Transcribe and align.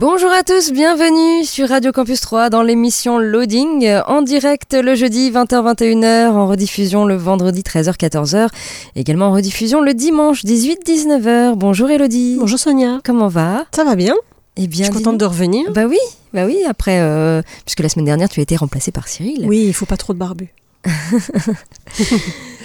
Bonjour 0.00 0.30
à 0.32 0.42
tous, 0.42 0.72
bienvenue 0.72 1.44
sur 1.44 1.68
Radio 1.68 1.92
Campus 1.92 2.22
3 2.22 2.48
dans 2.48 2.62
l'émission 2.62 3.18
Loading, 3.18 3.86
en 4.06 4.22
direct 4.22 4.72
le 4.72 4.94
jeudi 4.94 5.30
20h-21h, 5.30 6.30
en 6.30 6.46
rediffusion 6.48 7.04
le 7.04 7.16
vendredi 7.16 7.60
13h-14h, 7.60 8.48
également 8.96 9.26
en 9.26 9.32
rediffusion 9.32 9.82
le 9.82 9.92
dimanche 9.92 10.42
18-19h. 10.42 11.54
Bonjour 11.54 11.90
Elodie. 11.90 12.38
Bonjour 12.40 12.58
Sonia. 12.58 13.00
Comment 13.04 13.28
va? 13.28 13.66
Ça 13.74 13.84
va 13.84 13.94
bien 13.94 14.14
Eh 14.56 14.68
bien, 14.68 14.86
Je 14.86 14.90
suis 14.90 15.02
contente 15.02 15.18
de 15.18 15.26
revenir. 15.26 15.70
Bah 15.70 15.84
oui, 15.86 15.98
bah 16.32 16.46
oui, 16.46 16.56
après, 16.66 17.00
euh, 17.00 17.42
puisque 17.66 17.80
la 17.80 17.90
semaine 17.90 18.06
dernière 18.06 18.30
tu 18.30 18.40
as 18.40 18.42
été 18.42 18.56
remplacée 18.56 18.92
par 18.92 19.06
Cyril. 19.06 19.44
Oui, 19.46 19.66
il 19.66 19.74
faut 19.74 19.84
pas 19.84 19.98
trop 19.98 20.14
de 20.14 20.18
barbu. 20.18 20.48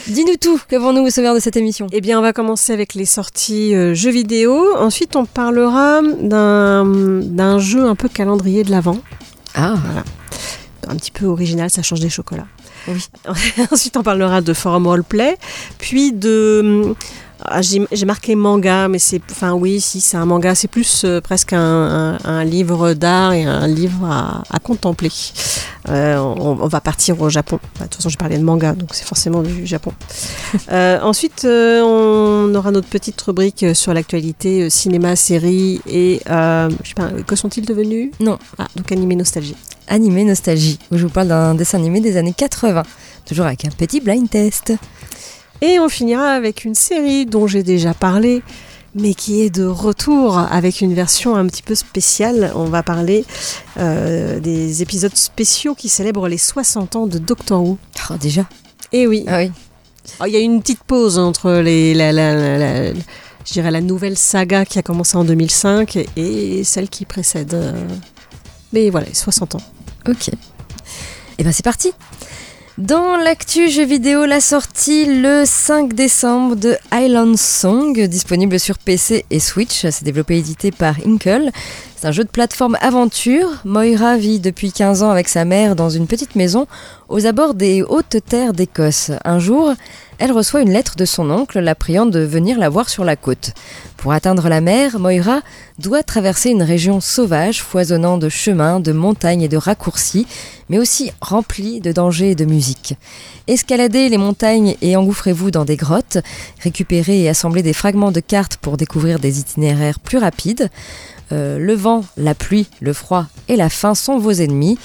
Dis-nous 0.07 0.35
tout, 0.37 0.59
qu'avons-nous 0.69 1.01
au 1.01 1.09
sommaire 1.09 1.33
de 1.33 1.39
cette 1.39 1.57
émission? 1.57 1.87
Eh 1.91 1.99
bien, 1.99 2.19
on 2.19 2.21
va 2.21 2.31
commencer 2.31 2.73
avec 2.73 2.93
les 2.93 3.05
sorties 3.05 3.73
euh, 3.73 3.95
jeux 3.95 4.11
vidéo. 4.11 4.75
Ensuite, 4.77 5.15
on 5.15 5.25
parlera 5.25 6.01
d'un 6.03 7.59
jeu 7.59 7.85
un 7.85 7.95
peu 7.95 8.07
calendrier 8.07 8.63
de 8.63 8.69
l'Avent. 8.71 8.99
Ah, 9.55 9.75
Voilà. 9.83 10.03
Un 10.87 10.95
petit 10.97 11.09
peu 11.09 11.25
original, 11.25 11.71
ça 11.71 11.81
change 11.81 12.01
des 12.01 12.09
chocolats. 12.09 12.45
Oui. 12.87 13.03
Ensuite, 13.71 13.97
on 13.97 14.03
parlera 14.03 14.41
de 14.41 14.53
forum 14.53 14.85
roleplay, 14.85 15.37
puis 15.79 16.13
de... 16.13 16.93
ah, 17.43 17.61
J'ai 17.61 18.05
marqué 18.05 18.35
manga, 18.35 18.87
mais 18.87 18.99
c'est... 18.99 19.21
Enfin 19.31 19.53
oui, 19.53 19.81
si, 19.81 19.99
c'est 20.01 20.17
un 20.17 20.25
manga, 20.25 20.55
c'est 20.55 20.67
plus 20.67 21.03
euh, 21.05 21.21
presque 21.21 21.53
un, 21.53 21.59
un- 21.59 22.17
un 22.23 22.43
livre 22.43 22.93
d'art 22.93 23.33
et 23.33 23.43
un 23.43 23.67
livre 23.67 24.05
à, 24.05 24.43
à 24.49 24.59
contempler. 24.59 25.11
Euh, 25.89 26.17
on, 26.17 26.57
on 26.61 26.67
va 26.67 26.81
partir 26.81 27.19
au 27.21 27.29
Japon. 27.29 27.59
De 27.79 27.83
toute 27.83 27.95
façon, 27.95 28.09
je 28.09 28.17
parlais 28.17 28.37
de 28.37 28.43
manga, 28.43 28.73
donc 28.73 28.89
c'est 28.93 29.05
forcément 29.05 29.41
du 29.41 29.65
Japon. 29.65 29.91
Euh, 30.71 30.99
ensuite, 31.01 31.45
on 31.45 32.53
aura 32.55 32.71
notre 32.71 32.87
petite 32.87 33.21
rubrique 33.21 33.65
sur 33.75 33.93
l'actualité 33.93 34.69
cinéma, 34.69 35.15
série 35.15 35.81
et... 35.87 36.21
je 36.25 36.69
sais 36.87 36.93
pas, 36.95 37.09
que 37.27 37.35
sont-ils 37.35 37.65
devenus? 37.65 38.11
Non. 38.19 38.39
Ah, 38.57 38.67
donc 38.75 38.91
animé 38.91 39.15
nostalgie. 39.15 39.55
Animé 39.87 40.23
Nostalgie, 40.23 40.79
où 40.91 40.97
je 40.97 41.03
vous 41.05 41.11
parle 41.11 41.27
d'un 41.27 41.53
dessin 41.53 41.77
animé 41.77 41.99
des 42.01 42.17
années 42.17 42.33
80, 42.35 42.81
toujours 43.25 43.45
avec 43.45 43.65
un 43.65 43.69
petit 43.69 43.99
blind 44.01 44.27
test. 44.29 44.73
Et 45.61 45.79
on 45.79 45.89
finira 45.89 46.29
avec 46.31 46.65
une 46.65 46.75
série 46.75 47.25
dont 47.25 47.47
j'ai 47.47 47.63
déjà 47.63 47.93
parlé, 47.93 48.43
mais 48.93 49.13
qui 49.13 49.41
est 49.41 49.49
de 49.49 49.65
retour 49.65 50.37
avec 50.37 50.81
une 50.81 50.93
version 50.93 51.35
un 51.35 51.45
petit 51.47 51.63
peu 51.63 51.75
spéciale. 51.75 52.51
On 52.55 52.65
va 52.65 52.83
parler 52.83 53.25
euh, 53.77 54.39
des 54.39 54.81
épisodes 54.81 55.15
spéciaux 55.15 55.75
qui 55.75 55.89
célèbrent 55.89 56.27
les 56.27 56.37
60 56.37 56.95
ans 56.95 57.07
de 57.07 57.17
Doctor 57.17 57.61
Who. 57.63 57.77
Oh, 58.09 58.13
déjà 58.19 58.45
Et 58.91 59.07
oui, 59.07 59.23
Ah 59.27 59.39
oui. 59.39 59.51
Oh, 60.19 60.25
il 60.27 60.33
y 60.33 60.35
a 60.35 60.39
une 60.39 60.61
petite 60.61 60.83
pause 60.83 61.17
entre 61.17 61.51
les, 61.51 61.93
la, 61.95 62.11
la- 62.11 62.35
la- 62.35 62.57
la- 62.59 62.93
je 62.93 63.53
dirais 63.53 63.71
la 63.71 63.81
nouvelle 63.81 64.17
saga 64.17 64.63
qui 64.65 64.77
a 64.77 64.81
commencé 64.83 65.17
en 65.17 65.23
2005 65.23 65.97
et 66.15 66.63
celle 66.63 66.89
qui 66.89 67.05
précède. 67.05 67.53
euh, 67.53 67.73
Mais 68.73 68.89
voilà, 68.89 69.07
60 69.11 69.55
ans. 69.55 69.61
Ok. 70.07 70.29
Et 71.37 71.43
ben 71.43 71.51
c'est 71.51 71.63
parti 71.65 71.91
dans 72.77 73.15
l'actu 73.15 73.69
jeu 73.69 73.85
vidéo, 73.85 74.25
la 74.25 74.41
sortie 74.41 75.05
le 75.05 75.43
5 75.45 75.93
décembre 75.93 76.57
de 76.57 76.75
Island 76.91 77.37
Song, 77.37 77.97
disponible 78.07 78.59
sur 78.59 78.79
PC 78.79 79.23
et 79.31 79.39
Switch. 79.39 79.85
C'est 79.89 80.03
développé 80.03 80.35
et 80.35 80.39
édité 80.39 80.71
par 80.71 80.95
Inkle. 81.05 81.51
C'est 82.05 82.09
un 82.09 82.11
jeu 82.11 82.23
de 82.23 82.29
plateforme 82.29 82.77
aventure. 82.81 83.49
Moira 83.65 84.15
vit 84.15 84.39
depuis 84.39 84.71
15 84.71 85.01
ans 85.01 85.09
avec 85.09 85.27
sa 85.27 85.43
mère 85.43 85.75
dans 85.75 85.89
une 85.89 86.05
petite 86.05 86.35
maison 86.35 86.67
aux 87.09 87.25
abords 87.25 87.55
des 87.55 87.81
hautes 87.81 88.17
terres 88.23 88.53
d'Écosse. 88.53 89.09
Un 89.23 89.39
jour, 89.39 89.73
elle 90.19 90.31
reçoit 90.31 90.61
une 90.61 90.71
lettre 90.71 90.97
de 90.97 91.05
son 91.05 91.31
oncle 91.31 91.59
la 91.59 91.73
priant 91.73 92.05
de 92.05 92.19
venir 92.19 92.59
la 92.59 92.69
voir 92.69 92.89
sur 92.89 93.05
la 93.05 93.15
côte. 93.15 93.53
Pour 93.97 94.11
atteindre 94.11 94.49
la 94.49 94.61
mer, 94.61 94.99
Moira 94.99 95.41
doit 95.79 96.03
traverser 96.03 96.51
une 96.51 96.61
région 96.61 97.01
sauvage 97.01 97.63
foisonnant 97.63 98.19
de 98.19 98.29
chemins, 98.29 98.79
de 98.79 98.91
montagnes 98.91 99.41
et 99.41 99.47
de 99.47 99.57
raccourcis, 99.57 100.27
mais 100.69 100.77
aussi 100.77 101.11
remplie 101.21 101.81
de 101.81 101.91
dangers 101.91 102.31
et 102.31 102.35
de 102.35 102.45
musique. 102.45 102.95
Escaladez 103.47 104.09
les 104.09 104.17
montagnes 104.17 104.75
et 104.81 104.95
engouffrez-vous 104.95 105.49
dans 105.49 105.65
des 105.65 105.75
grottes, 105.75 106.19
récupérez 106.61 107.23
et 107.23 107.29
assemblez 107.29 107.63
des 107.63 107.73
fragments 107.73 108.11
de 108.11 108.19
cartes 108.19 108.57
pour 108.57 108.77
découvrir 108.77 109.17
des 109.17 109.39
itinéraires 109.39 109.99
plus 109.99 110.19
rapides. 110.19 110.69
Euh, 111.31 111.57
le 111.57 111.73
vent, 111.73 112.05
la 112.17 112.35
pluie, 112.35 112.67
le 112.81 112.93
froid 112.93 113.25
et 113.47 113.55
la 113.55 113.69
faim 113.69 113.95
sont 113.95 114.19
vos 114.19 114.31
ennemis 114.31 114.77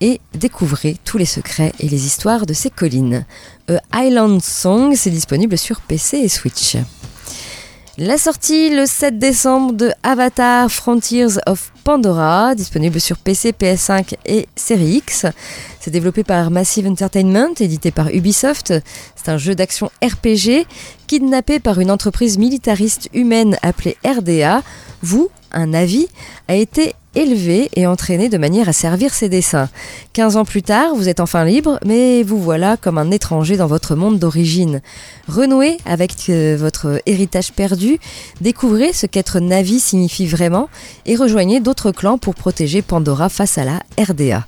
et 0.00 0.20
découvrez 0.34 0.96
tous 1.04 1.18
les 1.18 1.24
secrets 1.24 1.72
et 1.80 1.88
les 1.88 2.06
histoires 2.06 2.46
de 2.46 2.52
ces 2.52 2.70
collines. 2.70 3.24
A 3.68 4.04
Island 4.04 4.42
Song, 4.42 4.94
c'est 4.94 5.10
disponible 5.10 5.56
sur 5.56 5.80
PC 5.80 6.18
et 6.18 6.28
Switch. 6.28 6.76
La 7.98 8.18
sortie 8.18 8.68
le 8.68 8.84
7 8.84 9.18
décembre 9.18 9.72
de 9.72 9.90
Avatar 10.02 10.70
Frontiers 10.70 11.38
of 11.46 11.72
Pandora, 11.82 12.54
disponible 12.54 13.00
sur 13.00 13.16
PC, 13.16 13.52
PS5 13.52 14.16
et 14.26 14.48
Série 14.54 14.96
X. 14.96 15.24
C'est 15.80 15.90
développé 15.90 16.22
par 16.22 16.50
Massive 16.50 16.86
Entertainment, 16.86 17.54
édité 17.58 17.90
par 17.90 18.10
Ubisoft. 18.10 18.74
C'est 19.14 19.30
un 19.30 19.38
jeu 19.38 19.54
d'action 19.54 19.90
RPG 20.04 20.66
kidnappé 21.06 21.58
par 21.58 21.80
une 21.80 21.90
entreprise 21.90 22.36
militariste 22.36 23.08
humaine 23.14 23.56
appelée 23.62 23.96
RDA. 24.04 24.62
Vous, 25.00 25.30
un 25.56 25.74
avis, 25.74 26.08
a 26.48 26.54
été 26.54 26.94
élevé 27.16 27.70
et 27.74 27.86
entraîné 27.86 28.28
de 28.28 28.38
manière 28.38 28.68
à 28.68 28.72
servir 28.72 29.12
ses 29.12 29.28
desseins. 29.28 29.68
15 30.12 30.36
ans 30.36 30.44
plus 30.44 30.62
tard, 30.62 30.94
vous 30.94 31.08
êtes 31.08 31.18
enfin 31.18 31.44
libre, 31.44 31.80
mais 31.84 32.22
vous 32.22 32.40
voilà 32.40 32.76
comme 32.76 32.98
un 32.98 33.10
étranger 33.10 33.56
dans 33.56 33.66
votre 33.66 33.96
monde 33.96 34.18
d'origine. 34.18 34.82
Renouez 35.26 35.78
avec 35.86 36.12
euh, 36.28 36.56
votre 36.58 37.00
héritage 37.06 37.52
perdu, 37.52 37.98
découvrez 38.40 38.92
ce 38.92 39.06
qu'être 39.06 39.40
Navi 39.40 39.80
signifie 39.80 40.26
vraiment 40.26 40.68
et 41.06 41.16
rejoignez 41.16 41.60
d'autres 41.60 41.90
clans 41.90 42.18
pour 42.18 42.34
protéger 42.34 42.82
Pandora 42.82 43.28
face 43.28 43.58
à 43.58 43.64
la 43.64 43.80
RDA. 43.98 44.44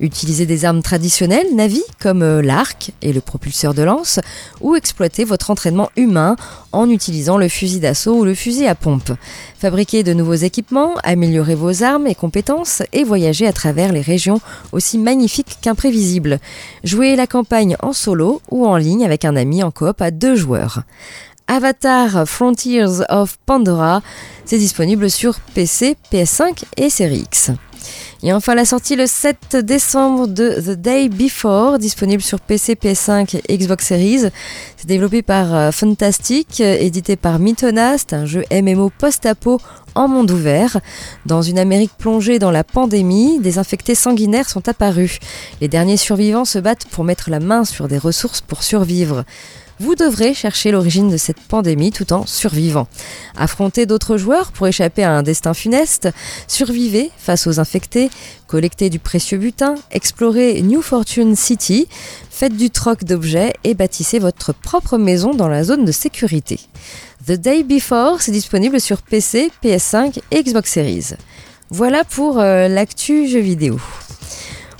Utilisez 0.00 0.46
des 0.46 0.64
armes 0.64 0.82
traditionnelles 0.82 1.54
Navi 1.54 1.82
comme 2.00 2.22
euh, 2.22 2.40
l'arc 2.40 2.92
et 3.02 3.12
le 3.12 3.20
propulseur 3.20 3.74
de 3.74 3.82
lance 3.82 4.20
ou 4.60 4.76
exploitez 4.76 5.24
votre 5.24 5.50
entraînement 5.50 5.90
humain 5.96 6.36
en 6.70 6.88
utilisant 6.88 7.36
le 7.36 7.48
fusil 7.48 7.80
d'assaut 7.80 8.14
ou 8.14 8.24
le 8.24 8.34
fusil 8.34 8.66
à 8.66 8.76
pompe. 8.76 9.10
Fabriquez 9.58 10.02
de 10.04 10.12
nouveaux 10.12 10.34
équipements, 10.34 10.94
améliorez 11.02 11.54
vos 11.54 11.82
armes 11.82 12.06
compétences 12.14 12.82
et 12.92 13.04
voyagez 13.04 13.46
à 13.46 13.52
travers 13.52 13.92
les 13.92 14.00
régions 14.00 14.40
aussi 14.72 14.98
magnifiques 14.98 15.58
qu'imprévisibles. 15.60 16.38
Jouez 16.84 17.16
la 17.16 17.26
campagne 17.26 17.76
en 17.80 17.92
solo 17.92 18.40
ou 18.50 18.66
en 18.66 18.76
ligne 18.76 19.04
avec 19.04 19.24
un 19.24 19.36
ami 19.36 19.62
en 19.62 19.70
coop 19.70 20.00
à 20.00 20.10
deux 20.10 20.36
joueurs. 20.36 20.82
Avatar 21.46 22.26
Frontiers 22.26 23.02
of 23.08 23.36
Pandora, 23.44 24.02
c'est 24.44 24.58
disponible 24.58 25.10
sur 25.10 25.38
PC, 25.54 25.96
PS5 26.10 26.64
et 26.76 26.88
Series 26.88 27.24
X. 27.24 27.50
Et 28.22 28.32
enfin 28.32 28.54
la 28.54 28.64
sortie 28.64 28.94
le 28.94 29.06
7 29.06 29.56
décembre 29.56 30.28
de 30.28 30.50
The 30.50 30.80
Day 30.80 31.08
Before, 31.08 31.78
disponible 31.78 32.22
sur 32.22 32.38
PC, 32.38 32.74
PS5 32.74 33.40
et 33.48 33.58
Xbox 33.58 33.88
Series. 33.88 34.30
C'est 34.76 34.86
développé 34.86 35.22
par 35.22 35.54
euh, 35.54 35.70
Fantastic, 35.72 36.60
édité 36.60 37.16
par 37.16 37.40
Mythona, 37.40 37.98
c'est 37.98 38.12
un 38.12 38.24
jeu 38.24 38.44
MMO 38.52 38.90
post-apo 38.96 39.60
en 39.94 40.08
monde 40.08 40.30
ouvert. 40.30 40.80
Dans 41.26 41.42
une 41.42 41.58
Amérique 41.58 41.92
plongée 41.96 42.38
dans 42.38 42.50
la 42.50 42.64
pandémie, 42.64 43.38
des 43.40 43.58
infectés 43.58 43.94
sanguinaires 43.94 44.48
sont 44.48 44.68
apparus. 44.68 45.18
Les 45.60 45.68
derniers 45.68 45.96
survivants 45.96 46.44
se 46.44 46.58
battent 46.58 46.86
pour 46.86 47.04
mettre 47.04 47.30
la 47.30 47.40
main 47.40 47.64
sur 47.64 47.88
des 47.88 47.98
ressources 47.98 48.40
pour 48.40 48.62
survivre. 48.62 49.24
Vous 49.82 49.96
devrez 49.96 50.32
chercher 50.32 50.70
l'origine 50.70 51.10
de 51.10 51.16
cette 51.16 51.40
pandémie 51.40 51.90
tout 51.90 52.12
en 52.12 52.24
survivant. 52.24 52.86
Affrontez 53.36 53.84
d'autres 53.84 54.16
joueurs 54.16 54.52
pour 54.52 54.68
échapper 54.68 55.02
à 55.02 55.10
un 55.10 55.24
destin 55.24 55.54
funeste, 55.54 56.08
survivez 56.46 57.10
face 57.16 57.48
aux 57.48 57.58
infectés, 57.58 58.08
collectez 58.46 58.90
du 58.90 59.00
précieux 59.00 59.38
butin, 59.38 59.74
explorez 59.90 60.62
New 60.62 60.82
Fortune 60.82 61.34
City, 61.34 61.88
faites 62.30 62.56
du 62.56 62.70
troc 62.70 63.02
d'objets 63.02 63.54
et 63.64 63.74
bâtissez 63.74 64.20
votre 64.20 64.52
propre 64.52 64.98
maison 64.98 65.34
dans 65.34 65.48
la 65.48 65.64
zone 65.64 65.84
de 65.84 65.90
sécurité. 65.92 66.60
The 67.26 67.32
Day 67.32 67.62
Before, 67.62 68.20
c'est 68.20 68.32
disponible 68.32 68.80
sur 68.80 69.02
PC, 69.02 69.52
PS5 69.62 70.18
et 70.30 70.42
Xbox 70.42 70.72
Series. 70.72 71.10
Voilà 71.70 72.04
pour 72.04 72.38
euh, 72.40 72.68
l'actu 72.68 73.28
jeu 73.28 73.38
vidéo. 73.38 73.78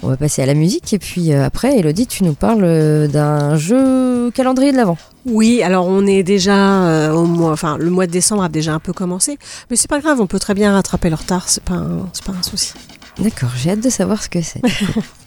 On 0.02 0.08
va 0.08 0.16
passer 0.16 0.42
à 0.42 0.46
la 0.46 0.54
musique 0.54 0.92
et 0.92 0.98
puis 0.98 1.32
euh, 1.32 1.44
après, 1.44 1.78
Elodie, 1.78 2.08
tu 2.08 2.24
nous 2.24 2.34
parles 2.34 2.64
euh, 2.64 3.06
d'un 3.06 3.56
jeu 3.56 4.30
calendrier 4.32 4.72
de 4.72 4.76
l'Avent. 4.76 4.98
Oui, 5.24 5.62
alors 5.62 5.86
on 5.86 6.04
est 6.06 6.24
déjà 6.24 7.12
au 7.14 7.26
mois, 7.26 7.52
enfin 7.52 7.76
le 7.78 7.90
mois 7.90 8.08
de 8.08 8.10
décembre 8.12 8.42
a 8.42 8.48
déjà 8.48 8.72
un 8.74 8.80
peu 8.80 8.92
commencé, 8.92 9.38
mais 9.70 9.76
c'est 9.76 9.88
pas 9.88 10.00
grave, 10.00 10.20
on 10.20 10.26
peut 10.26 10.40
très 10.40 10.54
bien 10.54 10.72
rattraper 10.72 11.10
le 11.10 11.14
retard, 11.14 11.48
c'est 11.48 11.62
pas, 11.62 11.74
un- 11.74 12.08
pas 12.26 12.32
un 12.36 12.42
souci. 12.42 12.72
D'accord, 13.20 13.50
j'ai 13.56 13.70
hâte 13.70 13.80
de 13.80 13.88
savoir 13.90 14.20
ce 14.20 14.28
que 14.28 14.42
c'est. 14.42 14.60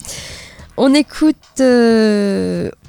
on 0.77 0.93
écoute 0.93 1.37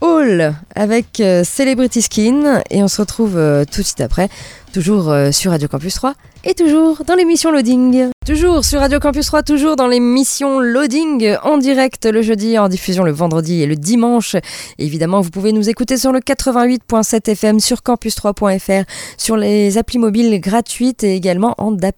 euh, 0.02 0.20
All 0.20 0.54
avec 0.75 1.20
euh, 1.20 1.43
Celebrity 1.44 2.02
Skin 2.02 2.62
et 2.70 2.82
on 2.82 2.88
se 2.88 3.00
retrouve 3.00 3.37
euh, 3.37 3.64
tout 3.64 3.81
de 3.81 3.87
suite 3.87 4.00
après, 4.00 4.28
toujours 4.72 5.10
euh, 5.10 5.32
sur 5.32 5.50
Radio 5.50 5.69
Campus 5.69 5.94
3 5.94 6.14
et 6.44 6.54
toujours 6.54 7.02
dans 7.04 7.16
l'émission 7.16 7.50
Loading. 7.50 8.10
Toujours 8.25 8.64
sur 8.64 8.78
Radio 8.78 9.00
Campus 9.00 9.26
3, 9.26 9.43
toujours 9.43 9.75
dans 9.75 9.88
l'émission 9.88 10.60
Loading 10.60 11.34
en 11.43 11.58
direct 11.58 12.06
le 12.06 12.22
jeudi, 12.22 12.56
en 12.58 12.69
diffusion 12.69 13.02
le 13.02 13.10
vendredi 13.10 13.62
et 13.62 13.66
le 13.66 13.75
dimanche. 13.75 14.37
Évidemment, 14.78 15.22
vous 15.22 15.31
pouvez 15.31 15.52
nous 15.52 15.69
écouter 15.69 15.96
sur 15.96 16.12
le 16.12 16.20
88.7 16.20 17.31
FM, 17.31 17.58
sur 17.58 17.78
campus3.fr, 17.78 18.84
sur 19.16 19.37
les 19.37 19.76
applis 19.76 19.98
mobiles 19.98 20.40
gratuites 20.40 21.02
et 21.02 21.16
également 21.16 21.54
en 21.58 21.72
DAP+. 21.72 21.96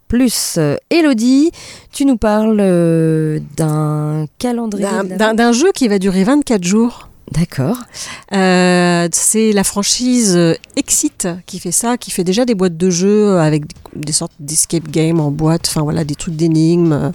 Elodie, 0.89 1.51
tu 1.93 2.07
nous 2.07 2.17
parles 2.17 2.57
d'un 3.57 4.27
calendrier. 4.39 4.87
D'un 5.19 5.53
jeu 5.53 5.73
qui 5.75 5.89
va 5.89 5.99
durer 5.99 6.25
24 6.25 6.65
jours. 6.65 7.09
D'accord. 7.33 7.77
Euh, 8.33 9.09
c'est 9.13 9.53
la 9.53 9.63
franchise 9.63 10.35
euh, 10.35 10.55
Exit 10.77 11.29
qui 11.47 11.59
fait 11.59 11.73
ça, 11.73 11.99
qui 11.99 12.11
fait 12.11 12.25
déjà 12.25 12.45
des 12.47 12.55
boîtes 12.55 12.77
de 12.77 12.89
jeux 12.89 13.39
avec 13.39 13.65
des- 13.95 14.13
sortes 14.13 14.33
d'escape 14.41 14.89
game 14.89 15.21
en 15.21 15.31
boîte, 15.31 15.67
enfin 15.69 15.83
voilà, 15.83 16.05
des 16.05 16.15
trucs 16.15 16.37
d'énigmes 16.37 16.93
euh, 16.93 17.11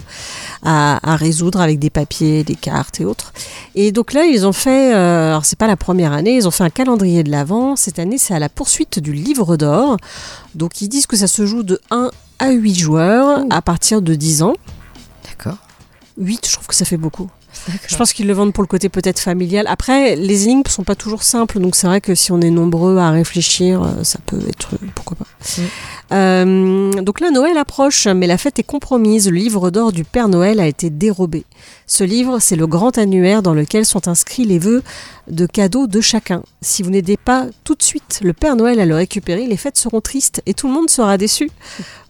à, 0.62 1.00
à 1.12 1.16
résoudre 1.16 1.60
avec 1.60 1.78
des 1.80 1.90
papiers, 1.90 2.44
des 2.44 2.54
cartes 2.54 3.00
et 3.00 3.04
autres. 3.04 3.32
Et 3.74 3.90
donc 3.90 4.12
là, 4.12 4.24
ils 4.24 4.46
ont 4.46 4.52
fait, 4.52 4.94
euh, 4.94 5.30
alors 5.30 5.44
c'est 5.44 5.58
pas 5.58 5.66
la 5.66 5.76
première 5.76 6.12
année, 6.12 6.36
ils 6.36 6.46
ont 6.46 6.52
fait 6.52 6.64
un 6.64 6.70
calendrier 6.70 7.24
de 7.24 7.30
l'avant. 7.30 7.74
Cette 7.74 7.98
année, 7.98 8.18
c'est 8.18 8.34
à 8.34 8.38
la 8.38 8.48
poursuite 8.48 9.00
du 9.00 9.12
livre 9.12 9.56
d'or. 9.56 9.96
Donc 10.54 10.80
ils 10.80 10.88
disent 10.88 11.06
que 11.06 11.16
ça 11.16 11.26
se 11.26 11.44
joue 11.44 11.64
de 11.64 11.80
1 11.90 12.10
à 12.38 12.50
8 12.52 12.74
joueurs 12.76 13.44
à 13.50 13.62
partir 13.62 14.00
de 14.00 14.14
10 14.14 14.42
ans. 14.42 14.54
D'accord. 15.24 15.58
8, 16.18 16.46
je 16.46 16.52
trouve 16.52 16.68
que 16.68 16.74
ça 16.76 16.84
fait 16.84 16.96
beaucoup. 16.96 17.28
Je 17.86 17.96
pense 17.96 18.12
qu'ils 18.12 18.26
le 18.26 18.32
vendent 18.32 18.52
pour 18.52 18.62
le 18.62 18.68
côté 18.68 18.88
peut-être 18.88 19.18
familial. 19.18 19.66
Après, 19.68 20.16
les 20.16 20.44
énigmes 20.44 20.62
sont 20.68 20.84
pas 20.84 20.94
toujours 20.94 21.22
simples, 21.22 21.58
donc 21.60 21.74
c'est 21.76 21.86
vrai 21.86 22.00
que 22.00 22.14
si 22.14 22.32
on 22.32 22.40
est 22.40 22.50
nombreux 22.50 22.98
à 22.98 23.10
réfléchir, 23.10 23.82
euh, 23.82 24.02
ça 24.02 24.18
peut 24.24 24.40
être 24.48 24.70
pourquoi 24.94 25.16
pas. 25.16 25.26
Euh, 26.12 26.92
donc 27.02 27.20
là, 27.20 27.30
Noël 27.30 27.56
approche, 27.56 28.06
mais 28.06 28.26
la 28.26 28.38
fête 28.38 28.58
est 28.58 28.64
compromise. 28.64 29.28
Le 29.28 29.36
livre 29.36 29.70
d'or 29.70 29.92
du 29.92 30.04
Père 30.04 30.28
Noël 30.28 30.60
a 30.60 30.66
été 30.66 30.90
dérobé. 30.90 31.44
Ce 31.86 32.04
livre, 32.04 32.38
c'est 32.38 32.56
le 32.56 32.66
grand 32.66 32.96
annuaire 32.98 33.42
dans 33.42 33.54
lequel 33.54 33.84
sont 33.84 34.08
inscrits 34.08 34.44
les 34.44 34.58
vœux 34.58 34.82
de 35.28 35.46
cadeaux 35.46 35.86
de 35.86 36.00
chacun. 36.00 36.42
Si 36.60 36.82
vous 36.82 36.90
n'aidez 36.90 37.16
pas 37.16 37.46
tout 37.64 37.74
de 37.74 37.82
suite 37.82 38.20
le 38.22 38.32
Père 38.32 38.56
Noël 38.56 38.80
à 38.80 38.86
le 38.86 38.94
récupérer, 38.94 39.46
les 39.46 39.56
fêtes 39.56 39.76
seront 39.76 40.00
tristes 40.00 40.42
et 40.46 40.54
tout 40.54 40.66
le 40.68 40.74
monde 40.74 40.90
sera 40.90 41.16
déçu. 41.18 41.50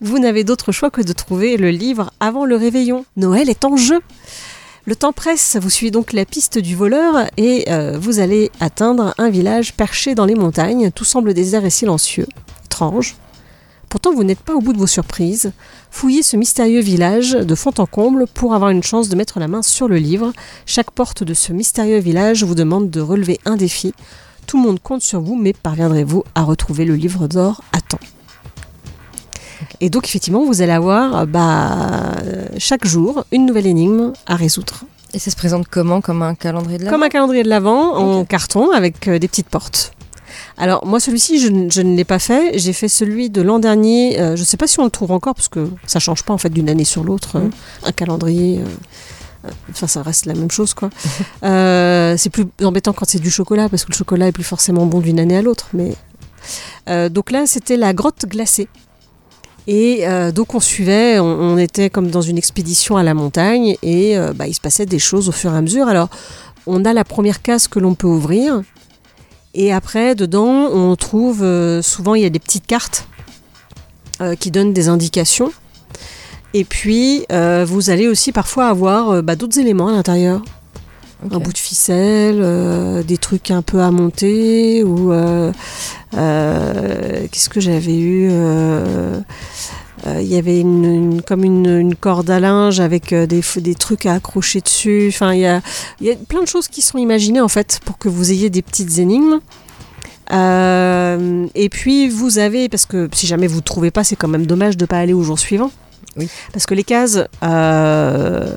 Vous 0.00 0.18
n'avez 0.18 0.44
d'autre 0.44 0.72
choix 0.72 0.90
que 0.90 1.00
de 1.00 1.12
trouver 1.12 1.56
le 1.56 1.70
livre 1.70 2.12
avant 2.20 2.44
le 2.44 2.56
réveillon. 2.56 3.04
Noël 3.16 3.48
est 3.48 3.64
en 3.64 3.76
jeu. 3.76 4.00
Le 4.86 4.94
temps 4.94 5.12
presse, 5.12 5.56
vous 5.58 5.70
suivez 5.70 5.90
donc 5.90 6.12
la 6.12 6.26
piste 6.26 6.58
du 6.58 6.76
voleur 6.76 7.26
et 7.38 7.64
euh, 7.70 7.96
vous 7.98 8.18
allez 8.18 8.50
atteindre 8.60 9.14
un 9.16 9.30
village 9.30 9.72
perché 9.72 10.14
dans 10.14 10.26
les 10.26 10.34
montagnes. 10.34 10.90
Tout 10.90 11.04
semble 11.04 11.32
désert 11.32 11.64
et 11.64 11.70
silencieux. 11.70 12.26
Étrange. 12.66 13.16
Pourtant, 13.88 14.12
vous 14.12 14.24
n'êtes 14.24 14.40
pas 14.40 14.54
au 14.54 14.60
bout 14.60 14.74
de 14.74 14.78
vos 14.78 14.86
surprises. 14.86 15.52
Fouillez 15.90 16.22
ce 16.22 16.36
mystérieux 16.36 16.80
village 16.80 17.32
de 17.32 17.54
fond 17.54 17.72
en 17.78 17.86
comble 17.86 18.26
pour 18.26 18.52
avoir 18.52 18.68
une 18.68 18.82
chance 18.82 19.08
de 19.08 19.16
mettre 19.16 19.40
la 19.40 19.48
main 19.48 19.62
sur 19.62 19.88
le 19.88 19.96
livre. 19.96 20.34
Chaque 20.66 20.90
porte 20.90 21.22
de 21.22 21.32
ce 21.32 21.54
mystérieux 21.54 22.00
village 22.00 22.44
vous 22.44 22.54
demande 22.54 22.90
de 22.90 23.00
relever 23.00 23.40
un 23.46 23.56
défi. 23.56 23.94
Tout 24.46 24.58
le 24.58 24.64
monde 24.64 24.80
compte 24.82 25.00
sur 25.00 25.22
vous, 25.22 25.36
mais 25.36 25.54
parviendrez-vous 25.54 26.24
à 26.34 26.42
retrouver 26.42 26.84
le 26.84 26.94
livre 26.94 27.26
d'or 27.26 27.62
à 27.72 27.80
temps? 27.80 28.00
Et 29.80 29.90
donc, 29.90 30.04
effectivement, 30.06 30.44
vous 30.44 30.62
allez 30.62 30.72
avoir 30.72 31.16
euh, 31.16 31.26
bah, 31.26 32.12
euh, 32.24 32.46
chaque 32.58 32.84
jour 32.86 33.24
une 33.32 33.46
nouvelle 33.46 33.66
énigme 33.66 34.12
à 34.26 34.36
résoudre. 34.36 34.80
Et 35.12 35.18
ça 35.18 35.30
se 35.30 35.36
présente 35.36 35.66
comment? 35.68 36.00
Comme 36.00 36.22
un 36.22 36.34
calendrier 36.34 36.78
de 36.78 36.84
l'Avent 36.84 36.94
Comme 36.96 37.02
un 37.04 37.08
calendrier 37.08 37.42
de 37.42 37.48
l'Avent 37.48 37.94
en 37.96 38.24
carton 38.24 38.70
avec 38.72 39.06
euh, 39.08 39.18
des 39.18 39.28
petites 39.28 39.48
portes. 39.48 39.92
Alors 40.56 40.84
moi 40.86 40.98
celui-ci 40.98 41.38
je, 41.40 41.48
ne- 41.48 41.70
je 41.70 41.80
ne 41.80 41.94
l'ai 41.96 42.04
pas 42.04 42.18
fait, 42.18 42.58
j'ai 42.58 42.72
fait 42.72 42.88
celui 42.88 43.30
de 43.30 43.40
l'an 43.40 43.58
dernier, 43.60 44.18
euh, 44.20 44.34
je 44.34 44.40
ne 44.40 44.44
sais 44.46 44.56
pas 44.56 44.66
si 44.66 44.80
on 44.80 44.84
le 44.84 44.90
trouve 44.90 45.12
encore 45.12 45.34
parce 45.34 45.48
que 45.48 45.68
ça 45.86 46.00
change 46.00 46.24
pas 46.24 46.32
en 46.32 46.38
fait 46.38 46.48
d'une 46.50 46.68
année 46.68 46.84
sur 46.84 47.04
l'autre, 47.04 47.36
euh, 47.36 47.48
un 47.84 47.92
calendrier, 47.92 48.58
euh, 49.44 49.50
enfin 49.70 49.86
ça 49.86 50.02
reste 50.02 50.26
la 50.26 50.34
même 50.34 50.50
chose 50.50 50.74
quoi. 50.74 50.90
C'est 51.42 52.30
plus 52.30 52.46
embêtant 52.64 52.92
quand 52.92 53.04
c'est 53.08 53.20
du 53.20 53.30
chocolat 53.30 53.68
parce 53.68 53.84
que 53.84 53.92
le 53.92 53.96
chocolat 53.96 54.28
est 54.28 54.32
plus 54.32 54.42
forcément 54.44 54.86
bon 54.86 54.98
d'une 55.00 55.20
année 55.20 55.36
à 55.36 55.42
l'autre, 55.42 55.68
mais 55.72 55.94
donc 57.10 57.30
là 57.30 57.44
c'était 57.46 57.76
la 57.76 57.92
grotte 57.92 58.24
glacée. 58.26 58.68
Et 59.66 60.06
euh, 60.06 60.30
donc 60.30 60.54
on 60.54 60.60
suivait, 60.60 61.18
on, 61.18 61.56
était 61.56 61.88
comme 61.88 62.10
dans 62.10 62.20
une 62.20 62.36
expédition 62.36 62.96
à 62.96 63.02
la 63.02 63.14
montagne 63.14 63.76
et 63.82 64.16
euh, 64.18 64.32
bah, 64.34 64.46
il 64.46 64.54
se 64.54 64.60
passait 64.60 64.84
des 64.84 64.98
choses 64.98 65.28
au 65.28 65.32
fur 65.32 65.54
et 65.54 65.56
à 65.56 65.62
mesure. 65.62 65.88
Alors 65.88 66.10
on 66.66 66.84
a 66.84 66.92
la 66.92 67.04
première 67.04 67.40
case 67.40 67.66
que 67.66 67.78
l'on 67.78 67.94
peut 67.94 68.06
ouvrir 68.06 68.62
et 69.54 69.72
après 69.72 70.14
dedans 70.14 70.68
on 70.70 70.96
trouve 70.96 71.42
euh, 71.42 71.80
souvent 71.80 72.14
il 72.14 72.22
y 72.22 72.26
a 72.26 72.30
des 72.30 72.38
petites 72.38 72.66
cartes 72.66 73.08
qui 74.38 74.52
donnent 74.52 74.72
des 74.72 74.88
indications. 74.88 75.52
Et 76.54 76.62
puis 76.64 77.26
vous 77.66 77.90
allez 77.90 78.06
aussi 78.06 78.30
parfois 78.30 78.68
avoir 78.68 79.24
bah, 79.24 79.34
d'autres 79.34 79.58
éléments 79.58 79.88
à 79.88 79.92
l'intérieur. 79.92 80.40
Un 81.32 81.38
bout 81.38 81.52
de 81.52 81.58
ficelle, 81.58 82.40
euh, 82.42 83.02
des 83.02 83.16
trucs 83.16 83.50
un 83.50 83.62
peu 83.62 83.80
à 83.80 83.90
monter 83.90 84.84
ou 84.84 85.10
euh, 85.12 85.52
euh, 86.16 87.26
qu'est-ce 87.32 87.48
que 87.48 87.60
j'avais 87.60 87.96
eu 87.98 88.30
il 90.06 90.26
y 90.26 90.36
avait 90.36 90.60
une, 90.60 90.84
une- 90.84 91.22
comme 91.22 91.44
une, 91.44 91.66
une 91.66 91.94
corde 91.94 92.28
à 92.28 92.38
linge 92.38 92.78
avec 92.78 93.14
des, 93.14 93.40
des 93.56 93.74
trucs 93.74 94.04
à 94.04 94.12
accrocher 94.14 94.60
dessus. 94.60 95.06
Enfin, 95.08 95.32
il 95.32 95.40
y 95.40 95.46
a, 95.46 95.62
y 96.02 96.10
a 96.10 96.14
plein 96.14 96.42
de 96.42 96.46
choses 96.46 96.68
qui 96.68 96.82
sont 96.82 96.98
imaginées 96.98 97.40
en 97.40 97.48
fait 97.48 97.80
pour 97.86 97.96
que 97.96 98.10
vous 98.10 98.30
ayez 98.30 98.50
des 98.50 98.60
petites 98.60 98.98
énigmes. 98.98 99.40
Euh, 100.30 101.46
et 101.54 101.68
puis 101.70 102.08
vous 102.08 102.38
avez, 102.38 102.68
parce 102.68 102.84
que 102.86 103.08
si 103.14 103.26
jamais 103.26 103.46
vous 103.46 103.56
ne 103.56 103.62
trouvez 103.62 103.90
pas, 103.90 104.04
c'est 104.04 104.16
quand 104.16 104.28
même 104.28 104.46
dommage 104.46 104.76
de 104.76 104.84
ne 104.84 104.86
pas 104.86 104.98
aller 104.98 105.14
au 105.14 105.22
jour 105.22 105.38
suivant. 105.38 105.70
Oui. 106.18 106.28
Parce 106.52 106.66
que 106.66 106.74
les 106.74 106.84
cases, 106.84 107.20
euh, 107.42 108.54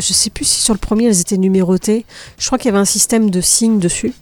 je 0.00 0.12
sais 0.12 0.30
plus 0.30 0.44
si 0.44 0.60
sur 0.60 0.74
le 0.74 0.78
premier 0.78 1.06
elles 1.06 1.20
étaient 1.20 1.36
numérotées. 1.36 2.04
Je 2.38 2.46
crois 2.46 2.58
qu'il 2.58 2.66
y 2.66 2.68
avait 2.70 2.78
un 2.78 2.84
système 2.84 3.30
de 3.30 3.40
signes 3.40 3.78
dessus. 3.78 4.12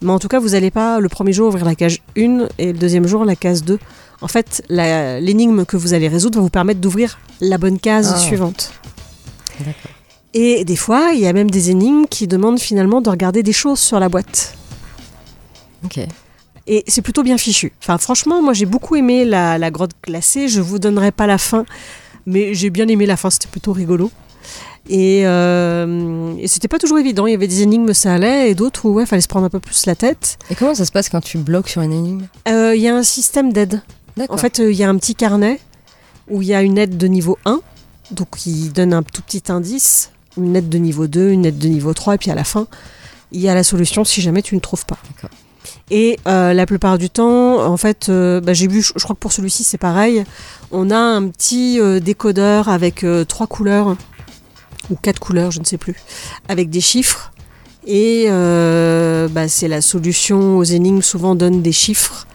Mais 0.00 0.10
en 0.12 0.18
tout 0.18 0.28
cas, 0.28 0.38
vous 0.40 0.50
n'allez 0.50 0.70
pas 0.70 1.00
le 1.00 1.08
premier 1.08 1.32
jour 1.32 1.48
ouvrir 1.48 1.64
la 1.64 1.74
case 1.74 1.98
1 2.18 2.48
et 2.58 2.72
le 2.72 2.78
deuxième 2.78 3.06
jour 3.06 3.24
la 3.24 3.36
case 3.36 3.62
2. 3.64 3.78
En 4.20 4.28
fait, 4.28 4.62
l'énigme 4.68 5.64
que 5.64 5.76
vous 5.76 5.94
allez 5.94 6.08
résoudre 6.08 6.36
va 6.38 6.42
vous 6.42 6.50
permettre 6.50 6.80
d'ouvrir 6.80 7.18
la 7.40 7.58
bonne 7.58 7.78
case 7.78 8.12
Ah. 8.14 8.18
suivante. 8.18 8.72
Et 10.34 10.64
des 10.64 10.76
fois, 10.76 11.10
il 11.14 11.20
y 11.20 11.26
a 11.26 11.32
même 11.32 11.50
des 11.50 11.70
énigmes 11.70 12.06
qui 12.06 12.26
demandent 12.26 12.60
finalement 12.60 13.00
de 13.00 13.10
regarder 13.10 13.42
des 13.42 13.52
choses 13.52 13.78
sur 13.78 14.00
la 14.00 14.08
boîte. 14.08 14.54
Ok. 15.84 15.98
Et 16.66 16.84
c'est 16.86 17.02
plutôt 17.02 17.22
bien 17.22 17.36
fichu. 17.36 17.72
Enfin, 17.82 17.98
franchement, 17.98 18.40
moi 18.40 18.52
j'ai 18.52 18.66
beaucoup 18.66 18.94
aimé 18.96 19.24
la, 19.24 19.58
la 19.58 19.70
grotte 19.70 19.90
glacée. 20.06 20.48
Je 20.48 20.60
vous 20.60 20.78
donnerai 20.78 21.10
pas 21.10 21.26
la 21.26 21.36
fin, 21.38 21.64
mais 22.24 22.54
j'ai 22.54 22.70
bien 22.70 22.86
aimé 22.88 23.04
la 23.04 23.16
fin. 23.16 23.30
C'était 23.30 23.48
plutôt 23.48 23.72
rigolo. 23.72 24.10
Et, 24.88 25.22
euh, 25.26 26.34
et 26.38 26.48
c'était 26.48 26.68
pas 26.68 26.78
toujours 26.78 26.98
évident. 26.98 27.26
Il 27.26 27.32
y 27.32 27.34
avait 27.34 27.46
des 27.46 27.62
énigmes, 27.62 27.92
ça 27.92 28.14
allait, 28.14 28.50
et 28.50 28.54
d'autres 28.54 28.84
où 28.86 28.94
ouais, 28.94 29.06
fallait 29.06 29.22
se 29.22 29.28
prendre 29.28 29.46
un 29.46 29.50
peu 29.50 29.60
plus 29.60 29.86
la 29.86 29.94
tête. 29.94 30.38
Et 30.50 30.54
comment 30.54 30.74
ça 30.74 30.84
se 30.84 30.92
passe 30.92 31.08
quand 31.08 31.20
tu 31.20 31.38
bloques 31.38 31.68
sur 31.68 31.82
une 31.82 31.92
énigme 31.92 32.26
Euh, 32.48 32.74
Il 32.74 32.82
y 32.82 32.88
a 32.88 32.96
un 32.96 33.02
système 33.02 33.52
d'aide. 33.52 33.82
En 34.28 34.36
fait, 34.36 34.60
euh, 34.60 34.70
il 34.70 34.76
y 34.76 34.84
a 34.84 34.88
un 34.88 34.96
petit 34.96 35.14
carnet 35.14 35.60
où 36.28 36.42
il 36.42 36.48
y 36.48 36.54
a 36.54 36.62
une 36.62 36.78
aide 36.78 36.96
de 36.98 37.06
niveau 37.06 37.38
1, 37.44 37.60
donc 38.10 38.28
qui 38.36 38.68
donne 38.68 38.92
un 38.92 39.02
tout 39.02 39.22
petit 39.22 39.42
indice, 39.50 40.10
une 40.36 40.54
aide 40.56 40.68
de 40.68 40.78
niveau 40.78 41.06
2, 41.06 41.30
une 41.30 41.46
aide 41.46 41.58
de 41.58 41.68
niveau 41.68 41.94
3, 41.94 42.14
et 42.14 42.18
puis 42.18 42.30
à 42.30 42.34
la 42.34 42.44
fin, 42.44 42.66
il 43.32 43.40
y 43.40 43.48
a 43.48 43.54
la 43.54 43.64
solution 43.64 44.04
si 44.04 44.20
jamais 44.20 44.42
tu 44.42 44.54
ne 44.54 44.60
trouves 44.60 44.84
pas. 44.84 44.98
Et 45.90 46.18
euh, 46.26 46.52
la 46.52 46.66
plupart 46.66 46.98
du 46.98 47.10
temps, 47.10 47.64
en 47.64 47.76
fait, 47.76 48.08
euh, 48.08 48.40
bah, 48.40 48.52
j'ai 48.52 48.66
vu, 48.66 48.82
je, 48.82 48.92
je 48.96 49.02
crois 49.02 49.14
que 49.14 49.20
pour 49.20 49.32
celui-ci 49.32 49.64
c'est 49.64 49.78
pareil, 49.78 50.24
on 50.70 50.90
a 50.90 50.96
un 50.96 51.28
petit 51.28 51.80
euh, 51.80 52.00
décodeur 52.00 52.68
avec 52.68 53.04
trois 53.28 53.46
couleurs, 53.46 53.96
ou 54.90 54.96
quatre 54.96 55.18
couleurs, 55.18 55.50
je 55.50 55.60
ne 55.60 55.64
sais 55.64 55.78
plus, 55.78 55.96
avec 56.48 56.70
des 56.70 56.80
chiffres. 56.80 57.32
Et 57.86 58.26
euh, 58.28 59.28
bah, 59.28 59.48
c'est 59.48 59.68
la 59.68 59.80
solution 59.80 60.58
aux 60.58 60.64
énigmes, 60.64 61.02
souvent 61.02 61.34
donne 61.34 61.62
des 61.62 61.72
chiffres. 61.72 62.26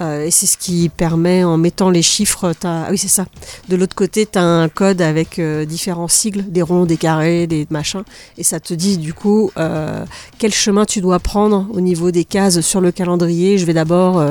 Euh, 0.00 0.24
et 0.26 0.30
c'est 0.30 0.46
ce 0.46 0.56
qui 0.56 0.88
permet, 0.88 1.44
en 1.44 1.56
mettant 1.56 1.90
les 1.90 2.02
chiffres, 2.02 2.52
t'as- 2.58 2.84
ah 2.84 2.88
oui 2.90 2.98
c'est 2.98 3.08
ça. 3.08 3.26
De 3.68 3.76
l'autre 3.76 3.94
côté, 3.94 4.26
tu 4.26 4.38
as 4.38 4.42
un 4.44 4.68
code 4.68 5.02
avec 5.02 5.38
euh, 5.38 5.64
différents 5.64 6.08
sigles, 6.08 6.44
des 6.50 6.62
ronds, 6.62 6.86
des 6.86 6.96
carrés, 6.96 7.46
des 7.46 7.66
machins. 7.70 8.02
Et 8.38 8.42
ça 8.42 8.60
te 8.60 8.72
dit 8.74 8.98
du 8.98 9.12
coup 9.14 9.50
euh, 9.58 10.04
quel 10.38 10.52
chemin 10.52 10.84
tu 10.84 11.00
dois 11.00 11.18
prendre 11.18 11.66
au 11.72 11.80
niveau 11.80 12.10
des 12.10 12.24
cases 12.24 12.60
sur 12.60 12.80
le 12.80 12.92
calendrier. 12.92 13.58
Je 13.58 13.64
vais 13.66 13.74
d'abord 13.74 14.22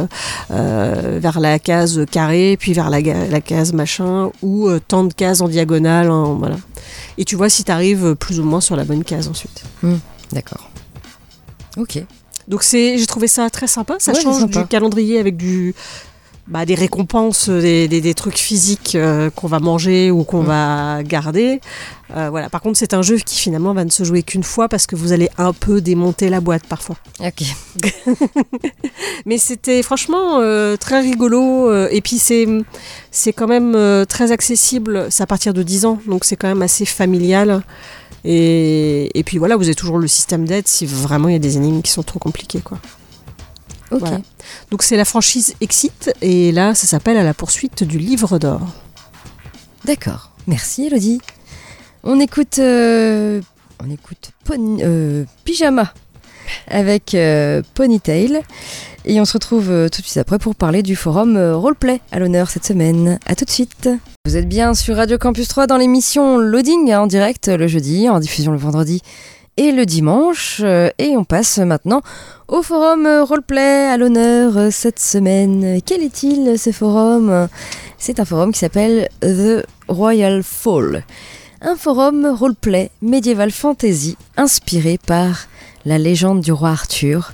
vers 0.49 1.39
la 1.39 1.59
case 1.59 2.01
carré, 2.11 2.57
puis 2.59 2.73
vers 2.73 2.89
la, 2.89 3.01
case 3.41 3.73
machin, 3.73 4.31
ou 4.41 4.69
tant 4.87 5.03
de 5.03 5.13
cases 5.13 5.41
en 5.41 5.47
diagonale. 5.47 6.07
voilà. 6.09 6.57
et 7.17 7.25
tu 7.25 7.35
vois 7.35 7.49
si 7.49 7.63
tu 7.63 7.71
arrives 7.71 8.15
plus 8.15 8.39
ou 8.39 8.43
moins 8.43 8.61
sur 8.61 8.75
la 8.75 8.83
bonne 8.85 9.03
case 9.03 9.27
ensuite. 9.27 9.63
D'accord. 10.31 10.69
Ok. 11.77 12.03
Donc 12.49 12.63
c'est, 12.63 12.97
j'ai 12.97 13.05
trouvé 13.05 13.27
ça 13.27 13.49
très 13.49 13.67
sympa. 13.67 13.95
Ça 13.99 14.11
Ouais, 14.11 14.21
change 14.21 14.39
sympa. 14.41 14.61
du 14.61 14.67
calendrier 14.67 15.19
avec 15.19 15.37
du, 15.37 15.73
bah, 16.47 16.65
des 16.65 16.73
récompenses, 16.75 17.47
des, 17.47 17.87
des- 17.87 18.01
des 18.01 18.13
trucs 18.15 18.37
physiques 18.39 18.95
euh, 18.95 19.29
qu'on 19.29 19.47
va 19.47 19.59
manger 19.59 20.09
ou 20.09 20.23
qu'on 20.23 20.41
va 20.41 21.03
garder. 21.03 21.61
Euh, 22.17 22.31
voilà. 22.31 22.49
Par 22.49 22.61
contre, 22.61 22.79
c'est 22.79 22.95
un 22.95 23.03
jeu 23.03 23.17
qui 23.17 23.37
finalement 23.39 23.71
va 23.75 23.85
ne 23.85 23.91
se 23.91 24.03
jouer 24.03 24.23
qu'une 24.23 24.41
fois 24.41 24.67
parce 24.67 24.87
que 24.87 24.95
vous 24.95 25.11
allez 25.11 25.29
un 25.37 25.53
peu 25.53 25.79
démonter 25.79 26.29
la 26.31 26.41
boîte 26.41 26.63
parfois. 26.67 26.95
Ok. 27.19 27.43
Mais 29.27 29.37
c'était 29.37 29.83
franchement 29.83 30.39
euh, 30.39 30.75
très 30.75 31.01
rigolo. 31.01 31.69
euh, 31.69 31.87
et 31.91 32.01
puis 32.01 32.17
c'est, 32.17 32.47
c'est 33.11 33.33
quand 33.33 33.47
même 33.47 33.75
euh, 33.75 34.05
très 34.05 34.31
accessible. 34.31 35.07
C'est 35.11 35.23
à 35.23 35.27
partir 35.27 35.53
de 35.53 35.61
10 35.63 35.85
ans, 35.85 35.99
donc 36.07 36.25
c'est 36.25 36.35
quand 36.35 36.47
même 36.47 36.61
assez 36.63 36.85
familial. 36.85 37.61
Et, 38.25 39.17
et 39.17 39.23
puis 39.23 39.37
voilà, 39.37 39.55
vous 39.55 39.63
avez 39.63 39.75
toujours 39.75 39.97
le 39.97 40.07
système 40.07 40.45
d'aide 40.45 40.67
si 40.67 40.85
vraiment 40.85 41.29
il 41.29 41.33
y 41.33 41.35
a 41.35 41.39
des 41.39 41.57
énigmes 41.57 41.81
qui 41.81 41.91
sont 41.91 42.03
trop 42.03 42.19
compliquées. 42.19 42.61
Quoi. 42.61 42.79
Ok. 43.91 43.99
Voilà. 43.99 44.19
Donc 44.71 44.83
c'est 44.83 44.97
la 44.97 45.05
franchise 45.05 45.55
Exit 45.61 46.13
et 46.21 46.51
là 46.51 46.75
ça 46.75 46.87
s'appelle 46.87 47.17
à 47.17 47.23
la 47.23 47.33
poursuite 47.33 47.83
du 47.83 47.97
livre 47.97 48.37
d'or. 48.39 48.61
D'accord. 49.85 50.31
Merci 50.47 50.87
Elodie. 50.87 51.21
On 52.03 52.19
écoute, 52.19 52.59
euh, 52.59 53.41
on 53.83 53.89
écoute 53.89 54.31
euh, 54.51 55.25
Pyjama 55.43 55.93
avec 56.67 57.13
euh, 57.13 57.61
Ponytail 57.73 58.41
et 59.09 59.19
on 59.19 59.25
se 59.25 59.33
retrouve 59.33 59.71
euh, 59.71 59.89
tout 59.89 60.01
de 60.01 60.05
suite 60.05 60.17
après 60.17 60.37
pour 60.37 60.55
parler 60.55 60.83
du 60.83 60.95
forum 60.95 61.35
euh, 61.35 61.55
Roleplay 61.55 61.99
à 62.11 62.19
l'honneur 62.19 62.49
cette 62.49 62.65
semaine. 62.65 63.19
À 63.25 63.35
tout 63.35 63.43
de 63.43 63.49
suite. 63.49 63.89
Vous 64.25 64.37
êtes 64.37 64.47
bien 64.47 64.73
sur 64.73 64.95
Radio 64.95 65.17
Campus 65.17 65.47
3 65.47 65.67
dans 65.67 65.77
l'émission 65.77 66.37
Loading 66.37 66.93
en 66.93 67.07
direct 67.07 67.47
le 67.47 67.67
jeudi, 67.67 68.07
en 68.07 68.19
diffusion 68.19 68.51
le 68.51 68.57
vendredi 68.57 69.01
et 69.57 69.71
le 69.71 69.85
dimanche. 69.85 70.61
Euh, 70.63 70.89
Et 70.99 71.17
on 71.17 71.23
passe 71.25 71.57
maintenant 71.57 72.01
au 72.47 72.61
forum 72.61 73.05
euh, 73.05 73.23
Roleplay 73.23 73.87
à 73.87 73.97
l'honneur 73.97 74.57
euh, 74.57 74.69
cette 74.71 74.99
semaine. 74.99 75.81
Quel 75.85 76.01
est-il 76.01 76.57
ce 76.57 76.71
forum? 76.71 77.47
C'est 77.97 78.19
un 78.19 78.25
forum 78.25 78.53
qui 78.53 78.59
s'appelle 78.59 79.09
The 79.21 79.65
Royal 79.87 80.43
Fall. 80.43 81.03
Un 81.61 81.75
forum 81.75 82.25
roleplay 82.25 82.89
médiéval 83.01 83.51
fantasy 83.51 84.15
inspiré 84.37 84.97
par 84.97 85.47
la 85.83 85.97
légende 85.97 86.39
du 86.39 86.53
roi 86.53 86.69
Arthur 86.69 87.33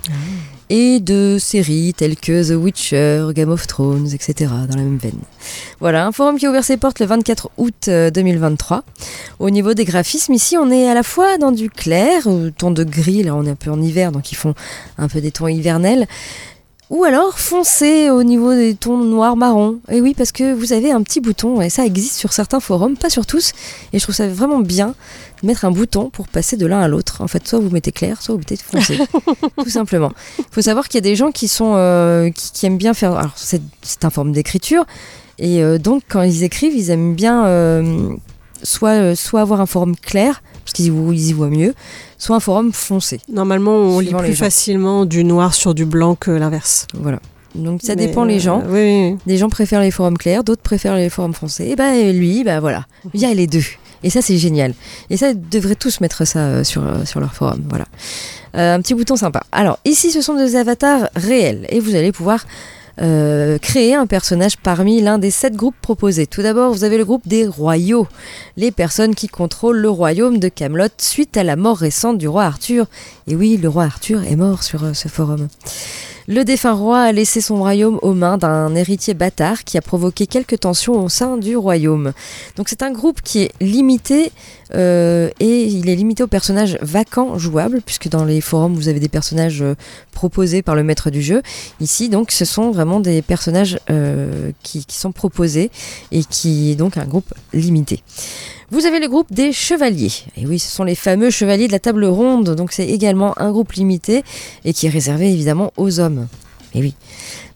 et 0.70 1.00
de 1.00 1.36
séries 1.38 1.94
telles 1.96 2.16
que 2.16 2.48
The 2.48 2.56
Witcher, 2.60 3.28
Game 3.34 3.50
of 3.50 3.66
Thrones, 3.66 4.08
etc. 4.12 4.50
dans 4.68 4.76
la 4.76 4.82
même 4.82 4.98
veine. 4.98 5.20
Voilà, 5.80 6.06
un 6.06 6.12
forum 6.12 6.38
qui 6.38 6.46
a 6.46 6.50
ouvert 6.50 6.64
ses 6.64 6.76
portes 6.76 7.00
le 7.00 7.06
24 7.06 7.50
août 7.56 7.88
euh, 7.88 8.10
2023. 8.10 8.82
Au 9.38 9.50
niveau 9.50 9.74
des 9.74 9.84
graphismes, 9.84 10.32
ici 10.32 10.56
on 10.56 10.70
est 10.70 10.88
à 10.88 10.94
la 10.94 11.02
fois 11.02 11.38
dans 11.38 11.52
du 11.52 11.70
clair, 11.70 12.22
euh, 12.26 12.50
ton 12.56 12.70
de 12.70 12.84
gris, 12.84 13.22
là 13.22 13.34
on 13.34 13.44
est 13.44 13.50
un 13.50 13.54
peu 13.54 13.70
en 13.70 13.80
hiver 13.80 14.12
donc 14.12 14.32
ils 14.32 14.36
font 14.36 14.54
un 14.98 15.08
peu 15.08 15.20
des 15.20 15.30
tons 15.30 15.48
hivernels, 15.48 16.06
ou 16.88 17.02
alors 17.04 17.38
foncé 17.38 18.10
au 18.10 18.22
niveau 18.22 18.54
des 18.54 18.74
tons 18.74 18.98
noir-marron. 18.98 19.80
Et 19.90 20.00
oui, 20.00 20.14
parce 20.14 20.30
que 20.30 20.52
vous 20.52 20.72
avez 20.72 20.92
un 20.92 21.02
petit 21.02 21.20
bouton, 21.20 21.60
et 21.60 21.68
ça 21.68 21.84
existe 21.84 22.14
sur 22.14 22.32
certains 22.32 22.60
forums, 22.60 22.96
pas 22.96 23.10
sur 23.10 23.26
tous, 23.26 23.52
et 23.92 23.98
je 23.98 24.02
trouve 24.04 24.14
ça 24.14 24.28
vraiment 24.28 24.60
bien 24.60 24.94
de 25.42 25.46
mettre 25.46 25.64
un 25.64 25.72
bouton 25.72 26.10
pour 26.10 26.28
passer 26.28 26.56
de 26.56 26.64
l'un 26.66 26.80
à 26.80 26.88
l'autre. 26.88 27.20
En 27.20 27.28
fait, 27.28 27.46
soit 27.46 27.58
vous 27.58 27.70
mettez 27.70 27.92
clair, 27.92 28.22
soit 28.22 28.34
vous 28.34 28.38
mettez 28.38 28.56
foncé, 28.56 28.98
tout 29.58 29.70
simplement. 29.70 30.12
Il 30.38 30.44
faut 30.52 30.62
savoir 30.62 30.88
qu'il 30.88 30.98
y 30.98 31.02
a 31.04 31.08
des 31.08 31.16
gens 31.16 31.32
qui 31.32 31.48
sont 31.48 31.74
euh, 31.76 32.30
qui, 32.30 32.52
qui 32.52 32.66
aiment 32.66 32.78
bien 32.78 32.94
faire. 32.94 33.16
Alors 33.16 33.32
c'est 33.36 33.62
c'est 33.82 34.04
un 34.04 34.10
forme 34.10 34.32
d'écriture, 34.32 34.86
et 35.38 35.62
euh, 35.62 35.78
donc 35.78 36.04
quand 36.08 36.22
ils 36.22 36.44
écrivent, 36.44 36.76
ils 36.76 36.90
aiment 36.90 37.14
bien 37.14 37.46
euh, 37.46 38.14
soit 38.62 39.16
soit 39.16 39.40
avoir 39.40 39.60
un 39.60 39.66
forum 39.66 39.96
clair 39.96 40.40
parce 40.66 40.74
qu'ils 40.74 40.86
y, 40.86 40.90
voient- 40.90 41.14
ils 41.14 41.28
y 41.28 41.32
voient 41.32 41.48
mieux, 41.48 41.72
soit 42.18 42.36
un 42.36 42.40
forum 42.40 42.72
foncé. 42.72 43.20
Normalement 43.32 43.76
on 43.76 44.00
lit 44.00 44.08
les 44.08 44.14
plus 44.14 44.34
facilement 44.36 45.06
du 45.06 45.24
noir 45.24 45.54
sur 45.54 45.74
du 45.74 45.86
blanc 45.86 46.16
que 46.16 46.30
l'inverse. 46.32 46.86
Voilà. 46.94 47.20
Donc 47.54 47.80
ça 47.82 47.94
Mais, 47.94 48.06
dépend 48.08 48.24
les 48.24 48.36
euh, 48.36 48.40
gens. 48.40 48.62
oui, 48.68 49.12
oui. 49.12 49.16
Des 49.26 49.38
gens 49.38 49.48
préfèrent 49.48 49.80
les 49.80 49.90
forums 49.90 50.18
clairs, 50.18 50.44
d'autres 50.44 50.60
préfèrent 50.62 50.96
les 50.96 51.08
forums 51.08 51.32
foncés. 51.32 51.64
Et 51.68 51.76
ben 51.76 52.12
lui, 52.14 52.44
ben 52.44 52.60
voilà, 52.60 52.84
il 53.14 53.20
y 53.20 53.24
a 53.24 53.32
les 53.32 53.46
deux. 53.46 53.62
Et 54.02 54.10
ça 54.10 54.20
c'est 54.20 54.36
génial. 54.36 54.74
Et 55.08 55.16
ça 55.16 55.30
ils 55.30 55.48
devraient 55.48 55.74
tous 55.76 56.00
mettre 56.00 56.26
ça 56.26 56.40
euh, 56.40 56.64
sur 56.64 56.84
euh, 56.84 57.04
sur 57.06 57.20
leur 57.20 57.32
forum. 57.32 57.62
Voilà, 57.68 57.86
Euh, 58.56 58.74
un 58.74 58.80
petit 58.82 58.94
bouton 58.94 59.16
sympa. 59.16 59.42
Alors 59.52 59.78
ici, 59.84 60.10
ce 60.10 60.20
sont 60.20 60.34
des 60.34 60.56
avatars 60.56 61.08
réels 61.14 61.66
et 61.70 61.78
vous 61.80 61.94
allez 61.94 62.10
pouvoir 62.12 62.44
euh, 63.00 63.58
créer 63.58 63.94
un 63.94 64.06
personnage 64.06 64.56
parmi 64.56 65.02
l'un 65.02 65.18
des 65.18 65.30
sept 65.30 65.54
groupes 65.54 65.76
proposés. 65.80 66.26
Tout 66.26 66.42
d'abord, 66.42 66.72
vous 66.72 66.84
avez 66.84 66.98
le 66.98 67.04
groupe 67.04 67.26
des 67.26 67.46
royaux, 67.46 68.08
les 68.56 68.70
personnes 68.70 69.14
qui 69.14 69.28
contrôlent 69.28 69.78
le 69.78 69.90
royaume 69.90 70.38
de 70.38 70.48
Camelot 70.48 70.88
suite 70.98 71.36
à 71.36 71.44
la 71.44 71.56
mort 71.56 71.78
récente 71.78 72.18
du 72.18 72.28
roi 72.28 72.44
Arthur. 72.44 72.86
Et 73.26 73.36
oui, 73.36 73.56
le 73.56 73.68
roi 73.68 73.84
Arthur 73.84 74.22
est 74.24 74.36
mort 74.36 74.62
sur 74.62 74.84
euh, 74.84 74.94
ce 74.94 75.08
forum. 75.08 75.48
Le 76.28 76.44
défunt 76.44 76.72
roi 76.72 77.02
a 77.02 77.12
laissé 77.12 77.40
son 77.40 77.58
royaume 77.58 78.00
aux 78.02 78.12
mains 78.12 78.36
d'un 78.36 78.74
héritier 78.74 79.14
bâtard 79.14 79.62
qui 79.62 79.78
a 79.78 79.80
provoqué 79.80 80.26
quelques 80.26 80.58
tensions 80.58 81.04
au 81.04 81.08
sein 81.08 81.36
du 81.36 81.56
royaume. 81.56 82.12
Donc 82.56 82.68
c'est 82.68 82.82
un 82.82 82.90
groupe 82.90 83.20
qui 83.22 83.42
est 83.42 83.52
limité 83.60 84.32
euh, 84.74 85.30
et 85.38 85.62
il 85.62 85.88
est 85.88 85.94
limité 85.94 86.24
aux 86.24 86.28
personnages 86.28 86.78
vacants 86.82 87.38
jouables 87.38 87.80
puisque 87.80 88.08
dans 88.08 88.24
les 88.24 88.40
forums 88.40 88.74
vous 88.74 88.88
avez 88.88 88.98
des 88.98 89.08
personnages 89.08 89.62
euh, 89.62 89.76
proposés 90.10 90.62
par 90.62 90.74
le 90.74 90.82
maître 90.82 91.10
du 91.10 91.22
jeu. 91.22 91.42
Ici 91.78 92.08
donc 92.08 92.32
ce 92.32 92.44
sont 92.44 92.72
vraiment 92.72 92.98
des 92.98 93.22
personnages 93.22 93.78
euh, 93.90 94.50
qui, 94.64 94.84
qui 94.84 94.96
sont 94.96 95.12
proposés 95.12 95.70
et 96.10 96.24
qui 96.24 96.72
est 96.72 96.76
donc 96.76 96.96
un 96.96 97.04
groupe 97.04 97.32
limité. 97.52 98.02
Vous 98.70 98.84
avez 98.84 98.98
le 98.98 99.08
groupe 99.08 99.32
des 99.32 99.52
chevaliers. 99.52 100.12
Et 100.36 100.46
oui, 100.46 100.58
ce 100.58 100.70
sont 100.70 100.82
les 100.82 100.96
fameux 100.96 101.30
chevaliers 101.30 101.68
de 101.68 101.72
la 101.72 101.78
table 101.78 102.04
ronde. 102.04 102.54
Donc 102.56 102.72
c'est 102.72 102.86
également 102.86 103.38
un 103.38 103.52
groupe 103.52 103.72
limité 103.72 104.24
et 104.64 104.72
qui 104.72 104.86
est 104.86 104.90
réservé 104.90 105.30
évidemment 105.30 105.72
aux 105.76 106.00
hommes. 106.00 106.26
Et 106.74 106.80
oui. 106.80 106.94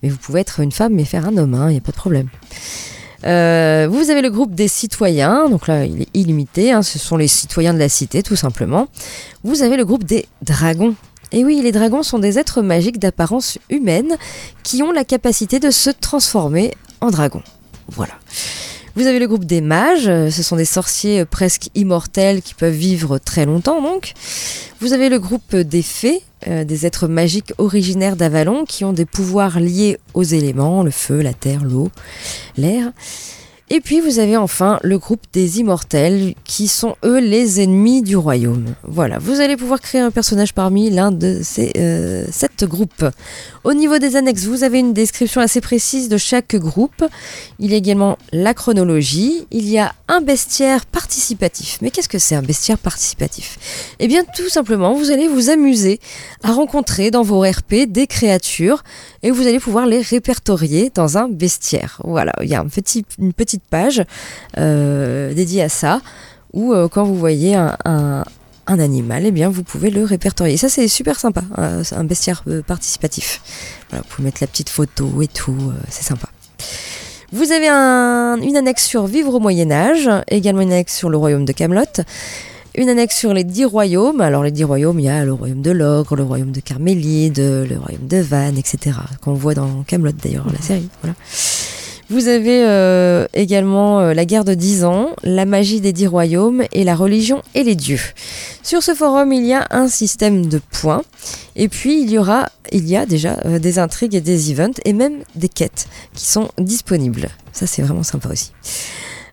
Mais 0.03 0.09
vous 0.09 0.19
pouvez 0.19 0.41
être 0.41 0.61
une 0.61 0.73
femme 0.73 0.99
et 0.99 1.05
faire 1.05 1.27
un 1.27 1.37
homme, 1.37 1.57
il 1.69 1.73
n'y 1.73 1.79
a 1.79 1.83
pas 1.83 1.93
de 1.93 1.97
problème. 1.97 2.29
Euh, 3.27 3.87
vous 3.91 4.11
avez 4.11 4.23
le 4.23 4.31
groupe 4.31 4.55
des 4.55 4.69
citoyens, 4.69 5.51
donc 5.51 5.67
là 5.67 5.85
il 5.85 6.03
est 6.03 6.09
illimité, 6.15 6.73
hein, 6.73 6.83
ce 6.83 6.99
sont 6.99 7.19
les 7.19 7.29
citoyens 7.29 7.75
de 7.75 7.79
la 7.79 7.91
cité 7.91 8.23
tout 8.23 8.37
simplement. 8.37 8.89
Vous 9.45 9.63
avez 9.63 9.77
le 9.77 9.85
groupe 9.85 10.05
des 10.05 10.27
dragons. 10.43 10.95
Et 11.33 11.45
oui, 11.45 11.61
les 11.63 11.71
dragons 11.71 12.03
sont 12.03 12.19
des 12.19 12.39
êtres 12.39 12.63
magiques 12.63 12.99
d'apparence 12.99 13.59
humaine 13.69 14.17
qui 14.63 14.83
ont 14.83 14.91
la 14.91 15.05
capacité 15.05 15.61
de 15.61 15.71
se 15.71 15.91
transformer 15.91 16.73
en 17.01 17.11
dragon. 17.11 17.43
Voilà. 17.89 18.15
Vous 18.97 19.07
avez 19.07 19.21
le 19.21 19.29
groupe 19.29 19.45
des 19.45 19.61
mages, 19.61 20.09
euh, 20.09 20.31
ce 20.31 20.43
sont 20.43 20.57
des 20.57 20.65
sorciers 20.65 21.21
euh, 21.21 21.25
presque 21.25 21.69
immortels 21.77 22.43
qui 22.43 22.55
peuvent 22.55 22.75
vivre 22.75 23.19
très 23.19 23.47
longtemps 23.47 23.81
donc. 23.81 24.15
Vous 24.81 24.93
avez 24.93 25.09
le 25.09 25.21
groupe 25.21 25.55
des 25.55 25.83
fées, 25.83 26.23
euh, 26.49 26.65
des 26.65 26.87
êtres 26.87 27.07
magiques 27.07 27.53
originaires 27.59 28.17
d'Avalon 28.17 28.65
qui 28.65 28.85
ont 28.85 28.93
des 28.93 29.05
pouvoirs 29.05 29.61
liés 29.61 29.99
aux 30.15 30.25
éléments, 30.25 30.83
le 30.83 30.91
feu, 30.91 31.21
la 31.21 31.35
terre, 31.35 31.63
l'eau, 31.63 31.91
l'air. 32.57 32.91
Et 33.73 33.81
puis 33.81 34.01
vous 34.01 34.19
avez 34.19 34.37
enfin 34.37 34.81
le 34.83 34.99
groupe 34.99 35.23
des 35.33 35.61
immortels 35.61 36.35
qui 36.43 36.67
sont 36.67 36.97
eux 37.05 37.21
les 37.21 37.61
ennemis 37.61 38.03
du 38.03 38.17
royaume. 38.17 38.75
Voilà, 38.83 39.19
vous 39.19 39.41
allez 39.41 39.57
pouvoir 39.57 39.81
créer 39.81 40.01
un 40.01 40.11
personnage 40.11 40.55
parmi 40.55 40.91
l'un 40.91 41.13
de 41.13 41.39
ces 41.45 41.71
euh, 41.77 42.27
sept 42.33 42.65
groupes. 42.65 43.05
Au 43.63 43.73
niveau 43.73 43.99
des 43.99 44.17
annexes, 44.17 44.47
vous 44.47 44.65
avez 44.65 44.81
une 44.81 44.93
description 44.93 45.41
assez 45.41 45.61
précise 45.61 46.09
de 46.09 46.17
chaque 46.17 46.57
groupe. 46.57 47.05
Il 47.61 47.71
y 47.71 47.75
a 47.75 47.77
également 47.77 48.19
la 48.33 48.55
chronologie. 48.55 49.47
Il 49.53 49.69
y 49.69 49.79
a 49.79 49.95
un 50.09 50.21
bestiaire 50.21 50.85
participatif. 50.87 51.79
Mais 51.81 51.93
qu'est-ce 51.93 52.09
que 52.09 52.19
c'est 52.19 52.35
un 52.35 52.43
bestiaire 52.43 52.79
participatif? 52.79 53.95
Eh 54.01 54.09
bien, 54.09 54.25
tout 54.25 54.49
simplement, 54.49 54.95
vous 54.95 55.13
allez 55.13 55.29
vous 55.29 55.49
amuser 55.49 56.01
à 56.43 56.51
rencontrer 56.53 57.13
dans 57.13 57.23
vos 57.23 57.43
RP 57.43 57.87
des 57.87 58.09
créatures 58.09 58.83
et 59.23 59.31
vous 59.31 59.47
allez 59.47 59.61
pouvoir 59.61 59.87
les 59.87 60.01
répertorier 60.01 60.91
dans 60.93 61.19
un 61.19 61.29
bestiaire. 61.29 62.01
Voilà, 62.03 62.33
il 62.43 62.49
y 62.49 62.57
a 62.57 62.65
une 63.19 63.33
petite 63.33 63.60
page 63.71 64.03
euh, 64.59 65.33
dédiée 65.35 65.63
à 65.63 65.69
ça 65.69 66.01
où 66.53 66.73
euh, 66.73 66.89
quand 66.89 67.05
vous 67.05 67.17
voyez 67.17 67.55
un, 67.55 67.77
un- 67.85 68.25
un 68.67 68.79
animal, 68.79 69.25
eh 69.27 69.31
bien 69.33 69.49
vous 69.49 69.63
pouvez 69.65 69.91
le 69.91 70.05
répertorier. 70.05 70.57
Ça 70.57 70.69
c'est 70.69 70.87
super 70.89 71.19
sympa, 71.19 71.43
euh, 71.59 71.83
un 71.93 72.05
bestiaire 72.05 72.45
participatif. 72.67 73.41
Voilà, 73.91 74.03
vous 74.03 74.15
pouvez 74.15 74.27
mettre 74.27 74.39
la 74.41 74.47
petite 74.47 74.69
photo 74.69 75.23
et 75.23 75.27
tout, 75.29 75.57
c'est 75.89 76.05
sympa. 76.05 76.29
Vous 77.33 77.53
avez 77.53 77.69
un- 77.69 78.41
une 78.41 78.57
annexe 78.57 78.85
sur 78.87 79.07
Vivre 79.07 79.35
au 79.35 79.41
Moyen 79.41 79.71
Âge, 79.71 80.09
également 80.29 80.63
une 80.63 80.73
annexe 80.73 80.97
sur 80.97 81.11
le 81.11 81.17
royaume 81.17 81.45
de 81.45 81.53
Camelot, 81.53 81.85
une 82.77 82.89
annexe 82.89 83.17
sur 83.17 83.33
les 83.35 83.43
dix 83.45 83.65
royaumes. 83.65 84.21
Alors 84.21 84.43
les 84.45 84.51
dix 84.51 84.65
royaumes, 84.65 84.99
il 85.01 85.07
y 85.07 85.09
a 85.09 85.25
le 85.25 85.33
royaume 85.33 85.63
de 85.63 85.71
l'ogre, 85.71 86.15
le 86.17 86.23
royaume 86.25 86.51
de 86.53 86.61
Carmélide, 86.61 87.39
le 87.39 87.77
royaume 87.79 88.07
de 88.07 88.19
Vannes, 88.19 88.59
etc. 88.59 88.97
Qu'on 89.21 89.35
voit 89.35 89.55
dans 89.55 89.83
Camelot 89.85 90.13
d'ailleurs, 90.13 90.47
la 90.53 90.61
série. 90.61 90.89
Voilà. 91.03 91.15
Vous 92.11 92.27
avez 92.27 92.65
euh, 92.67 93.29
également 93.35 94.01
euh, 94.01 94.15
la 94.15 94.25
guerre 94.25 94.45
de 94.45 94.55
10 94.55 94.83
ans, 94.83 95.11
la 95.23 95.47
magie 95.47 95.81
des 95.81 95.93
dix 95.93 96.09
royaumes 96.09 96.65
et 96.73 96.83
la 96.83 96.97
religion 96.97 97.41
et 97.55 97.63
les 97.63 97.77
dieux. 97.77 98.01
Sur 98.65 98.83
ce 98.83 98.97
forum, 98.97 99.33
il 99.33 99.47
y 99.47 99.55
a 99.55 99.69
un 99.71 99.87
système 99.87 100.47
de 100.47 100.61
points 100.73 101.03
et 101.55 101.69
puis 101.69 102.03
il 102.03 102.11
y 102.11 102.19
aura, 102.19 102.49
il 102.73 102.89
y 102.89 102.97
a 102.97 103.07
déjà 103.07 103.39
euh, 103.45 103.61
des 103.61 103.79
intrigues 103.79 104.17
et 104.17 104.21
des 104.21 104.51
events 104.51 104.81
et 104.85 104.93
même 104.93 105.19
des 105.37 105.49
quêtes 105.49 105.87
qui 106.13 106.27
sont 106.27 106.49
disponibles. 106.59 107.29
Ça 107.53 107.69
c'est 107.69 107.83
vraiment 107.83 108.03
sympa 108.03 108.29
aussi. 108.29 108.51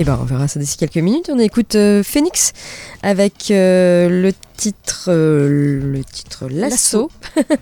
Eh 0.00 0.04
ben, 0.04 0.16
on 0.22 0.24
verra 0.24 0.46
ça 0.46 0.60
d'ici 0.60 0.76
quelques 0.76 0.98
minutes. 0.98 1.28
On 1.28 1.40
écoute 1.40 1.74
euh, 1.74 2.04
Phoenix 2.04 2.52
avec 3.02 3.50
euh, 3.50 4.08
le 4.08 4.30
titre, 4.56 5.06
euh, 5.08 5.80
le 5.92 6.04
titre 6.04 6.46
Lasso. 6.48 7.10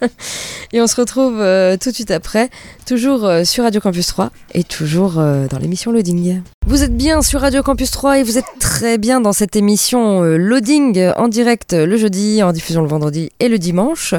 et 0.75 0.83
on 0.83 0.87
se 0.87 0.97
retrouve 0.97 1.39
tout 1.81 1.89
de 1.89 1.95
suite 1.95 2.11
après, 2.11 2.51
toujours 2.85 3.27
sur 3.45 3.65
Radio 3.65 3.81
Campus 3.81 4.09
3 4.09 4.31
et 4.53 4.65
toujours 4.65 5.15
dans 5.15 5.59
l'émission 5.59 5.93
Loading. 5.93 6.43
Vous 6.67 6.83
êtes 6.83 6.95
bien 6.95 7.23
sur 7.23 7.41
Radio 7.41 7.63
Campus 7.63 7.91
3 7.91 8.19
et 8.19 8.23
vous 8.23 8.37
êtes 8.37 8.45
très 8.61 8.99
bien 8.99 9.23
dans 9.23 9.33
cette 9.33 9.57
émission 9.57 10.21
Loading 10.23 11.13
en 11.17 11.29
direct 11.29 11.73
le 11.73 11.97
jeudi, 11.97 12.43
en 12.43 12.53
diffusion 12.53 12.83
le 12.83 12.89
vendredi 12.89 13.31
et 13.41 13.49
le 13.49 13.59
dimanche. 13.59 14.15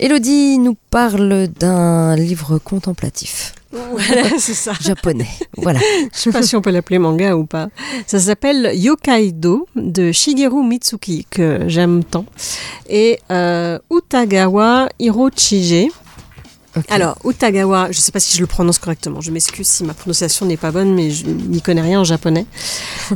Elodie 0.00 0.58
nous 0.58 0.76
parle 0.90 1.48
d'un 1.48 2.16
livre 2.16 2.58
contemplatif 2.58 3.54
Voilà, 3.72 4.24
c'est 4.38 4.54
ça. 4.54 4.72
japonais. 4.80 5.28
Voilà. 5.56 5.80
Je 6.12 6.18
sais 6.18 6.30
pas 6.30 6.42
si 6.42 6.56
on 6.56 6.60
peut 6.62 6.70
l'appeler 6.70 6.98
manga 6.98 7.36
ou 7.36 7.44
pas. 7.46 7.68
Ça 8.06 8.18
s'appelle 8.18 8.72
Yokaido 8.74 9.66
de 9.76 10.12
Shigeru 10.12 10.64
Mitsuki, 10.66 11.26
que 11.30 11.64
j'aime 11.68 12.02
tant, 12.04 12.24
et 12.88 13.18
euh, 13.30 13.78
Utagawa 13.90 14.88
Hirochige. 14.98 15.88
Alors, 16.88 17.16
Utagawa, 17.24 17.92
je 17.92 18.00
sais 18.00 18.12
pas 18.12 18.20
si 18.20 18.36
je 18.36 18.40
le 18.40 18.46
prononce 18.46 18.78
correctement, 18.78 19.20
je 19.20 19.30
m'excuse 19.30 19.66
si 19.66 19.84
ma 19.84 19.94
prononciation 19.94 20.46
n'est 20.46 20.56
pas 20.56 20.72
bonne, 20.72 20.94
mais 20.94 21.10
je 21.10 21.26
n'y 21.26 21.60
connais 21.60 21.80
rien 21.80 22.00
en 22.00 22.04
japonais. 22.04 22.46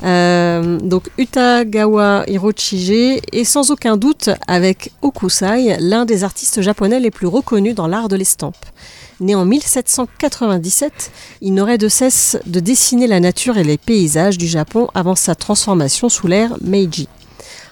Euh, 0.05 0.79
donc, 0.79 1.09
Utagawa 1.19 2.25
Hirochige 2.29 3.21
est 3.33 3.45
sans 3.45 3.71
aucun 3.71 3.97
doute, 3.97 4.31
avec 4.47 4.93
Okusai, 5.03 5.77
l'un 5.81 6.05
des 6.05 6.25
artistes 6.25 6.61
japonais 6.61 7.01
les 7.01 7.11
plus 7.11 7.27
reconnus 7.27 7.75
dans 7.75 7.87
l'art 7.87 8.09
de 8.09 8.17
l'estampe. 8.17 8.57
Né 9.21 9.35
en 9.35 9.45
1797, 9.45 11.11
il 11.41 11.55
n'aurait 11.55 11.79
de 11.79 11.89
cesse 11.89 12.39
de 12.47 12.61
dessiner 12.61 13.07
la 13.07 13.19
nature 13.19 13.59
et 13.59 13.65
les 13.65 13.79
paysages 13.79 14.39
du 14.39 14.47
Japon 14.47 14.89
avant 14.95 15.17
sa 15.17 15.35
transformation 15.35 16.09
sous 16.09 16.27
l'ère 16.27 16.55
Meiji. 16.61 17.09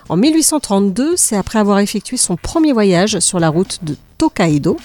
En 0.09 0.16
1832, 0.16 1.14
c'est 1.16 1.37
après 1.37 1.59
avoir 1.59 1.79
effectué 1.79 2.16
son 2.16 2.37
premier 2.37 2.72
voyage 2.72 3.20
sur 3.20 3.38
la 3.38 3.49
route 3.49 3.81
de 3.83 3.96
Tokaido, 4.18 4.77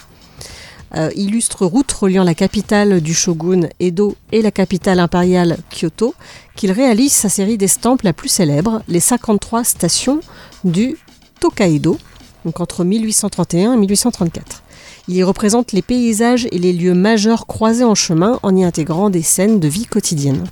illustre 1.16 1.66
route 1.66 1.92
reliant 1.92 2.24
la 2.24 2.34
capitale 2.36 3.02
du 3.02 3.14
shogun 3.14 3.70
Edo 3.80 4.16
et 4.32 4.42
la 4.42 4.52
capitale 4.52 5.00
impériale 5.00 5.58
Kyoto, 5.70 6.14
qu'il 6.56 6.72
réalise 6.72 7.14
sa 7.14 7.30
série 7.30 7.58
d'estampes 7.58 8.02
la 8.02 8.14
plus 8.14 8.30
célèbre, 8.30 8.82
les 8.88 9.00
53 9.00 9.64
stations 9.64 10.20
du 10.64 10.98
Tokaido, 11.40 11.98
donc 12.46 12.60
entre 12.60 12.84
1831 12.84 13.74
et 13.74 13.78
1834. 13.78 14.64
Il 15.08 15.16
y 15.16 15.24
représente 15.24 15.72
les 15.72 15.82
paysages 15.82 16.48
et 16.52 16.58
les 16.58 16.74
lieux 16.74 16.94
majeurs 16.94 17.48
croisés 17.48 17.84
en 17.84 17.96
chemin 17.96 18.40
en 18.44 18.56
y 18.56 18.64
intégrant 18.64 19.10
des 19.10 19.24
scènes 19.24 19.60
de 19.60 19.68
vie 19.68 19.86
quotidienne. 19.86 20.46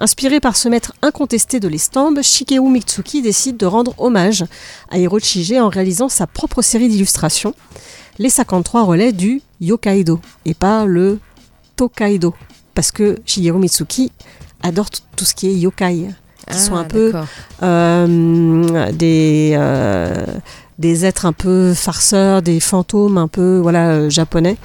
Inspiré 0.00 0.38
par 0.38 0.56
ce 0.56 0.68
maître 0.68 0.92
incontesté 1.02 1.58
de 1.58 1.66
l'estampe, 1.66 2.22
Shigeru 2.22 2.70
Mitsuki 2.70 3.20
décide 3.20 3.56
de 3.56 3.66
rendre 3.66 3.94
hommage 3.98 4.44
à 4.90 4.98
Hirochige 4.98 5.54
en 5.54 5.68
réalisant 5.68 6.08
sa 6.08 6.28
propre 6.28 6.62
série 6.62 6.88
d'illustrations, 6.88 7.52
les 8.18 8.30
53 8.30 8.82
relais 8.84 9.12
du 9.12 9.40
Yokaido 9.60 10.20
et 10.44 10.54
pas 10.54 10.84
le 10.84 11.18
Tokaido, 11.76 12.34
parce 12.74 12.90
que 12.90 13.16
Shigeru 13.26 13.58
Mitsuki 13.58 14.10
adore 14.62 14.90
tout- 14.90 15.24
ce 15.24 15.34
qui 15.34 15.48
est 15.48 15.54
yokai, 15.54 16.08
qui 16.50 16.58
sont 16.58 16.74
un 16.76 16.84
peu 16.84 17.12
Ah, 17.14 17.24
euh, 17.64 18.90
des, 18.92 19.52
euh, 19.56 20.24
des 20.78 21.04
êtres 21.04 21.26
un 21.26 21.32
peu 21.32 21.74
farceurs, 21.74 22.42
des 22.42 22.58
fantômes 22.60 23.18
un 23.18 23.28
peu 23.28 23.58
voilà 23.58 23.90
euh, 23.90 24.10
japonais, 24.10 24.56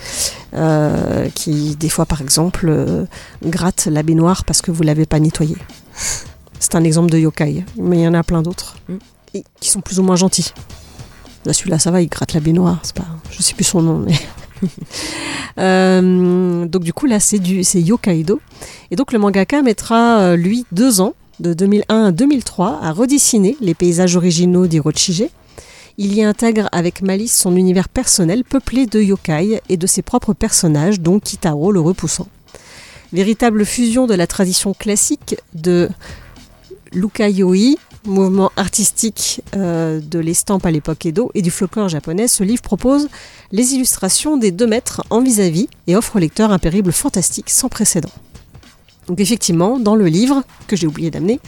qui 1.36 1.76
des 1.76 1.90
fois 1.90 2.06
par 2.06 2.22
exemple 2.22 3.06
grattent 3.46 3.88
la 3.92 4.02
baignoire 4.04 4.46
parce 4.46 4.62
que 4.62 4.72
vous 4.72 4.84
l'avez 4.84 5.06
pas 5.06 5.20
nettoyée. 5.20 5.58
C'est 6.60 6.76
un 6.76 6.84
exemple 6.84 7.12
de 7.12 7.18
yokai, 7.20 7.66
mais 7.78 7.98
il 8.00 8.04
y 8.04 8.08
en 8.08 8.14
a 8.14 8.24
plein 8.24 8.42
d'autres 8.42 8.78
Mm. 8.90 8.96
et 9.36 9.44
qui 9.60 9.70
sont 9.70 9.82
plus 9.82 10.00
ou 10.00 10.04
moins 10.04 10.16
gentils. 10.16 10.54
Là, 11.46 11.54
celui-là, 11.54 11.80
ça 11.80 11.92
va, 11.92 12.02
il 12.02 12.08
gratte 12.08 12.34
la 12.34 12.40
baignoire. 12.40 12.80
C'est 12.84 12.96
pas, 12.96 13.06
je 13.32 13.42
sais 13.42 13.54
plus 13.54 13.64
son 13.64 13.82
nom, 13.82 13.98
mais. 13.98 14.14
Euh, 15.60 16.66
donc 16.66 16.82
du 16.84 16.94
coup 16.94 17.06
là 17.06 17.20
c'est 17.20 17.38
du 17.38 17.64
c'est 17.64 17.80
Yokaido 17.80 18.42
et 18.90 18.96
donc 18.96 19.14
le 19.14 19.20
mangaka 19.20 19.62
mettra 19.62 20.20
euh, 20.20 20.36
lui 20.36 20.66
deux 20.72 21.00
ans 21.00 21.14
de 21.40 21.54
2001 21.54 22.06
à 22.06 22.12
2003 22.12 22.80
à 22.82 22.92
redessiner 22.92 23.56
les 23.62 23.76
paysages 23.76 24.16
originaux 24.16 24.66
d'Hirochige. 24.66 25.26
Il 26.00 26.16
y 26.16 26.24
intègre 26.24 26.70
avec 26.72 27.04
malice 27.04 27.38
son 27.38 27.56
univers 27.56 27.88
personnel 27.88 28.44
peuplé 28.44 28.88
de 28.88 29.00
yokai 29.00 29.62
et 29.70 29.78
de 29.78 29.86
ses 29.86 30.02
propres 30.02 30.34
personnages 30.34 31.00
dont 31.00 31.20
Kitaro 31.20 31.72
le 31.72 31.82
repoussant. 31.82 32.28
Véritable 33.12 33.64
fusion 33.64 34.08
de 34.08 34.16
la 34.16 34.26
tradition 34.26 34.74
classique 34.74 35.36
de 35.54 35.88
l'ukiyo-e, 36.94 37.76
mouvement 38.06 38.52
artistique 38.58 39.42
euh, 39.56 40.00
de 40.00 40.20
l'estampe 40.20 40.66
à 40.66 40.72
l'époque 40.72 41.06
Edo 41.06 41.32
et 41.34 41.42
du 41.42 41.52
folklore 41.52 41.90
japonais, 41.90 42.28
ce 42.28 42.44
livre 42.44 42.62
propose 42.62 43.08
les 43.52 43.74
illustrations 43.74 44.38
des 44.38 44.52
deux 44.52 44.68
maîtres 44.68 45.04
en 45.10 45.22
vis-à-vis 45.22 45.68
et 45.88 45.96
offre 45.96 46.18
au 46.18 46.20
lecteur 46.20 46.52
un 46.52 46.60
périple 46.60 46.92
fantastique 46.92 47.50
sans 47.50 47.70
précédent. 47.70 48.12
Donc 49.08 49.20
effectivement, 49.20 49.80
dans 49.80 49.96
le 49.96 50.06
livre, 50.06 50.44
que 50.68 50.76
j'ai 50.76 50.88
oublié 50.88 51.12
d'amener, 51.12 51.40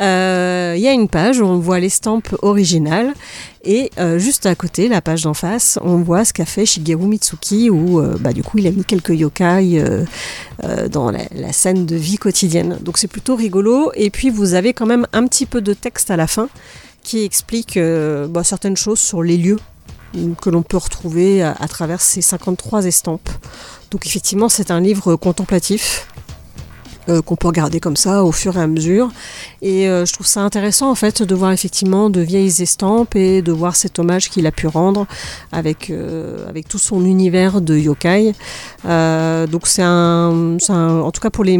euh, 0.00 0.74
il 0.76 0.82
y 0.82 0.88
a 0.88 0.92
une 0.92 1.08
page 1.08 1.40
où 1.40 1.44
on 1.44 1.58
voit 1.58 1.78
l'estampe 1.78 2.34
originale 2.42 3.14
et 3.64 3.90
euh, 3.98 4.18
juste 4.18 4.46
à 4.46 4.54
côté, 4.54 4.88
la 4.88 5.00
page 5.00 5.22
d'en 5.22 5.34
face, 5.34 5.78
on 5.82 5.98
voit 5.98 6.24
ce 6.24 6.32
qu'a 6.32 6.44
fait 6.44 6.66
Shigeru 6.66 7.06
Mitsuki 7.06 7.70
où 7.70 8.00
euh, 8.00 8.16
bah, 8.18 8.32
du 8.32 8.42
coup 8.42 8.58
il 8.58 8.66
a 8.66 8.70
mis 8.70 8.84
quelques 8.84 9.10
yokai 9.10 9.82
dans 10.90 11.10
la, 11.10 11.52
scène 11.52 11.86
de 11.86 11.96
vie 11.96 12.16
quotidienne. 12.16 12.78
Donc 12.82 12.98
c'est 12.98 13.08
plutôt 13.08 13.36
rigolo 13.36 13.92
et 13.94 14.10
puis 14.10 14.30
vous 14.30 14.54
avez 14.54 14.72
quand 14.72 14.86
même 14.86 15.06
un 15.12 15.26
petit 15.26 15.46
peu 15.46 15.60
de 15.60 15.74
texte 15.74 16.10
à 16.10 16.16
la 16.16 16.26
fin 16.26 16.48
qui 17.02 17.24
explique 17.24 17.78
bah, 17.78 18.42
certaines 18.42 18.76
choses 18.76 18.98
sur 18.98 19.22
les 19.22 19.36
lieux 19.36 19.60
que 20.40 20.50
l'on 20.50 20.62
peut 20.62 20.76
retrouver 20.76 21.42
à, 21.42 21.52
à 21.52 21.68
travers 21.68 22.00
ces 22.00 22.20
53 22.20 22.86
estampes. 22.86 23.28
Donc 23.90 24.06
effectivement 24.06 24.48
c'est 24.48 24.70
un 24.70 24.80
livre 24.80 25.14
contemplatif 25.16 26.06
euh, 27.08 27.22
qu'on 27.22 27.36
peut 27.36 27.48
regarder 27.48 27.80
comme 27.80 27.96
ça 27.96 28.24
au 28.24 28.32
fur 28.32 28.56
et 28.56 28.60
à 28.62 28.66
mesure. 28.66 29.10
Et 29.62 29.88
euh, 29.88 30.04
je 30.06 30.12
trouve 30.12 30.26
ça 30.26 30.40
intéressant 30.42 30.90
en 30.90 30.94
fait 30.94 31.22
de 31.22 31.34
voir 31.34 31.52
effectivement 31.52 32.10
de 32.10 32.20
vieilles 32.20 32.62
estampes 32.62 33.16
et 33.16 33.42
de 33.42 33.52
voir 33.52 33.76
cet 33.76 33.98
hommage 33.98 34.28
qu'il 34.30 34.46
a 34.46 34.52
pu 34.52 34.66
rendre 34.66 35.06
avec, 35.52 35.90
euh, 35.90 36.48
avec 36.48 36.68
tout 36.68 36.78
son 36.78 37.04
univers 37.04 37.60
de 37.60 37.76
yokai. 37.76 38.34
Euh, 38.86 39.46
donc 39.46 39.66
c'est 39.66 39.82
un, 39.82 40.56
un- 40.68 41.00
en 41.00 41.10
tout 41.10 41.20
cas 41.20 41.30
pour 41.30 41.44
les, 41.44 41.58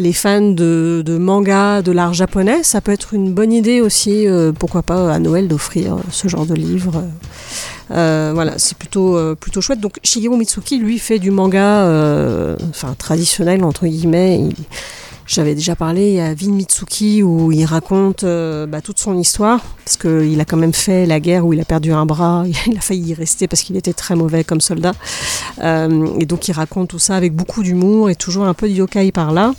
les 0.00 0.14
fans 0.14 0.40
de, 0.40 1.02
manga, 1.20 1.82
de 1.82 1.92
l'art 1.92 2.14
japonais, 2.14 2.62
ça 2.62 2.80
peut 2.80 2.90
être 2.92 3.12
une 3.12 3.32
bonne 3.32 3.52
idée 3.52 3.82
aussi, 3.82 4.26
euh, 4.26 4.50
pourquoi 4.50 4.82
pas 4.82 5.12
à 5.12 5.18
Noël 5.18 5.46
d'offrir 5.46 5.98
ce 6.10 6.26
genre 6.26 6.46
de 6.46 6.54
livre. 6.54 7.04
Euh, 7.90 8.30
voilà, 8.32 8.54
c'est 8.56 8.78
plutôt, 8.78 9.16
euh, 9.16 9.34
plutôt 9.34 9.60
chouette. 9.60 9.80
Donc 9.80 9.98
Shigeru 10.02 10.38
Mitsuki, 10.38 10.78
lui, 10.78 10.98
fait 10.98 11.18
du 11.18 11.30
manga 11.30 11.84
euh, 11.84 12.56
enfin, 12.70 12.94
traditionnel, 12.96 13.62
entre 13.62 13.86
guillemets. 13.86 14.38
Il- 14.40 14.54
J'avais 15.30 15.54
déjà 15.54 15.76
parlé 15.76 16.18
à 16.18 16.34
Vin 16.34 16.50
Mitsuki 16.50 17.22
où 17.22 17.52
il 17.52 17.64
raconte 17.64 18.24
euh, 18.24 18.66
bah, 18.66 18.80
toute 18.80 18.98
son 18.98 19.16
histoire 19.16 19.60
parce 19.84 19.96
qu'il 19.96 20.40
a 20.40 20.44
quand 20.44 20.56
même 20.56 20.72
fait 20.72 21.06
la 21.06 21.20
guerre 21.20 21.46
où 21.46 21.52
il 21.52 21.60
a 21.60 21.64
perdu 21.64 21.92
un 21.92 22.04
bras, 22.04 22.44
il 22.66 22.76
a 22.76 22.80
failli 22.80 23.10
y 23.10 23.14
rester 23.14 23.46
parce 23.46 23.62
qu'il 23.62 23.76
était 23.76 23.92
très 23.92 24.16
mauvais 24.16 24.42
comme 24.42 24.60
soldat. 24.60 24.92
Euh, 25.62 26.06
et 26.18 26.26
donc 26.26 26.48
il 26.48 26.52
raconte 26.52 26.88
tout 26.88 26.98
ça 26.98 27.14
avec 27.14 27.32
beaucoup 27.32 27.62
d'humour 27.62 28.10
et 28.10 28.16
toujours 28.16 28.44
un 28.44 28.54
peu 28.54 28.68
de 28.68 28.74
yokai 28.74 29.12
par 29.12 29.32
là. 29.32 29.52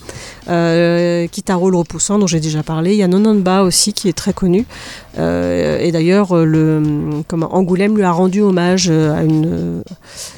Euh, 0.49 1.27
Kitaro 1.27 1.69
le 1.69 1.77
repoussant 1.77 2.19
dont 2.19 2.27
j'ai 2.27 2.41
déjà 2.41 2.63
parlé. 2.63 2.91
Il 2.91 2.97
y 2.97 3.03
a 3.03 3.07
Nononba 3.07 3.63
aussi 3.63 3.93
qui 3.93 4.09
est 4.09 4.13
très 4.13 4.33
connu. 4.33 4.65
Euh, 5.17 5.79
et 5.79 5.93
d'ailleurs, 5.93 6.35
le 6.35 7.23
Angoulême 7.31 7.95
lui 7.95 8.03
a 8.03 8.11
rendu 8.11 8.41
hommage 8.41 8.89
à 8.89 9.23
une, 9.23 9.83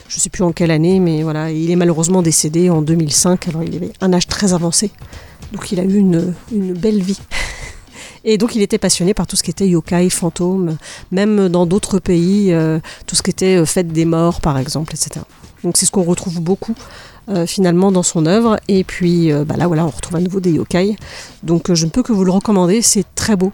je 0.07 0.19
sais 0.19 0.29
plus 0.29 0.43
en 0.43 0.51
quelle 0.51 0.71
année, 0.71 0.99
mais 0.99 1.23
voilà, 1.23 1.49
il 1.49 1.71
est 1.71 1.75
malheureusement 1.75 2.21
décédé 2.21 2.69
en 2.69 2.83
2005. 2.83 3.47
Alors 3.47 3.63
il 3.63 3.75
avait 3.75 3.93
un 4.01 4.13
âge 4.13 4.27
très 4.27 4.53
avancé. 4.53 4.91
Donc 5.53 5.71
il 5.71 5.79
a 5.79 5.83
eu 5.83 5.97
une, 5.97 6.33
belle 6.51 7.01
vie. 7.01 7.19
Et 8.25 8.37
donc 8.37 8.55
il 8.55 8.61
était 8.61 8.79
passionné 8.79 9.13
par 9.13 9.27
tout 9.27 9.35
ce 9.35 9.43
qui 9.43 9.51
était 9.51 9.67
yokai, 9.67 10.09
fantômes, 10.09 10.77
même 11.11 11.47
dans 11.47 11.65
d'autres 11.65 11.99
pays, 11.99 12.51
euh, 12.51 12.79
tout 13.05 13.15
ce 13.15 13.21
qui 13.21 13.29
était 13.29 13.57
euh, 13.57 13.65
fête 13.65 13.89
des 13.89 14.05
morts 14.05 14.41
par 14.41 14.57
exemple, 14.57 14.93
etc. 14.95 15.25
Donc 15.63 15.77
c'est 15.77 15.85
ce 15.85 15.91
qu'on 15.91 16.03
retrouve 16.03 16.39
beaucoup 16.39 16.73
euh, 17.29 17.45
finalement 17.45 17.91
dans 17.91 18.01
son 18.01 18.25
œuvre. 18.25 18.57
Et 18.67 18.83
puis 18.83 19.31
bah 19.45 19.55
là 19.57 19.69
on 19.69 19.89
retrouve 19.89 20.15
à 20.15 20.21
nouveau 20.21 20.39
des 20.39 20.51
yokai. 20.51 20.95
Donc 21.43 21.71
je 21.71 21.85
ne 21.85 21.91
peux 21.91 22.01
que 22.01 22.13
vous 22.13 22.23
le 22.25 22.31
recommander, 22.31 22.81
c'est 22.81 23.05
très 23.13 23.35
beau 23.35 23.51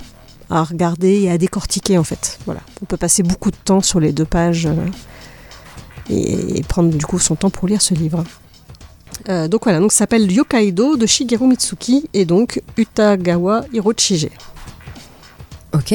à 0.50 0.64
regarder 0.64 1.24
et 1.24 1.32
à 1.32 1.38
décortiquer 1.38 1.98
en 1.98 2.04
fait. 2.04 2.40
Voilà, 2.46 2.62
on 2.82 2.86
peut 2.86 2.98
passer 2.98 3.24
beaucoup 3.24 3.52
de 3.52 3.58
temps 3.58 3.82
sur 3.82 4.00
les 4.00 4.14
deux 4.14 4.26
pages 4.26 4.70
et 6.10 6.64
prendre 6.68 6.90
du 6.96 7.06
coup 7.06 7.20
son 7.20 7.36
temps 7.36 7.50
pour 7.50 7.68
lire 7.68 7.82
ce 7.82 7.94
livre. 7.94 8.24
Euh, 9.30 9.48
donc 9.48 9.66
voilà, 9.66 9.80
donc 9.80 9.92
ça 9.92 10.00
s'appelle 10.00 10.32
Yokaido 10.32 10.98
de 10.98 11.06
Shigeru 11.06 11.48
Mitsuki 11.48 12.10
et 12.14 12.26
donc 12.26 12.62
Utagawa 12.78 13.64
Hirochige. 13.72 14.30
Ok. 15.74 15.94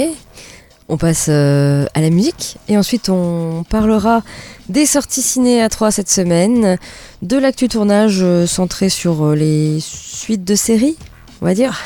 On 0.89 0.99
passe 0.99 1.27
euh, 1.31 1.87
à 1.95 2.03
la 2.03 2.11
musique 2.11 2.59
et 2.69 2.77
ensuite 2.77 3.09
on 3.09 3.65
parlera 3.69 4.23
des 4.69 4.85
sorties 4.85 5.23
ciné 5.23 5.63
à 5.63 5.71
3 5.71 5.91
cette 5.91 6.11
semaine, 6.11 6.77
de 7.23 7.39
l'actu 7.39 7.69
tournage 7.69 8.19
euh, 8.21 8.47
centré 8.47 8.91
sur 8.91 9.35
les 9.35 9.79
suites 9.81 10.45
de 10.45 10.55
séries, 10.55 10.97
on 11.41 11.47
va 11.47 11.55
dire. 11.55 11.83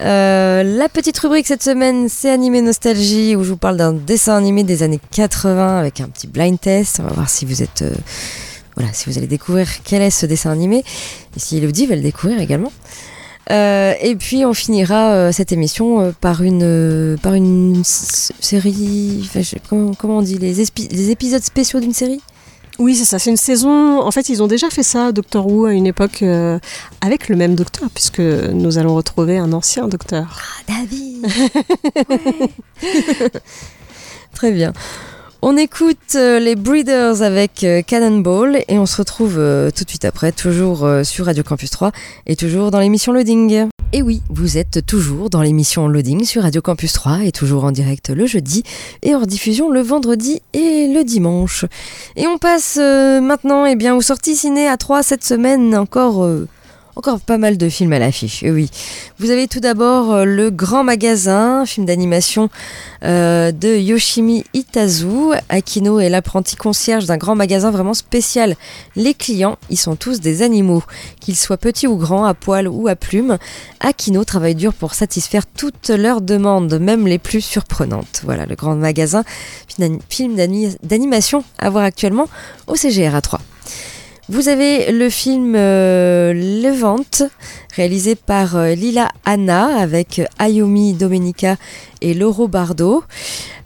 La 0.00 0.88
petite 0.92 1.18
rubrique 1.18 1.48
cette 1.48 1.62
semaine, 1.62 2.08
c'est 2.08 2.30
Animé 2.30 2.60
Nostalgie, 2.60 3.34
où 3.34 3.42
je 3.42 3.50
vous 3.50 3.56
parle 3.56 3.78
d'un 3.78 3.94
dessin 3.94 4.36
animé 4.36 4.62
des 4.62 4.84
années 4.84 5.00
80 5.10 5.78
avec 5.78 6.00
un 6.00 6.08
petit 6.08 6.28
blind 6.28 6.60
test. 6.60 7.00
On 7.00 7.04
va 7.04 7.14
voir 7.14 7.28
si 7.28 7.44
vous 7.46 7.62
êtes. 7.62 7.82
Voilà, 8.78 8.92
si 8.94 9.10
vous 9.10 9.18
allez 9.18 9.26
découvrir 9.26 9.68
quel 9.84 10.00
est 10.02 10.10
ce 10.10 10.24
dessin 10.24 10.50
animé, 10.50 10.78
et 11.36 11.38
si 11.38 11.58
Elodie 11.58 11.86
va 11.86 11.96
le 11.96 12.00
découvrir 12.02 12.40
également. 12.40 12.72
Euh, 13.50 13.94
et 14.02 14.14
puis 14.14 14.44
on 14.44 14.52
finira 14.54 15.12
euh, 15.12 15.32
cette 15.32 15.52
émission 15.52 16.00
euh, 16.00 16.12
par 16.20 16.42
une 16.42 17.16
par 17.22 17.32
une 17.34 17.82
série. 17.84 19.20
enfin, 19.24 19.40
je- 19.40 19.56
comment, 19.68 19.94
comment 19.94 20.18
on 20.18 20.22
dit 20.22 20.36
les, 20.38 20.52
les 20.90 21.10
épisodes 21.10 21.42
spéciaux 21.42 21.80
d'une 21.80 21.94
série? 21.94 22.20
Oui, 22.78 22.94
c'est 22.94 23.06
ça, 23.06 23.18
c'est 23.18 23.30
une 23.30 23.36
saison. 23.36 24.00
En 24.02 24.10
fait, 24.12 24.28
ils 24.28 24.40
ont 24.42 24.46
déjà 24.46 24.70
fait 24.70 24.84
ça, 24.84 25.10
Doctor 25.10 25.46
Who, 25.48 25.64
à 25.64 25.72
une 25.72 25.86
époque, 25.86 26.22
euh, 26.22 26.60
avec 27.00 27.28
le 27.28 27.34
même 27.34 27.56
docteur, 27.56 27.88
puisque 27.92 28.20
nous 28.20 28.78
allons 28.78 28.94
retrouver 28.94 29.36
un 29.38 29.52
ancien 29.52 29.88
docteur. 29.88 30.40
Ah, 30.68 30.72
David 30.80 31.26
Très 34.34 34.52
bien. 34.52 34.72
On 35.40 35.56
écoute 35.56 36.16
euh, 36.16 36.40
les 36.40 36.56
Breeders 36.56 37.22
avec 37.22 37.62
euh, 37.62 37.80
Cannonball 37.80 38.64
et 38.66 38.76
on 38.76 38.86
se 38.86 38.96
retrouve 38.96 39.36
euh, 39.38 39.70
tout 39.70 39.84
de 39.84 39.88
suite 39.88 40.04
après, 40.04 40.32
toujours 40.32 40.88
sur 41.04 41.26
Radio 41.26 41.44
Campus 41.44 41.70
3 41.70 41.92
et 42.26 42.34
toujours 42.34 42.72
dans 42.72 42.80
l'émission 42.80 43.12
Loading. 43.12 43.68
Et 43.92 44.02
oui, 44.02 44.20
vous 44.30 44.58
êtes 44.58 44.84
toujours 44.84 45.30
dans 45.30 45.40
l'émission 45.40 45.86
Loading 45.86 46.24
sur 46.24 46.42
Radio 46.42 46.60
Campus 46.60 46.92
3 46.92 47.20
et 47.24 47.30
toujours 47.30 47.62
en 47.62 47.70
direct 47.70 48.10
le 48.10 48.26
jeudi 48.26 48.64
et 49.02 49.14
hors 49.14 49.28
diffusion 49.28 49.70
le 49.70 49.80
vendredi 49.80 50.42
et 50.54 50.92
le 50.92 51.04
dimanche. 51.04 51.66
Et 52.16 52.26
on 52.26 52.38
passe 52.38 52.76
maintenant 52.76 53.64
eh 53.64 53.76
bien, 53.76 53.94
aux 53.94 54.02
sorties 54.02 54.34
ciné 54.34 54.66
à 54.66 54.76
3 54.76 55.04
cette 55.04 55.24
semaine, 55.24 55.76
encore... 55.76 56.28
encore 56.98 57.20
pas 57.20 57.38
mal 57.38 57.56
de 57.56 57.68
films 57.68 57.92
à 57.92 58.00
l'affiche, 58.00 58.42
eh 58.42 58.50
oui. 58.50 58.68
Vous 59.20 59.30
avez 59.30 59.46
tout 59.46 59.60
d'abord 59.60 60.12
euh, 60.12 60.24
Le 60.24 60.50
Grand 60.50 60.82
Magasin, 60.82 61.64
film 61.64 61.86
d'animation 61.86 62.50
euh, 63.04 63.52
de 63.52 63.76
Yoshimi 63.76 64.42
Itazu. 64.52 65.30
Akino 65.48 66.00
est 66.00 66.08
l'apprenti 66.08 66.56
concierge 66.56 67.06
d'un 67.06 67.16
grand 67.16 67.36
magasin 67.36 67.70
vraiment 67.70 67.94
spécial. 67.94 68.56
Les 68.96 69.14
clients, 69.14 69.58
ils 69.70 69.76
sont 69.78 69.94
tous 69.94 70.18
des 70.18 70.42
animaux. 70.42 70.82
Qu'ils 71.20 71.36
soient 71.36 71.56
petits 71.56 71.86
ou 71.86 71.96
grands, 71.96 72.24
à 72.24 72.34
poil 72.34 72.66
ou 72.66 72.88
à 72.88 72.96
plumes, 72.96 73.38
Akino 73.78 74.24
travaille 74.24 74.56
dur 74.56 74.74
pour 74.74 74.94
satisfaire 74.94 75.46
toutes 75.46 75.90
leurs 75.90 76.20
demandes, 76.20 76.80
même 76.80 77.06
les 77.06 77.20
plus 77.20 77.40
surprenantes. 77.42 78.22
Voilà, 78.24 78.44
Le 78.44 78.56
Grand 78.56 78.74
Magasin, 78.74 79.22
film 80.08 80.34
d'ani- 80.34 80.76
d'animation 80.82 81.44
à 81.60 81.70
voir 81.70 81.84
actuellement 81.84 82.26
au 82.66 82.74
CGR 82.74 83.14
à 83.14 83.20
3. 83.20 83.40
Vous 84.30 84.50
avez 84.50 84.92
le 84.92 85.08
film 85.08 85.54
euh, 85.56 86.34
Levante, 86.34 87.22
réalisé 87.74 88.14
par 88.14 88.56
euh, 88.56 88.74
Lila 88.74 89.08
Anna 89.24 89.80
avec 89.80 90.18
euh, 90.18 90.26
Ayumi 90.38 90.92
Domenica 90.92 91.56
et 92.00 92.14
Loro 92.14 92.48
Bardo. 92.48 93.04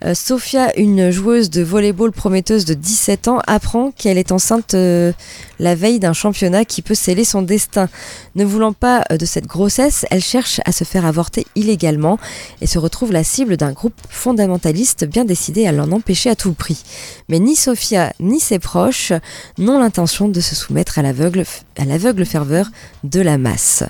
Euh, 0.05 0.15
Sofia, 0.15 0.77
une 0.79 1.11
joueuse 1.11 1.51
de 1.51 1.63
volleyball 1.63 2.11
prometteuse 2.11 2.65
de 2.65 2.75
17 2.75 3.29
ans, 3.29 3.41
apprend 3.47 3.93
qu'elle 3.93 4.19
est 4.19 4.33
enceinte 4.33 4.75
euh, 4.75 5.13
la 5.61 5.75
veille 5.75 6.01
d'un 6.01 6.13
championnat 6.13 6.65
qui 6.65 6.83
peut 6.83 6.95
sceller 6.95 7.25
son 7.25 7.43
destin. 7.43 7.89
Ne 8.35 8.45
voulant 8.45 8.73
pas 8.73 9.05
euh, 9.13 9.17
de 9.17 9.25
cette 9.25 9.47
grossesse, 9.47 10.05
elle 10.11 10.23
cherche 10.23 10.61
à 10.65 10.73
se 10.73 10.85
faire 10.85 11.07
avorter 11.07 11.47
illégalement 11.55 12.19
et 12.61 12.67
se 12.67 12.79
retrouve 12.79 13.13
la 13.13 13.23
cible 13.23 13.57
d'un 13.57 13.73
groupe 13.73 13.95
fondamentaliste 14.09 15.05
bien 15.05 15.25
décidé 15.25 15.67
à 15.67 15.73
l'en 15.73 15.93
empêcher 15.93 16.31
à 16.31 16.37
tout 16.37 16.53
prix. 16.53 16.83
Mais 17.29 17.39
ni 17.39 17.55
Sofia 17.55 18.13
ni 18.19 18.41
ses 18.41 18.59
proches 18.59 19.13
n'ont 19.59 19.79
l'intention 19.79 20.29
de 20.29 20.41
se 20.41 20.57
soumettre 20.57 20.99
à 20.99 21.03
l'aveugle, 21.03 21.45
à 21.79 21.85
l'aveugle 21.85 22.27
ferveur 22.27 22.71
de 23.05 23.21
la 23.21 23.39
masse. 23.39 23.85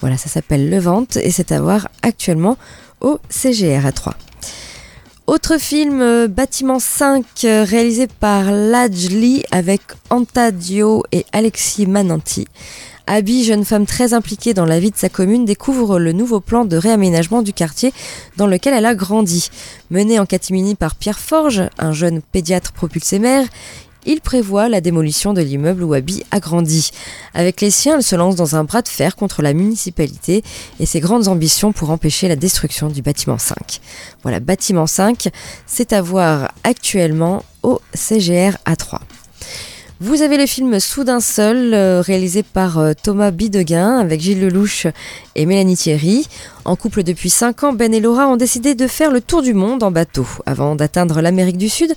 Voilà, 0.00 0.16
ça 0.16 0.28
s'appelle 0.28 0.70
Levante 0.70 1.16
et 1.16 1.30
c'est 1.30 1.52
à 1.52 1.60
voir 1.60 1.88
actuellement 2.02 2.56
au 3.00 3.18
CGR 3.28 3.86
à 3.86 3.92
3. 3.92 4.14
Autre 5.26 5.58
film, 5.58 6.00
euh, 6.00 6.26
Bâtiment 6.26 6.80
5, 6.80 7.24
euh, 7.44 7.64
réalisé 7.64 8.08
par 8.08 8.50
Lajli 8.50 9.44
avec 9.52 9.80
Anta 10.10 10.50
Dio 10.50 11.04
et 11.12 11.24
Alexis 11.32 11.86
Mananti. 11.86 12.48
Abby, 13.06 13.44
jeune 13.44 13.64
femme 13.64 13.86
très 13.86 14.14
impliquée 14.14 14.54
dans 14.54 14.64
la 14.64 14.78
vie 14.78 14.90
de 14.90 14.96
sa 14.96 15.08
commune, 15.08 15.44
découvre 15.44 15.98
le 15.98 16.12
nouveau 16.12 16.40
plan 16.40 16.64
de 16.64 16.76
réaménagement 16.76 17.42
du 17.42 17.52
quartier 17.52 17.92
dans 18.36 18.46
lequel 18.46 18.74
elle 18.74 18.86
a 18.86 18.94
grandi. 18.94 19.50
Mené 19.90 20.18
en 20.18 20.26
catimini 20.26 20.74
par 20.74 20.94
Pierre 20.94 21.18
Forge, 21.18 21.62
un 21.78 21.92
jeune 21.92 22.22
pédiatre 22.22 22.72
propulsé 22.72 23.18
maire, 23.18 23.46
il 24.06 24.20
prévoit 24.20 24.68
la 24.68 24.80
démolition 24.80 25.32
de 25.32 25.42
l'immeuble 25.42 25.82
où 25.82 25.94
Abby 25.94 26.24
a 26.30 26.40
grandi. 26.40 26.90
Avec 27.34 27.60
les 27.60 27.70
siens, 27.70 27.96
elle 27.96 28.02
se 28.02 28.16
lance 28.16 28.36
dans 28.36 28.56
un 28.56 28.64
bras 28.64 28.82
de 28.82 28.88
fer 28.88 29.16
contre 29.16 29.42
la 29.42 29.52
municipalité 29.52 30.42
et 30.78 30.86
ses 30.86 31.00
grandes 31.00 31.28
ambitions 31.28 31.72
pour 31.72 31.90
empêcher 31.90 32.28
la 32.28 32.36
destruction 32.36 32.88
du 32.88 33.02
bâtiment 33.02 33.38
5. 33.38 33.80
Voilà, 34.22 34.40
bâtiment 34.40 34.86
5, 34.86 35.28
c'est 35.66 35.92
à 35.92 36.02
voir 36.02 36.52
actuellement 36.64 37.44
au 37.62 37.80
CGR 37.94 38.56
A3. 38.66 38.98
Vous 40.02 40.22
avez 40.22 40.38
le 40.38 40.46
film 40.46 40.80
Soudain 40.80 41.20
seul, 41.20 41.74
euh, 41.74 42.00
réalisé 42.00 42.42
par 42.42 42.78
euh, 42.78 42.94
Thomas 42.94 43.30
Bideguin 43.30 43.98
avec 43.98 44.22
Gilles 44.22 44.40
Lelouch 44.40 44.86
et 45.34 45.44
Mélanie 45.44 45.76
Thierry. 45.76 46.26
En 46.64 46.74
couple 46.74 47.02
depuis 47.02 47.28
5 47.28 47.64
ans, 47.64 47.72
Ben 47.74 47.92
et 47.92 48.00
Laura 48.00 48.26
ont 48.26 48.38
décidé 48.38 48.74
de 48.74 48.86
faire 48.86 49.10
le 49.10 49.20
tour 49.20 49.42
du 49.42 49.52
monde 49.52 49.82
en 49.82 49.90
bateau. 49.90 50.26
Avant 50.46 50.74
d'atteindre 50.74 51.20
l'Amérique 51.20 51.58
du 51.58 51.68
Sud, 51.68 51.94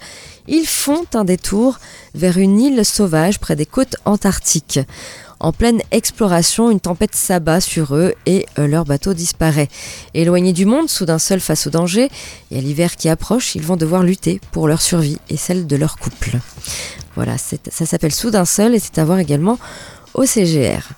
ils 0.49 0.67
font 0.67 1.05
un 1.13 1.23
détour 1.23 1.79
vers 2.13 2.37
une 2.37 2.59
île 2.59 2.83
sauvage 2.83 3.39
près 3.39 3.55
des 3.55 3.65
côtes 3.65 3.95
antarctiques. 4.03 4.81
En 5.43 5.51
pleine 5.51 5.81
exploration, 5.91 6.71
une 6.71 6.79
tempête 6.79 7.13
s'abat 7.13 7.59
sur 7.59 7.97
eux 7.97 8.13
et 8.25 8.45
euh, 8.59 8.65
leur 8.65 8.85
bateau 8.85 9.13
disparaît. 9.13 9.67
Éloignés 10.13 10.53
du 10.53 10.65
monde, 10.65 10.89
soudain 10.89 11.19
seuls 11.19 11.41
face 11.41 11.67
au 11.67 11.69
danger, 11.69 12.09
et 12.49 12.57
à 12.57 12.61
l'hiver 12.61 12.95
qui 12.95 13.09
approche, 13.09 13.53
ils 13.53 13.61
vont 13.61 13.75
devoir 13.75 14.03
lutter 14.03 14.39
pour 14.53 14.69
leur 14.69 14.81
survie 14.81 15.17
et 15.29 15.35
celle 15.35 15.67
de 15.67 15.75
leur 15.75 15.97
couple. 15.97 16.39
Voilà, 17.15 17.35
ça 17.37 17.85
s'appelle 17.85 18.13
Soudain 18.13 18.45
seul 18.45 18.73
et 18.73 18.79
c'est 18.79 18.97
à 18.99 19.03
voir 19.03 19.19
également 19.19 19.59
au 20.13 20.25
CGR. 20.25 20.89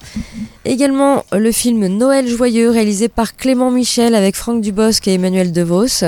Également 0.67 1.23
le 1.31 1.51
film 1.51 1.85
Noël 1.85 2.27
joyeux 2.27 2.71
réalisé 2.71 3.07
par 3.07 3.35
Clément 3.35 3.69
Michel 3.69 4.15
avec 4.15 4.35
Franck 4.35 4.61
Dubosc 4.61 5.07
et 5.07 5.13
Emmanuel 5.13 5.51
DeVos. 5.51 6.05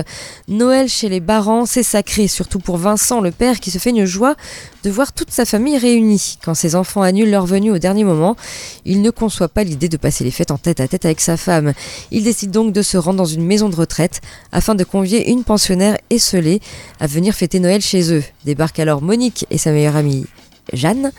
Noël 0.48 0.90
chez 0.90 1.10
les 1.10 1.20
Barans, 1.20 1.68
c'est 1.68 1.84
sacré, 1.84 2.28
surtout 2.28 2.58
pour 2.58 2.78
Vincent 2.78 3.22
le 3.22 3.30
père 3.30 3.60
qui 3.60 3.70
se 3.70 3.78
fait 3.78 3.92
une 3.92 4.06
joie 4.06 4.36
de 4.84 4.90
voir 4.90 5.14
toute 5.14 5.30
sa 5.30 5.46
famille 5.46 5.78
réunie. 5.78 6.40
Quand 6.44 6.56
ses 6.56 6.74
enfants 6.74 7.04
annulent 7.04 7.30
leur 7.30 7.46
venue 7.46 7.72
au 7.72 7.78
dernier 7.78 8.04
moment, 8.04 8.36
il 8.84 9.04
ne 9.04 9.12
conçoit 9.12 9.48
pas 9.48 9.64
l'idée 9.64 9.90
de 9.90 9.98
passer 9.98 10.24
les 10.24 10.32
fêtes 10.32 10.50
en 10.50 10.58
tête 10.58 10.80
à 10.80 10.88
tête 10.88 11.06
avec 11.06 11.22
sa 11.22 11.38
femme. 11.38 11.74
Il 12.10 12.24
décide 12.24 12.50
donc 12.50 12.74
de 12.74 12.82
se 12.82 12.98
rendre 12.98 13.18
dans 13.18 13.26
une 13.26 13.46
maison 13.46 13.70
de 13.70 13.76
retraite 13.76 14.22
afin 14.52 14.74
de 14.74 14.84
convier 14.84 15.30
une 15.30 15.44
pensionnaire 15.44 15.98
esselée 16.10 16.62
à 17.00 17.06
venir 17.06 17.36
fêter 17.36 17.60
Noël 17.60 17.82
chez 17.82 18.12
eux. 18.12 18.24
Débarquent 18.44 18.80
alors 18.80 19.04
Monique 19.04 19.46
et 19.52 19.60
sa 19.60 19.72
meilleure 19.72 19.98
amie 19.98 20.26
Jeanne, 20.74 21.12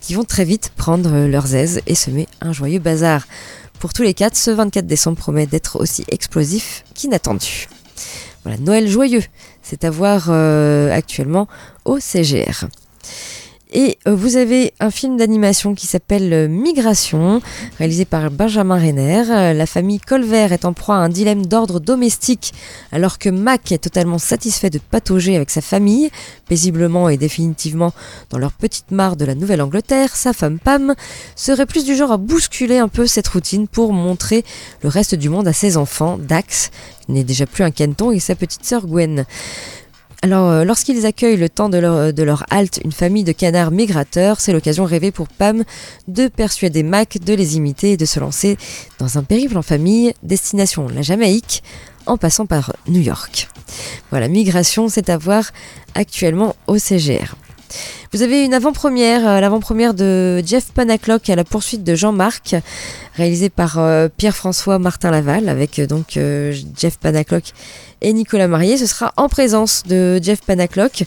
qui 0.00 0.14
vont 0.14 0.24
très 0.24 0.44
vite 0.44 0.72
prendre 0.76 1.26
leurs 1.26 1.54
aises 1.54 1.80
et 1.86 1.94
semer 1.94 2.28
un 2.40 2.52
joyeux 2.52 2.78
bazar. 2.78 3.26
Pour 3.78 3.92
tous 3.92 4.02
les 4.02 4.14
quatre, 4.14 4.36
ce 4.36 4.50
24 4.50 4.86
décembre 4.86 5.18
promet 5.18 5.46
d'être 5.46 5.80
aussi 5.80 6.04
explosif 6.08 6.84
qu'inattendu. 6.94 7.68
Voilà, 8.44 8.58
Noël 8.58 8.88
joyeux, 8.88 9.22
c'est 9.62 9.84
à 9.84 9.90
voir 9.90 10.26
euh, 10.28 10.92
actuellement 10.92 11.48
au 11.84 11.98
CGR. 11.98 12.66
Et 13.76 13.98
euh, 14.06 14.14
vous 14.14 14.36
avez 14.36 14.72
un 14.78 14.92
film 14.92 15.16
d'animation 15.16 15.74
qui 15.74 15.88
s'appelle 15.88 16.32
euh, 16.32 16.46
Migration, 16.46 17.42
réalisé 17.76 18.04
par 18.04 18.30
Benjamin 18.30 18.78
Renner. 18.78 19.24
Euh, 19.28 19.52
La 19.52 19.66
famille 19.66 19.98
Colvert 19.98 20.52
est 20.52 20.64
en 20.64 20.72
proie 20.72 20.94
à 20.94 20.98
un 20.98 21.08
dilemme 21.08 21.44
d'ordre 21.44 21.80
domestique, 21.80 22.54
alors 22.92 23.18
que 23.18 23.28
Mac 23.28 23.72
est 23.72 23.78
totalement 23.78 24.18
satisfait 24.18 24.70
de 24.70 24.78
patauger 24.78 25.34
avec 25.34 25.50
sa 25.50 25.60
famille, 25.60 26.10
paisiblement 26.48 27.08
et 27.08 27.16
définitivement 27.16 27.92
dans 28.30 28.38
leur 28.38 28.52
petite 28.52 28.92
mare 28.92 29.16
de 29.16 29.24
la 29.24 29.34
Nouvelle-Angleterre. 29.34 30.14
Sa 30.14 30.32
femme 30.32 30.60
Pam 30.60 30.94
serait 31.34 31.66
plus 31.66 31.84
du 31.84 31.96
genre 31.96 32.12
à 32.12 32.16
bousculer 32.16 32.78
un 32.78 32.88
peu 32.88 33.08
cette 33.08 33.26
routine 33.26 33.66
pour 33.66 33.92
montrer 33.92 34.44
le 34.82 34.88
reste 34.88 35.16
du 35.16 35.28
monde 35.28 35.48
à 35.48 35.52
ses 35.52 35.76
enfants, 35.76 36.16
Dax, 36.16 36.70
n'est 37.08 37.24
déjà 37.24 37.44
plus 37.44 37.64
un 37.64 37.72
canton, 37.72 38.12
et 38.12 38.20
sa 38.20 38.36
petite 38.36 38.64
sœur 38.64 38.86
Gwen. 38.86 39.26
Alors, 40.24 40.48
euh, 40.48 40.64
lorsqu'ils 40.64 41.04
accueillent 41.04 41.36
le 41.36 41.50
temps 41.50 41.68
de 41.68 41.76
leur, 41.76 42.14
de 42.14 42.22
leur 42.22 42.46
halte 42.48 42.80
une 42.82 42.92
famille 42.92 43.24
de 43.24 43.32
canards 43.32 43.70
migrateurs, 43.70 44.40
c'est 44.40 44.54
l'occasion 44.54 44.86
rêvée 44.86 45.10
pour 45.10 45.28
Pam 45.28 45.64
de 46.08 46.28
persuader 46.28 46.82
Mac 46.82 47.18
de 47.18 47.34
les 47.34 47.58
imiter 47.58 47.90
et 47.90 47.96
de 47.98 48.06
se 48.06 48.18
lancer 48.20 48.56
dans 48.98 49.18
un 49.18 49.22
périple 49.22 49.58
en 49.58 49.60
famille, 49.60 50.14
destination 50.22 50.88
la 50.88 51.02
Jamaïque, 51.02 51.62
en 52.06 52.16
passant 52.16 52.46
par 52.46 52.72
New 52.88 53.02
York. 53.02 53.50
Voilà, 54.08 54.28
migration, 54.28 54.88
c'est 54.88 55.10
à 55.10 55.18
voir 55.18 55.50
actuellement 55.94 56.56
au 56.68 56.78
CGR. 56.78 57.34
Vous 58.14 58.22
avez 58.22 58.44
une 58.44 58.54
avant-première, 58.54 59.26
euh, 59.26 59.40
l'avant-première 59.40 59.92
de 59.92 60.40
Jeff 60.46 60.66
Panaclock 60.72 61.28
à 61.30 61.34
la 61.34 61.42
poursuite 61.42 61.82
de 61.82 61.96
Jean-Marc, 61.96 62.54
réalisé 63.16 63.48
par 63.48 63.80
euh, 63.80 64.08
Pierre-François 64.16 64.78
Martin 64.78 65.10
Laval, 65.10 65.48
avec 65.48 65.80
euh, 65.80 65.88
donc 65.88 66.16
Jeff 66.78 66.96
Panaclock 66.98 67.42
et 68.02 68.12
Nicolas 68.12 68.46
Marié. 68.46 68.76
Ce 68.76 68.86
sera 68.86 69.12
en 69.16 69.28
présence 69.28 69.82
de 69.88 70.20
Jeff 70.22 70.42
Panaclock 70.42 71.02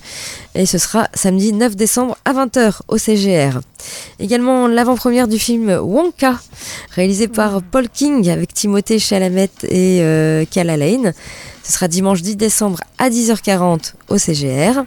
et 0.54 0.66
ce 0.66 0.78
sera 0.78 1.08
samedi 1.14 1.54
9 1.54 1.78
décembre 1.78 2.18
à 2.26 2.34
20h 2.34 2.82
au 2.90 2.98
CGR. 2.98 3.62
Également 4.20 4.68
l'avant-première 4.68 5.30
du 5.30 5.40
film 5.40 5.70
Wonka, 5.82 6.38
réalisé 6.94 7.30
par 7.30 7.62
Paul 7.62 7.88
King 7.88 8.30
avec 8.30 8.54
Timothée 8.54 9.00
Chalamet 9.00 9.50
et 9.64 10.02
euh, 10.02 10.44
Kala 10.44 10.76
Lane. 10.76 11.14
Ce 11.64 11.72
sera 11.72 11.88
dimanche 11.88 12.22
10 12.22 12.36
décembre 12.36 12.80
à 12.98 13.10
10h40 13.10 13.94
au 14.10 14.18
CGR. 14.18 14.84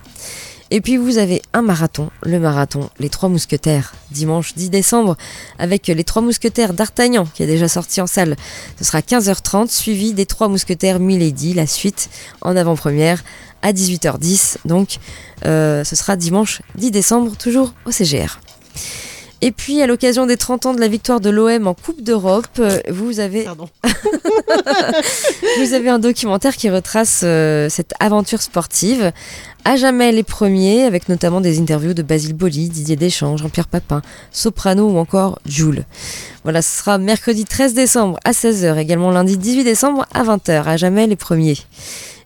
Et 0.72 0.80
puis 0.80 0.96
vous 0.96 1.18
avez 1.18 1.42
un 1.52 1.62
marathon, 1.62 2.10
le 2.22 2.38
marathon 2.38 2.90
Les 3.00 3.08
Trois 3.08 3.28
Mousquetaires, 3.28 3.92
dimanche 4.12 4.54
10 4.54 4.70
décembre, 4.70 5.16
avec 5.58 5.88
Les 5.88 6.04
Trois 6.04 6.22
Mousquetaires 6.22 6.74
d'Artagnan, 6.74 7.26
qui 7.34 7.42
est 7.42 7.46
déjà 7.46 7.66
sorti 7.66 8.00
en 8.00 8.06
salle. 8.06 8.36
Ce 8.78 8.84
sera 8.84 9.00
15h30, 9.00 9.68
suivi 9.68 10.12
des 10.12 10.26
Trois 10.26 10.48
Mousquetaires 10.48 11.00
Milady, 11.00 11.54
la 11.54 11.66
suite 11.66 12.08
en 12.40 12.56
avant-première 12.56 13.24
à 13.62 13.72
18h10. 13.72 14.58
Donc 14.64 14.98
euh, 15.44 15.82
ce 15.82 15.96
sera 15.96 16.14
dimanche 16.14 16.62
10 16.76 16.92
décembre, 16.92 17.36
toujours 17.36 17.74
au 17.84 17.90
CGR. 17.90 18.38
Et 19.42 19.52
puis, 19.52 19.80
à 19.80 19.86
l'occasion 19.86 20.26
des 20.26 20.36
30 20.36 20.66
ans 20.66 20.74
de 20.74 20.80
la 20.80 20.88
victoire 20.88 21.20
de 21.20 21.30
l'OM 21.30 21.66
en 21.66 21.74
Coupe 21.74 22.02
d'Europe, 22.02 22.46
euh, 22.58 22.78
vous 22.90 23.20
avez 23.20 23.46
vous 25.58 25.72
avez 25.72 25.88
un 25.88 25.98
documentaire 25.98 26.56
qui 26.56 26.68
retrace 26.68 27.22
euh, 27.24 27.68
cette 27.70 27.94
aventure 28.00 28.42
sportive. 28.42 29.12
À 29.64 29.76
jamais 29.76 30.12
les 30.12 30.22
premiers, 30.22 30.84
avec 30.84 31.08
notamment 31.08 31.40
des 31.40 31.58
interviews 31.58 31.94
de 31.94 32.02
Basile 32.02 32.34
Boli, 32.34 32.68
Didier 32.68 32.96
Deschamps, 32.96 33.36
Jean-Pierre 33.36 33.68
Papin, 33.68 34.02
Soprano 34.30 34.88
ou 34.88 34.98
encore 34.98 35.38
Jules. 35.46 35.84
Voilà, 36.44 36.62
ce 36.62 36.78
sera 36.78 36.98
mercredi 36.98 37.44
13 37.44 37.74
décembre 37.74 38.18
à 38.24 38.32
16h, 38.32 38.78
également 38.78 39.10
lundi 39.10 39.36
18 39.36 39.64
décembre 39.64 40.06
à 40.14 40.24
20h. 40.24 40.64
À 40.64 40.76
jamais 40.76 41.06
les 41.06 41.16
premiers. 41.16 41.56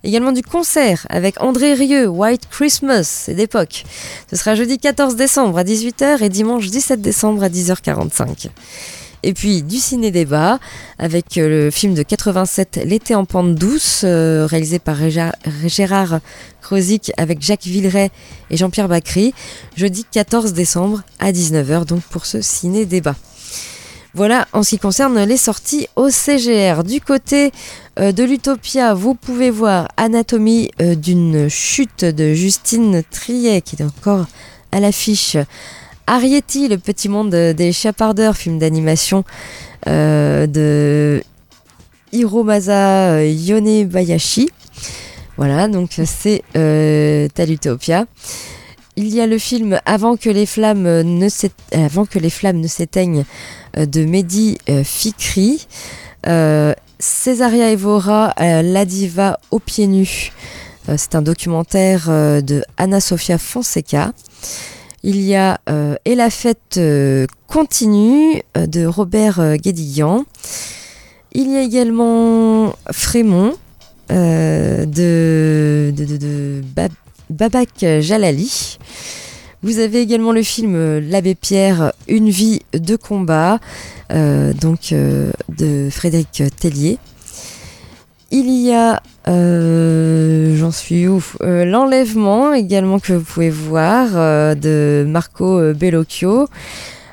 Également 0.04 0.32
du 0.32 0.42
concert 0.42 1.06
avec 1.08 1.42
André 1.42 1.72
Rieu, 1.72 2.06
White 2.08 2.46
Christmas, 2.50 3.04
c'est 3.04 3.32
d'époque. 3.32 3.84
Ce 4.30 4.36
sera 4.36 4.54
jeudi 4.54 4.78
14 4.78 5.16
décembre 5.16 5.56
à 5.56 5.64
18h 5.64 6.22
et 6.22 6.28
dimanche 6.28 6.68
17 6.68 7.00
décembre 7.00 7.42
à 7.42 7.48
10h45. 7.48 8.48
Et 9.22 9.32
puis 9.32 9.62
du 9.62 9.78
ciné-débat 9.78 10.58
avec 10.98 11.38
euh, 11.38 11.48
le 11.48 11.70
film 11.70 11.94
de 11.94 12.02
87 12.02 12.82
L'été 12.84 13.14
en 13.14 13.24
pente 13.24 13.54
douce, 13.54 14.02
euh, 14.04 14.44
réalisé 14.44 14.78
par 14.78 14.98
Gérard 15.66 16.20
Crozic 16.60 17.10
avec 17.16 17.40
Jacques 17.40 17.64
Villeray 17.64 18.10
et 18.50 18.58
Jean-Pierre 18.58 18.88
Bacry, 18.88 19.32
jeudi 19.74 20.04
14 20.12 20.52
décembre 20.52 21.02
à 21.18 21.32
19h, 21.32 21.86
donc 21.86 22.02
pour 22.02 22.26
ce 22.26 22.42
ciné-débat. 22.42 23.16
Voilà 24.16 24.46
en 24.52 24.62
ce 24.62 24.70
qui 24.70 24.78
concerne 24.78 25.18
les 25.24 25.36
sorties 25.36 25.88
au 25.96 26.08
CGR. 26.08 26.84
Du 26.84 27.00
côté 27.00 27.50
euh, 28.00 28.11
de 28.11 28.24
l'Utopia, 28.24 28.92
vous 28.92 29.14
pouvez 29.14 29.50
voir 29.50 29.88
Anatomie 29.96 30.70
euh, 30.83 30.96
d'une 30.96 31.48
chute 31.48 32.04
de 32.04 32.35
Justine 32.35 33.04
Triet 33.09 33.61
qui 33.61 33.76
est 33.76 33.85
encore 33.85 34.26
à 34.72 34.80
l'affiche. 34.80 35.37
Arietti, 36.09 36.66
le 36.68 36.76
petit 36.76 37.09
monde 37.09 37.30
des 37.30 37.72
chapardeurs, 37.72 38.37
film 38.37 38.59
d'animation 38.59 39.24
euh, 39.87 40.46
de 40.46 41.22
Hiromasa 42.12 43.24
Yonebayashi. 43.24 44.50
Voilà, 45.37 45.68
donc 45.68 46.00
c'est 46.04 46.42
euh, 46.57 47.28
à 47.38 47.44
l'Utopia. 47.46 48.07
Il 48.96 49.12
y 49.14 49.20
a 49.20 49.26
le 49.26 49.38
film 49.38 49.80
Avant 49.87 50.16
que 50.16 50.30
les 50.30 50.46
flammes 50.46 51.02
ne 51.02 51.28
s'éteignent 51.28 53.24
de 53.76 54.04
Mehdi 54.04 54.59
Fikri. 54.85 55.66
Césaria 56.98 57.70
Evora, 57.70 58.35
euh, 58.40 58.62
La 58.62 58.85
diva 58.85 59.38
aux 59.50 59.59
pieds 59.59 59.87
nus. 59.87 60.33
Euh, 60.88 60.94
c'est 60.98 61.14
un 61.14 61.22
documentaire 61.22 62.07
euh, 62.09 62.40
de 62.40 62.62
Anna 62.76 63.00
Sofia 63.00 63.38
Fonseca. 63.38 64.12
Il 65.02 65.20
y 65.20 65.35
a 65.35 65.59
Et 66.07 66.14
la 66.14 66.30
fête 66.30 66.80
continue 67.46 68.40
de 68.54 68.87
Robert 68.87 69.59
Guédiguian. 69.59 70.24
Il 71.33 71.50
y 71.52 71.57
a 71.57 71.61
également 71.61 72.74
Frémont 72.90 73.52
de, 74.09 74.87
de, 74.87 75.92
de- 76.07 76.16
de 76.16 76.62
Bab- 76.74 76.90
Babak 77.28 77.85
Jalali. 78.00 78.78
Vous 79.64 79.79
avez 79.79 80.03
également 80.03 80.33
le 80.33 80.42
film 80.42 80.74
euh, 80.77 81.00
L'Abbé 81.03 81.35
Pierre, 81.35 81.94
Une 82.07 82.29
vie 82.29 82.61
de 82.74 82.96
combat, 82.96 83.61
euh, 84.12 84.53
donc 84.53 84.92
euh, 84.92 85.33
de 85.48 85.88
Frédéric 85.90 86.42
Tellier. 86.61 86.98
Il 88.31 88.50
y 88.50 88.74
a, 88.74 89.03
euh, 89.27 90.55
j'en 90.59 90.70
suis 90.70 91.09
ouf, 91.09 91.38
L'Enlèvement 91.40 92.53
également 92.53 92.98
que 92.98 93.14
vous 93.14 93.24
pouvez 93.24 93.48
voir 93.48 94.11
de 94.55 95.07
Marco 95.09 95.72
Bellocchio. 95.72 96.46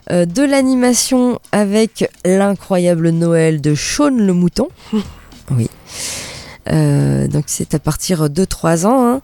De 0.10 0.44
l'animation 0.44 1.40
avec 1.54 2.10
l'incroyable 2.26 3.12
Noël 3.12 3.62
de 3.62 3.76
Sean 3.76 4.10
le 4.10 4.34
Mouton. 4.34 4.68
oui. 5.52 5.70
Euh, 6.70 7.28
donc 7.28 7.46
c'est 7.48 7.74
à 7.74 7.80
partir 7.80 8.30
de 8.30 8.46
3 8.46 8.86
ans. 8.86 9.08
hein. 9.08 9.22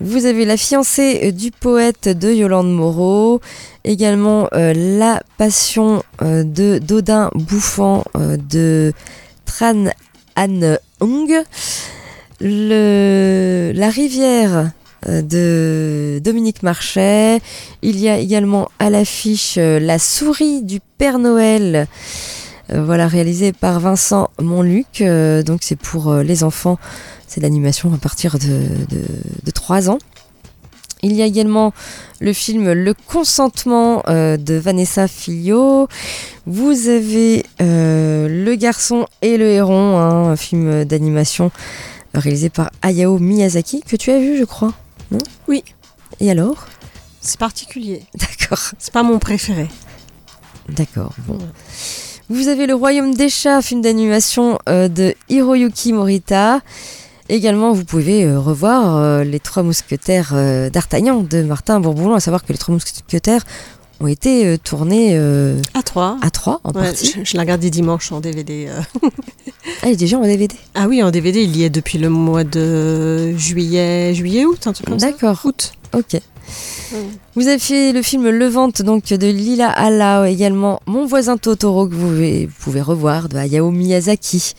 Vous 0.00 0.26
avez 0.26 0.44
La 0.44 0.56
fiancée 0.56 1.30
du 1.32 1.50
poète 1.52 2.08
de 2.08 2.32
Yolande 2.32 2.72
Moreau. 2.72 3.40
Également 3.84 4.48
euh, 4.52 4.72
La 4.98 5.22
passion 5.38 6.02
euh, 6.22 6.42
de 6.42 6.78
Dodin 6.78 7.30
Bouffant 7.34 8.04
euh, 8.16 8.36
de 8.36 8.92
Tran 9.46 9.86
An 10.36 10.76
Hung. 11.00 11.30
Le, 12.40 13.72
la 13.74 13.90
rivière 13.90 14.72
euh, 15.06 15.22
de 15.22 16.20
Dominique 16.24 16.62
Marchais. 16.62 17.40
Il 17.82 17.98
y 17.98 18.08
a 18.08 18.18
également 18.18 18.68
à 18.78 18.90
l'affiche 18.90 19.56
euh, 19.58 19.78
La 19.78 19.98
souris 19.98 20.62
du 20.62 20.80
Père 20.98 21.18
Noël. 21.18 21.86
Euh, 22.72 22.84
voilà, 22.84 23.08
réalisé 23.08 23.52
par 23.52 23.80
Vincent 23.80 24.30
Monluc. 24.40 25.00
Euh, 25.00 25.42
donc 25.42 25.60
c'est 25.62 25.76
pour 25.78 26.10
euh, 26.10 26.22
les 26.22 26.44
enfants. 26.44 26.78
C'est 27.26 27.40
l'animation 27.40 27.92
à 27.94 27.98
partir 27.98 28.38
de, 28.38 28.68
de, 28.88 29.04
de 29.44 29.50
3 29.50 29.90
ans. 29.90 29.98
Il 31.02 31.12
y 31.14 31.22
a 31.22 31.24
également 31.24 31.72
le 32.20 32.32
film 32.32 32.72
Le 32.72 32.94
consentement 32.94 34.02
euh, 34.08 34.36
de 34.36 34.54
Vanessa 34.54 35.08
Filio. 35.08 35.88
Vous 36.46 36.88
avez 36.88 37.46
euh, 37.62 38.28
Le 38.28 38.54
garçon 38.54 39.06
et 39.22 39.36
le 39.38 39.46
héron, 39.46 39.98
hein, 39.98 40.30
un 40.30 40.36
film 40.36 40.84
d'animation 40.84 41.50
réalisé 42.12 42.50
par 42.50 42.70
Hayao 42.82 43.18
Miyazaki, 43.18 43.82
que 43.82 43.96
tu 43.96 44.10
as 44.10 44.18
vu, 44.18 44.36
je 44.36 44.44
crois. 44.44 44.72
Non? 45.10 45.20
Oui. 45.48 45.64
Et 46.18 46.30
alors? 46.30 46.66
C'est 47.20 47.38
particulier. 47.38 48.02
D'accord. 48.14 48.72
C'est 48.78 48.92
pas 48.92 49.02
mon 49.02 49.18
préféré. 49.18 49.68
D'accord. 50.68 51.14
Bon. 51.26 51.38
Vous 52.30 52.46
avez 52.48 52.66
Le 52.66 52.74
Royaume 52.74 53.14
des 53.14 53.28
chats, 53.28 53.60
film 53.60 53.80
d'animation 53.82 54.58
euh, 54.68 54.86
de 54.88 55.14
Hiroyuki 55.28 55.92
Morita. 55.92 56.60
Également, 57.28 57.72
vous 57.72 57.84
pouvez 57.84 58.24
euh, 58.24 58.38
revoir 58.38 58.96
euh, 58.98 59.24
Les 59.24 59.40
Trois 59.40 59.62
Mousquetaires 59.64 60.30
euh, 60.34 60.70
d'Artagnan 60.70 61.22
de 61.28 61.42
Martin 61.42 61.80
Bourboulon, 61.80 62.14
à 62.14 62.20
savoir 62.20 62.44
que 62.44 62.52
Les 62.52 62.58
Trois 62.58 62.72
Mousquetaires 62.74 63.42
ont 64.00 64.06
été 64.06 64.56
tournées 64.58 65.10
euh, 65.14 65.60
À 65.74 65.82
3. 65.82 66.18
à 66.22 66.30
3 66.30 66.60
en 66.64 66.70
Ouais, 66.72 66.84
partie. 66.84 67.14
je, 67.18 67.24
je 67.24 67.32
l'ai 67.34 67.40
regardé 67.40 67.68
dimanche 67.68 68.12
en 68.12 68.20
DVD. 68.20 68.68
Ah, 69.82 69.86
il 69.88 69.92
est 69.92 69.96
déjà 69.96 70.16
en 70.18 70.22
DVD. 70.22 70.54
Ah 70.74 70.86
oui, 70.88 71.02
en 71.02 71.10
DVD, 71.10 71.42
il 71.42 71.56
y 71.56 71.64
est 71.64 71.70
depuis 71.70 71.98
le 71.98 72.08
mois 72.08 72.44
de 72.44 73.36
juillet, 73.36 74.14
juillet, 74.14 74.44
août, 74.46 74.66
un 74.66 74.72
truc 74.72 74.86
comme 74.86 74.98
ça. 75.00 75.10
D'accord. 75.10 75.40
Août. 75.44 75.72
Ok. 75.94 76.20
Vous 77.34 77.46
avez 77.46 77.58
fait 77.58 77.92
le 77.92 78.02
film 78.02 78.28
Levante 78.28 78.82
donc 78.82 79.04
de 79.04 79.26
Lila 79.26 79.70
Alao, 79.70 80.24
également 80.24 80.80
Mon 80.86 81.06
voisin 81.06 81.36
Totoro 81.36 81.86
que 81.86 81.94
vous 81.94 82.48
pouvez, 82.58 82.80
revoir 82.80 83.28
de 83.28 83.36
Hayao 83.36 83.70
Miyazaki. 83.70 84.54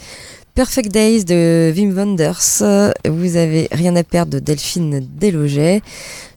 Perfect 0.54 0.92
Days 0.92 1.24
de 1.24 1.72
Wim 1.76 1.94
Wenders. 1.94 2.62
Vous 3.08 3.36
avez 3.38 3.70
Rien 3.72 3.96
à 3.96 4.04
perdre 4.04 4.34
de 4.34 4.40
Delphine 4.40 5.08
Deloget. 5.20 5.82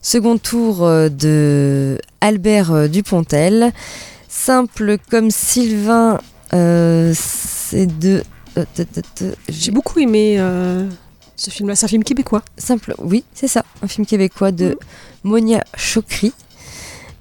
Second 0.01 0.37
tour 0.37 0.83
euh, 0.83 1.09
de 1.09 1.97
Albert 2.21 2.71
euh, 2.71 2.87
Dupontel. 2.87 3.73
Simple 4.29 4.97
comme 5.09 5.31
Sylvain, 5.31 6.19
euh, 6.53 7.13
c'est 7.15 7.87
de. 7.87 8.23
J'ai 9.49 9.71
beaucoup 9.71 9.99
aimé 9.99 10.39
ce 11.35 11.49
film-là. 11.49 11.75
C'est 11.75 11.85
un 11.85 11.89
film 11.89 12.03
québécois. 12.03 12.41
Simple, 12.57 12.95
oui, 12.97 13.23
c'est 13.33 13.47
ça, 13.47 13.63
un 13.81 13.87
film 13.87 14.05
québécois 14.05 14.51
de 14.51 14.77
Monia 15.23 15.63
Chokri. 15.75 16.33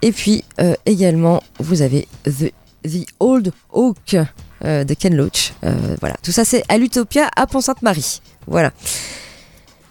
Et 0.03 0.13
puis 0.13 0.45
euh, 0.61 0.75
également, 0.87 1.43
vous 1.61 1.83
avez 1.83 2.07
The, 2.25 2.53
The 2.85 3.07
Old 3.21 3.53
Oak 3.73 4.17
euh, 4.65 4.85
de 4.85 4.95
Ken 4.95 5.17
Loach. 5.17 5.55
Euh, 5.65 5.97
voilà, 6.01 6.17
tout 6.23 6.33
ça 6.33 6.45
c'est 6.45 6.63
à 6.69 6.79
l'Utopia 6.79 7.31
à 7.37 7.47
Pont-Sainte-Marie. 7.47 8.21
Voilà. 8.47 8.73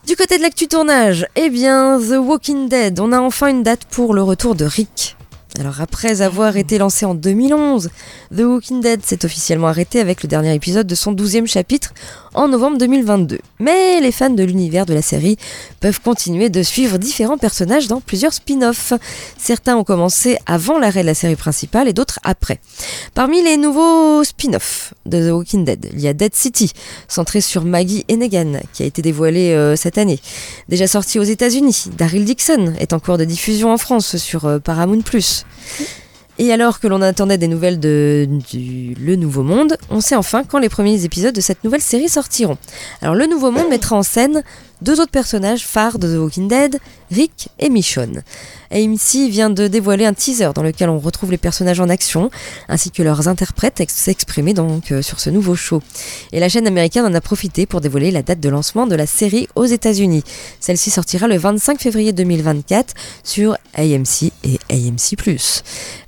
Du 0.06 0.16
côté 0.16 0.38
de 0.38 0.44
l'actu 0.44 0.68
tournage, 0.68 1.26
eh 1.36 1.50
bien, 1.50 1.98
The 1.98 2.18
Walking 2.18 2.68
Dead, 2.68 3.00
on 3.00 3.14
a 3.14 3.20
enfin 3.20 3.48
une 3.48 3.64
date 3.64 3.86
pour 3.86 4.14
le 4.14 4.22
retour 4.22 4.54
de 4.54 4.66
Rick. 4.66 5.16
Alors 5.60 5.82
après 5.82 6.22
avoir 6.22 6.58
été 6.58 6.80
lancé 6.80 7.06
en 7.06 7.14
2011, 7.14 7.92
The 8.36 8.40
Walking 8.40 8.82
Dead 8.82 9.06
s'est 9.06 9.24
officiellement 9.24 9.68
arrêté 9.68 10.00
avec 10.00 10.24
le 10.24 10.28
dernier 10.28 10.54
épisode 10.56 10.88
de 10.88 10.96
son 10.96 11.14
12e 11.14 11.46
chapitre 11.46 11.94
en 12.34 12.48
novembre 12.48 12.80
2022. 12.80 13.38
Mais 13.60 14.02
les 14.02 14.12
fans 14.12 14.32
de 14.32 14.44
l'univers 14.44 14.88
de 14.88 14.96
la 14.96 15.04
série 15.04 15.38
peuvent 15.80 16.02
continuer 16.02 16.50
de 16.50 16.64
suivre 16.64 16.98
différents 16.98 17.38
personnages 17.38 17.88
dans 17.88 18.02
plusieurs 18.02 18.34
spin-offs. 18.34 18.94
Certains 19.38 19.78
ont 19.78 19.84
commencé 19.84 20.40
avant 20.48 20.80
l'arrêt 20.80 21.04
de 21.04 21.08
la 21.08 21.14
série 21.14 21.36
principale 21.36 21.88
et 21.88 21.94
d'autres 21.94 22.20
après. 22.24 22.60
Parmi 23.14 23.44
les 23.44 23.58
nouveaux 23.58 24.24
spin-offs 24.24 24.96
de 25.06 25.30
The 25.30 25.34
Walking 25.34 25.66
Dead, 25.66 25.90
il 25.94 26.02
y 26.02 26.08
a 26.08 26.14
Dead 26.14 26.34
City, 26.34 26.72
centré 27.08 27.42
sur 27.42 27.64
Maggie 27.64 28.06
et 28.08 28.18
Negan, 28.18 28.60
qui 28.74 28.82
a 28.82 28.88
été 28.88 29.04
dévoilé 29.04 29.52
euh, 29.52 29.76
cette 29.76 30.00
année. 30.00 30.20
Déjà 30.68 30.88
sorti 30.88 31.20
aux 31.20 31.24
États-Unis, 31.24 31.86
Daryl 31.96 32.26
Dixon 32.26 32.74
est 32.80 32.94
en 32.94 33.00
cours 33.00 33.20
de 33.20 33.26
diffusion 33.26 33.72
en 33.72 33.78
France 33.78 34.18
sur 34.18 34.46
euh, 34.46 34.58
Paramount+. 34.58 35.04
Et 36.40 36.52
alors 36.52 36.80
que 36.80 36.88
l'on 36.88 37.02
attendait 37.02 37.38
des 37.38 37.48
nouvelles 37.48 37.80
de 37.80 38.28
Le 38.56 39.16
Nouveau 39.16 39.44
Monde, 39.44 39.78
on 39.92 40.02
sait 40.02 40.16
enfin 40.16 40.44
quand 40.44 40.58
les 40.58 40.70
premiers 40.70 41.06
épisodes 41.06 41.36
de 41.36 41.42
cette 41.42 41.64
nouvelle 41.64 41.82
série 41.82 42.10
sortiront. 42.10 42.58
Alors 43.02 43.14
Le 43.14 43.28
Nouveau 43.28 43.52
Monde 43.52 43.70
mettra 43.70 43.96
en 43.96 44.04
scène 44.04 44.44
deux 44.84 45.00
autres 45.00 45.12
personnages 45.12 45.66
phares 45.66 45.98
de 45.98 46.14
The 46.14 46.20
Walking 46.20 46.48
Dead, 46.48 46.80
Rick 47.12 47.50
et 47.60 47.70
Michonne. 47.70 48.22
AMC 48.72 49.30
vient 49.30 49.50
de 49.50 49.68
dévoiler 49.68 50.06
un 50.06 50.14
teaser 50.14 50.50
dans 50.54 50.62
lequel 50.64 50.90
on 50.90 51.00
retrouve 51.00 51.32
les 51.32 51.38
personnages 51.38 51.80
en 51.80 51.90
action, 51.90 52.30
ainsi 52.70 52.92
que 52.92 53.02
leurs 53.02 53.28
interprètes 53.28 53.80
ex- 53.80 53.94
s'exprimer 53.96 54.54
donc 54.54 54.92
euh, 54.92 55.02
sur 55.02 55.20
ce 55.20 55.30
nouveau 55.30 55.56
show. 55.56 55.82
Et 56.32 56.40
la 56.40 56.50
chaîne 56.50 56.68
américaine 56.68 57.06
en 57.06 57.14
a 57.14 57.22
profité 57.22 57.66
pour 57.66 57.82
dévoiler 57.82 58.12
la 58.12 58.22
date 58.22 58.40
de 58.40 58.50
lancement 58.50 58.86
de 58.86 58.96
la 58.96 59.06
série 59.08 59.48
aux 59.56 59.66
États-Unis. 59.66 60.24
Celle-ci 60.60 60.90
sortira 60.92 61.28
le 61.28 61.38
25 61.38 61.80
février 61.80 62.14
2024 62.14 62.94
sur 63.24 63.58
AMC 63.76 64.32
et 64.44 64.60
AMC+. 64.70 65.16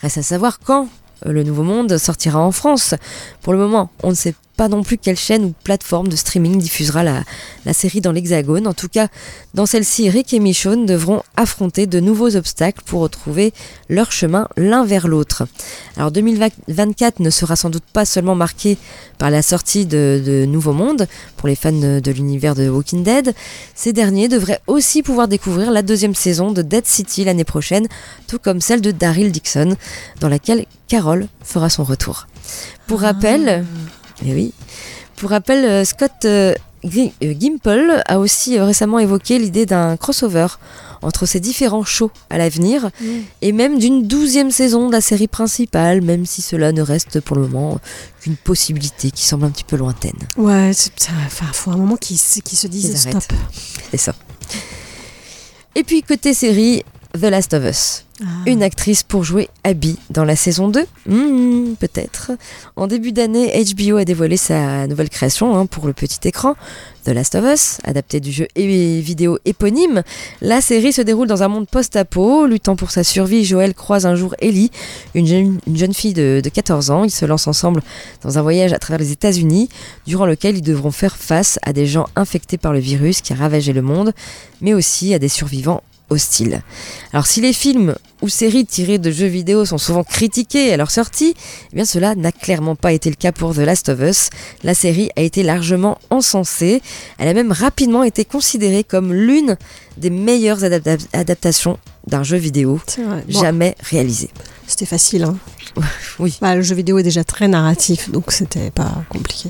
Reste 0.02 0.18
à 0.18 0.24
savoir 0.24 0.60
quand 0.60 0.88
euh, 1.26 1.32
le 1.32 1.44
Nouveau 1.44 1.64
Monde 1.64 1.98
sortira 1.98 2.40
en 2.40 2.52
France. 2.52 2.94
Pour 3.42 3.54
le 3.54 3.60
moment, 3.60 3.90
on 4.04 4.10
ne 4.10 4.16
sait 4.16 4.36
pas 4.56 4.68
non 4.68 4.84
plus 4.84 4.98
quelle 4.98 5.18
chaîne 5.18 5.46
ou 5.46 5.54
plateforme 5.64 6.08
de 6.08 6.16
streaming 6.16 6.58
diffusera 6.60 7.04
la, 7.04 7.24
la 7.66 7.74
série 7.74 8.02
dans 8.02 8.12
l'Hexagone. 8.12 8.68
En 8.68 8.74
tout 8.74 8.88
cas, 8.88 9.08
dans 9.54 9.66
celle-ci, 9.66 10.10
Rick 10.10 10.34
et 10.34 10.40
Michonne 10.40 10.86
devront 10.86 11.24
affronter 11.36 11.88
de 11.88 12.00
nouveaux 12.00 12.36
obstacles 12.36 12.82
pour 12.86 13.02
retrouver 13.02 13.54
leur 13.90 14.12
chemin 14.12 14.48
l'un 14.58 14.86
vers 14.86 15.08
l'autre. 15.08 15.48
Alors 15.98 16.12
2024 16.12 17.20
ne 17.20 17.30
sera 17.30 17.56
sans 17.56 17.70
doute 17.70 17.84
pas 17.94 18.06
seulement 18.06 18.36
marqué 18.36 18.78
par 19.18 19.30
la 19.30 19.42
sortie 19.42 19.86
de, 19.86 20.22
de 20.26 20.46
Nouveau 20.46 20.74
Monde 20.74 21.08
pour 21.38 21.48
les 21.48 21.56
fans 21.56 21.72
de, 21.72 22.00
de 22.00 22.12
l'univers 22.12 22.56
de 22.56 22.70
Walking 22.70 23.04
Dead. 23.04 23.34
Ces 23.76 23.94
derniers 23.94 24.28
devraient 24.28 24.62
aussi 24.68 25.04
pouvoir 25.04 25.28
découvrir 25.28 25.72
la 25.72 25.82
deuxième 25.82 26.16
saison 26.16 26.52
de 26.52 26.62
Dead 26.62 26.86
City 26.86 27.24
l'année 27.24 27.44
prochaine, 27.44 27.88
tout 28.28 28.40
comme 28.40 28.62
celle 28.62 28.82
de 28.82 28.92
Daryl 28.92 29.32
Dixon, 29.32 29.76
dans 30.20 30.30
laquelle 30.30 30.66
Carol 30.88 31.28
fera 31.44 31.70
son 31.70 31.84
retour. 31.84 32.28
Pour 32.88 33.02
rappel, 33.02 33.66
eh 34.24 34.34
oui, 34.34 34.54
pour 35.16 35.30
rappel, 35.30 35.64
euh, 35.64 35.86
Scott 35.86 36.12
euh, 36.26 36.54
euh, 36.86 37.34
Gimple 37.40 38.04
a 38.06 38.20
aussi 38.20 38.60
récemment 38.60 39.00
évoqué 39.00 39.40
l'idée 39.40 39.66
d'un 39.66 39.98
crossover 39.98 40.48
entre 41.02 41.26
ces 41.26 41.40
différents 41.40 41.84
shows 41.84 42.12
à 42.30 42.38
l'avenir 42.38 42.90
et 43.42 43.52
même 43.52 43.78
d'une 43.78 44.08
douzième 44.08 44.50
saison 44.50 44.88
de 44.88 44.92
la 44.92 45.02
série 45.02 45.28
principale, 45.28 46.02
même 46.02 46.26
si 46.26 46.42
cela 46.42 46.72
ne 46.72 46.82
reste 46.82 47.20
pour 47.20 47.36
le 47.36 47.44
moment 47.44 47.80
qu'une 48.22 48.36
possibilité 48.36 49.12
qui 49.12 49.24
semble 49.24 49.46
un 49.46 49.52
petit 49.52 49.64
peu 49.64 49.76
lointaine. 49.78 50.18
Ouais, 50.36 50.72
enfin, 51.26 51.46
faut 51.54 51.72
un 51.72 51.78
moment 51.78 51.96
qu'ils 51.96 52.18
se, 52.18 52.40
qu'ils 52.40 52.58
se 52.58 52.68
disent 52.68 52.90
Qu'ils 52.90 53.12
stop. 53.12 53.24
C'est 53.92 53.98
ça. 53.98 54.16
Et 55.76 55.84
puis 55.84 56.02
côté 56.02 56.34
série, 56.34 56.84
The 57.14 57.26
Last 57.26 57.54
of 57.54 57.66
Us. 57.66 58.05
Ah. 58.22 58.28
Une 58.46 58.64
actrice 58.64 59.04
pour 59.04 59.26
jouer 59.26 59.50
Abby 59.66 59.98
dans 60.10 60.24
la 60.24 60.38
saison 60.38 60.70
2 60.70 60.86
Hmm, 61.06 61.74
Peut-être. 61.78 62.32
En 62.78 62.88
début 62.88 63.12
d'année, 63.12 63.52
HBO 63.76 63.98
a 63.98 64.06
dévoilé 64.06 64.38
sa 64.38 64.88
nouvelle 64.88 65.10
création 65.10 65.58
hein, 65.58 65.66
pour 65.66 65.86
le 65.86 65.92
petit 65.92 66.26
écran, 66.26 66.56
The 67.04 67.10
Last 67.10 67.36
of 67.36 67.44
Us, 67.44 67.78
adapté 67.84 68.22
du 68.22 68.32
jeu 68.32 68.48
vidéo 68.56 69.38
éponyme. 69.44 70.02
La 70.40 70.62
série 70.62 70.94
se 70.94 71.02
déroule 71.02 71.28
dans 71.28 71.44
un 71.44 71.50
monde 71.50 71.68
post-apo. 71.68 72.48
Luttant 72.48 72.78
pour 72.78 72.92
sa 72.92 73.04
survie, 73.04 73.44
Joël 73.44 73.74
croise 73.74 74.06
un 74.06 74.16
jour 74.16 74.34
Ellie, 74.40 74.72
une 75.14 75.28
jeune, 75.28 75.60
une 75.68 75.76
jeune 75.76 75.94
fille 75.94 76.14
de, 76.14 76.40
de 76.42 76.50
14 76.50 76.92
ans. 76.92 77.04
Ils 77.04 77.12
se 77.12 77.26
lancent 77.26 77.48
ensemble 77.48 77.82
dans 78.24 78.38
un 78.38 78.42
voyage 78.42 78.72
à 78.72 78.80
travers 78.80 79.00
les 79.00 79.12
États-Unis, 79.12 79.68
durant 80.08 80.26
lequel 80.26 80.58
ils 80.58 80.62
devront 80.62 80.92
faire 80.92 81.18
face 81.18 81.60
à 81.64 81.74
des 81.74 81.86
gens 81.86 82.08
infectés 82.16 82.58
par 82.58 82.72
le 82.72 82.80
virus 82.80 83.20
qui 83.20 83.34
a 83.34 83.36
ravagé 83.36 83.74
le 83.74 83.82
monde, 83.82 84.14
mais 84.62 84.74
aussi 84.74 85.14
à 85.14 85.20
des 85.20 85.30
survivants 85.30 85.84
hostiles. 86.10 86.62
Alors 87.14 87.28
si 87.28 87.42
les 87.42 87.54
films 87.54 87.96
ou 88.22 88.30
séries 88.30 88.66
tirées 88.66 88.98
de 88.98 89.12
jeux 89.12 89.26
vidéo 89.28 89.66
sont 89.66 89.78
souvent 89.78 90.04
critiquées 90.04 90.74
à 90.74 90.78
leur 90.78 90.92
sortie, 90.92 91.36
eh 91.72 91.76
bien 91.76 91.86
cela 91.86 92.16
n'a 92.16 92.32
clairement 92.32 92.76
pas 92.76 92.92
été 92.94 93.10
le 93.10 93.16
cas 93.16 93.32
pour 93.32 93.54
The 93.54 93.60
Last 93.60 93.90
of 93.90 94.00
Us. 94.02 94.30
La 94.64 94.74
série 94.74 95.10
a 95.16 95.22
été 95.22 95.44
largement 95.44 95.98
encensée, 96.10 96.82
elle 97.18 97.28
a 97.28 97.34
même 97.34 97.52
rapidement 97.52 98.04
été 98.04 98.26
considérée 98.26 98.84
comme 98.84 99.14
l'une 99.14 99.58
des 99.98 100.10
meilleures 100.10 100.60
adapta- 100.64 101.06
adaptations 101.14 101.78
d'un 102.08 102.24
jeu 102.24 102.38
vidéo. 102.38 102.80
Bon, 102.98 103.22
jamais 103.42 103.76
réalisé. 103.82 104.30
C'était 104.68 104.86
facile. 104.86 105.24
Hein. 105.24 105.38
Oui. 106.20 106.38
Bah, 106.42 106.56
le 106.56 106.62
jeu 106.62 106.76
vidéo 106.76 106.98
est 107.00 107.04
déjà 107.04 107.24
très 107.26 107.48
narratif, 107.50 108.10
donc 108.10 108.32
c'était 108.32 108.72
pas 108.72 109.04
compliqué. 109.10 109.50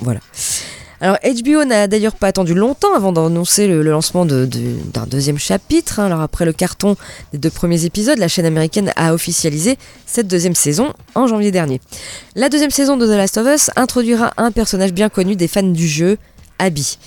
Voilà. 0.00 0.20
Alors 1.02 1.18
HBO 1.24 1.64
n'a 1.64 1.88
d'ailleurs 1.88 2.14
pas 2.14 2.28
attendu 2.28 2.54
longtemps 2.54 2.94
avant 2.94 3.10
d'annoncer 3.10 3.66
le, 3.66 3.82
lancement 3.82 4.24
d'un 4.24 4.46
deuxième 5.08 5.36
chapitre. 5.36 5.98
hein. 5.98 6.06
Alors 6.06 6.20
après 6.20 6.44
le 6.44 6.52
carton 6.52 6.96
des 7.32 7.38
deux 7.38 7.50
premiers 7.50 7.84
épisodes, 7.84 8.18
la 8.18 8.28
chaîne 8.28 8.46
américaine 8.46 8.92
a 8.94 9.12
officialisé 9.12 9.78
cette 10.06 10.28
deuxième 10.28 10.54
saison 10.54 10.92
en 11.16 11.26
janvier 11.26 11.50
dernier. 11.50 11.80
La 12.36 12.48
deuxième 12.48 12.70
saison 12.70 12.96
de 12.96 13.04
The 13.04 13.16
Last 13.16 13.36
of 13.36 13.48
Us 13.52 13.70
introduira 13.74 14.32
un 14.36 14.52
personnage 14.52 14.92
bien 14.92 15.08
connu 15.08 15.34
des 15.34 15.48
fans 15.48 15.64
du 15.64 15.88
jeu, 15.88 16.18
Abby. 16.60 16.98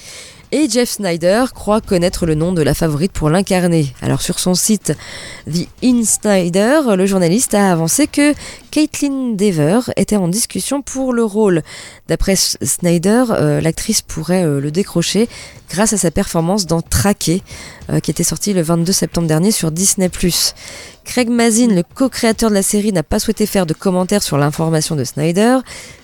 Et 0.52 0.70
Jeff 0.70 0.90
Snyder 0.90 1.46
croit 1.54 1.82
connaître 1.82 2.26
le 2.26 2.36
nom 2.36 2.52
de 2.52 2.62
la 2.62 2.74
favorite 2.74 3.12
pour 3.12 3.30
l'incarner. 3.30 3.94
Alors 4.02 4.22
sur 4.22 4.40
son 4.40 4.54
site 4.54 4.94
The 5.52 5.68
Insider, 5.84 6.82
le 6.96 7.06
journaliste 7.06 7.54
a 7.56 7.72
avancé 7.72 8.08
que 8.08 8.34
Caitlin 8.70 9.34
Dever 9.34 9.80
était 9.98 10.16
en 10.16 10.28
discussion 10.28 10.82
pour 10.82 11.14
le 11.14 11.24
rôle. 11.24 11.64
D'après 12.08 12.36
Snyder, 12.36 13.26
euh, 13.32 13.60
l'actrice 13.60 14.02
pourrait 14.02 14.44
euh, 14.44 14.62
le 14.62 14.70
décrocher 14.70 15.28
grâce 15.70 15.94
à 15.94 15.98
sa 15.98 16.12
performance 16.12 16.68
dans 16.68 16.82
Traqué, 16.82 17.42
euh, 17.90 18.00
qui 18.00 18.12
était 18.12 18.24
sorti 18.24 18.54
le 18.54 18.62
22 18.62 18.92
septembre 18.92 19.28
dernier 19.28 19.52
sur 19.52 19.72
Disney+. 19.72 20.10
Craig 21.06 21.30
Mazin, 21.30 21.68
le 21.68 21.84
co-créateur 21.84 22.50
de 22.50 22.56
la 22.56 22.64
série, 22.64 22.92
n'a 22.92 23.04
pas 23.04 23.20
souhaité 23.20 23.46
faire 23.46 23.66
de 23.66 23.74
commentaires 23.74 24.24
sur 24.24 24.38
l'information 24.38 24.96
de 24.96 25.04
Snyder, 25.04 25.60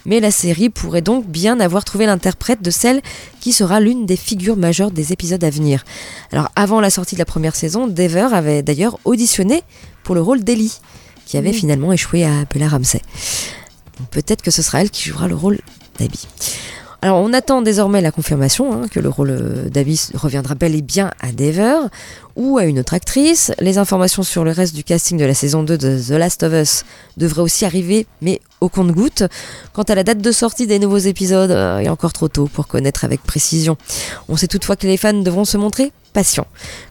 mais 0.06 0.20
la 0.20 0.32
série 0.32 0.70
pourrait 0.70 1.02
donc 1.02 1.28
bien 1.28 1.60
avoir 1.60 1.84
trouvé 1.84 2.06
l'interprète 2.06 2.62
de 2.62 2.72
celle 2.72 3.02
qui 3.42 3.52
sera 3.52 3.80
l'une 3.80 4.06
des 4.06 4.16
figures 4.16 4.56
majeures 4.56 4.92
des 4.92 5.12
épisodes 5.12 5.44
à 5.44 5.50
venir. 5.50 5.84
Alors 6.32 6.50
avant 6.56 6.80
la 6.80 6.90
sortie 6.90 7.16
de 7.16 7.20
la 7.20 7.26
première 7.26 7.56
saison, 7.56 7.88
Dever 7.88 8.30
avait 8.32 8.62
d'ailleurs 8.62 9.00
auditionné 9.04 9.64
pour 10.04 10.16
le 10.16 10.22
rôle 10.22 10.44
d'Ellie, 10.44 10.80
qui 11.26 11.38
avait 11.38 11.52
finalement 11.52 11.92
échoué 11.92 12.24
à 12.24 12.46
Bella 12.52 12.70
Ramsey. 12.70 13.02
Peut-être 14.12 14.42
que 14.42 14.52
ce 14.52 14.62
sera 14.62 14.82
elle 14.82 14.92
qui 14.92 15.10
jouera 15.10 15.28
le 15.28 15.36
rôle 15.36 15.60
d'Abby. 16.00 16.28
Alors 17.04 17.18
on 17.18 17.34
attend 17.34 17.64
désormais 17.64 18.00
la 18.00 18.12
confirmation 18.12 18.74
hein, 18.74 18.88
que 18.88 19.00
le 19.00 19.10
rôle 19.10 19.32
euh, 19.32 19.70
d'Abby 19.70 20.00
reviendra 20.14 20.54
bel 20.54 20.76
et 20.76 20.84
bien 20.84 21.10
à 21.20 21.32
Dever 21.32 21.78
ou 22.36 22.60
à 22.60 22.66
une 22.66 22.78
autre 22.78 22.94
actrice. 22.94 23.52
Les 23.60 23.80
informations 23.80 24.22
sur 24.22 24.44
le 24.44 24.52
reste 24.52 24.76
du 24.76 24.84
casting 24.84 25.18
de 25.18 25.26
la 25.26 25.34
saison 25.34 25.64
2 25.64 25.80
de 25.80 26.00
The 26.00 26.12
Last 26.12 26.44
of 26.44 26.54
Us 26.54 26.86
devraient 27.18 27.42
aussi 27.42 27.66
arriver, 27.66 28.06
mais 28.22 28.40
au 28.62 28.70
compte-goutte. 28.70 29.24
Quant 29.74 29.82
à 29.82 29.96
la 29.96 30.04
date 30.04 30.20
de 30.20 30.32
sortie 30.32 30.68
des 30.68 30.78
nouveaux 30.78 31.00
épisodes, 31.00 31.50
euh, 31.50 31.80
il 31.82 31.88
est 31.88 31.90
encore 31.90 32.14
trop 32.14 32.28
tôt 32.28 32.48
pour 32.48 32.68
connaître 32.68 33.04
avec 33.04 33.24
précision. 33.24 33.78
On 34.30 34.38
sait 34.38 34.48
toutefois 34.48 34.76
que 34.76 34.86
les 34.86 34.98
fans 34.98 35.14
devront 35.14 35.46
se 35.46 35.58
montrer 35.58 35.92
patients. 36.12 36.48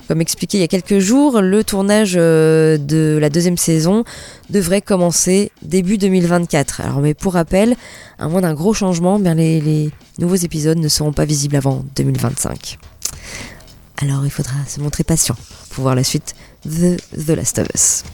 Comme 0.09 0.21
expliqué 0.21 0.59
il 0.59 0.61
y 0.61 0.64
a 0.64 0.68
quelques 0.68 0.99
jours, 0.99 1.41
le 1.41 1.62
tournage 1.64 2.14
euh, 2.16 2.79
de 2.79 3.18
la 3.21 3.31
deuxième 3.31 3.57
saison 3.57 4.05
devrait 4.51 4.81
commencer 4.81 5.53
début 5.62 5.99
2024. 5.99 6.81
Alors 6.81 7.01
mais 7.01 7.14
pour 7.14 7.35
rappel, 7.35 7.77
à 8.18 8.29
moins 8.29 8.41
d'un 8.41 8.55
gros 8.55 8.75
changement, 8.75 9.18
bien 9.18 9.35
les, 9.35 9.61
les 9.61 9.91
nouveaux 10.18 10.37
épisodes 10.37 10.79
ne 10.79 10.89
seront 10.89 11.12
pas 11.12 11.25
visibles 11.25 11.57
avant 11.57 11.85
2025. 11.97 12.79
Alors 14.03 14.25
il 14.25 14.31
faudra 14.31 14.55
se 14.66 14.81
montrer 14.81 15.05
patient 15.05 15.37
pour 15.71 15.83
voir 15.83 15.95
la 15.95 16.05
suite 16.05 16.35
de 16.64 16.97
The 17.14 17.31
Last 17.31 17.59
of 17.59 17.68
Us. 17.75 18.05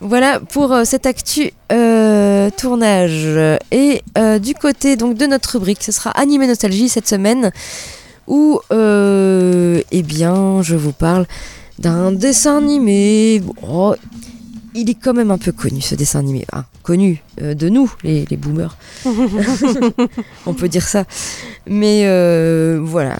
Voilà 0.00 0.38
pour 0.38 0.72
euh, 0.72 0.84
cette 0.84 1.06
actu 1.06 1.52
euh, 1.72 2.50
tournage. 2.50 3.58
Et 3.70 4.02
euh, 4.18 4.38
du 4.38 4.54
côté 4.54 4.96
donc 4.96 5.16
de 5.16 5.24
notre 5.24 5.52
rubrique, 5.52 5.82
ce 5.82 5.92
sera 5.92 6.10
Animé 6.10 6.46
Nostalgie 6.46 6.90
cette 6.90 7.08
semaine, 7.08 7.50
où 8.26 8.60
euh, 8.72 9.80
eh 9.90 10.02
bien 10.02 10.62
je 10.62 10.76
vous 10.76 10.92
parle 10.92 11.26
d'un 11.78 12.12
dessin 12.12 12.58
animé. 12.58 13.42
Oh, 13.66 13.94
il 14.74 14.90
est 14.90 14.94
quand 14.94 15.14
même 15.14 15.30
un 15.30 15.38
peu 15.38 15.52
connu 15.52 15.80
ce 15.80 15.94
dessin 15.94 16.18
animé. 16.20 16.44
Enfin, 16.52 16.64
connu 16.82 17.22
euh, 17.42 17.54
de 17.54 17.68
nous, 17.68 17.92
les, 18.02 18.24
les 18.28 18.36
boomers. 18.36 18.76
On 20.46 20.54
peut 20.54 20.68
dire 20.68 20.86
ça. 20.86 21.04
Mais 21.66 22.02
euh, 22.06 22.80
voilà, 22.82 23.16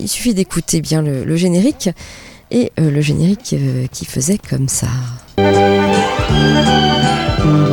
il 0.00 0.08
suffit 0.08 0.34
d'écouter 0.34 0.80
bien 0.80 1.02
le, 1.02 1.24
le 1.24 1.36
générique. 1.36 1.90
Et 2.50 2.70
euh, 2.78 2.90
le 2.90 3.00
générique 3.00 3.54
euh, 3.54 3.86
qui 3.90 4.04
faisait 4.04 4.38
comme 4.38 4.68
ça. 4.68 4.86
Il 5.38 5.44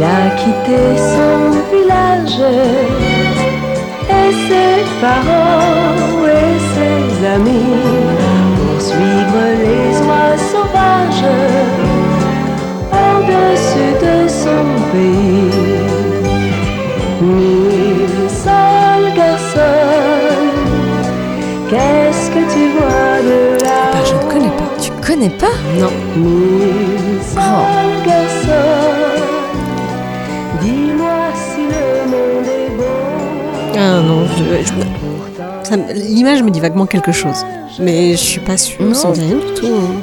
a 0.04 0.30
quitté 0.32 0.98
son 0.98 1.52
village 1.72 2.40
et 4.10 4.32
ses 4.48 4.84
parents 5.02 6.22
ses 7.22 7.28
amis 7.28 7.76
pour 8.58 8.82
suivre 8.82 9.42
les 9.64 9.98
oies 10.08 10.38
sauvages 10.52 11.26
au-dessus 12.92 13.94
de 14.06 14.28
son 14.28 14.64
pays. 14.92 15.52
Mille 17.22 18.30
seuls 18.30 19.14
garçons, 19.16 20.40
qu'est-ce 21.70 22.30
que 22.32 22.42
tu 22.54 22.64
vois 22.78 23.22
de 23.30 23.64
là? 23.64 23.92
Bah, 23.94 24.00
je 24.06 24.14
ne 24.16 24.32
connais 24.32 24.56
pas. 24.58 24.70
Tu 24.82 24.92
connais 25.06 25.30
pas? 25.30 25.56
Non. 25.80 25.92
Mille 26.16 27.20
seuls 27.22 27.98
garçons, 28.06 28.80
dis-moi 30.62 31.20
si 31.36 31.62
le 31.62 32.12
monde 32.12 32.48
est 32.48 32.72
beau. 32.78 33.78
Ah 33.78 34.02
non, 34.02 34.26
je- 34.38 34.66
je- 34.66 35.11
l'image 35.76 36.44
me 36.44 36.50
dit 36.50 36.60
vaguement 36.60 36.86
quelque 36.86 37.12
chose. 37.12 37.38
Mais 37.80 38.12
je 38.12 38.18
suis 38.18 38.40
pas 38.42 38.58
sûre, 38.58 38.82
Non. 38.82 38.94
ça 38.94 39.10
me 39.10 39.14
dit 39.14 39.22
rien 39.22 39.36
du 39.36 39.54
tout. 39.60 39.68
hein. 39.68 39.96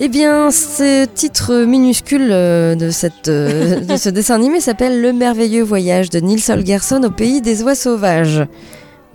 Eh 0.00 0.08
bien, 0.08 0.50
ce 0.50 1.04
titre 1.06 1.54
minuscule 1.64 2.28
euh, 2.32 2.74
de, 2.74 2.90
cette, 2.90 3.28
euh, 3.28 3.78
de 3.88 3.96
ce 3.96 4.08
dessin 4.08 4.34
animé 4.34 4.60
s'appelle 4.60 5.00
Le 5.00 5.12
merveilleux 5.12 5.62
voyage 5.62 6.10
de 6.10 6.18
Nils 6.18 6.42
Holgersson 6.50 7.00
au 7.04 7.10
pays 7.10 7.40
des 7.40 7.62
oies 7.62 7.76
sauvages. 7.76 8.44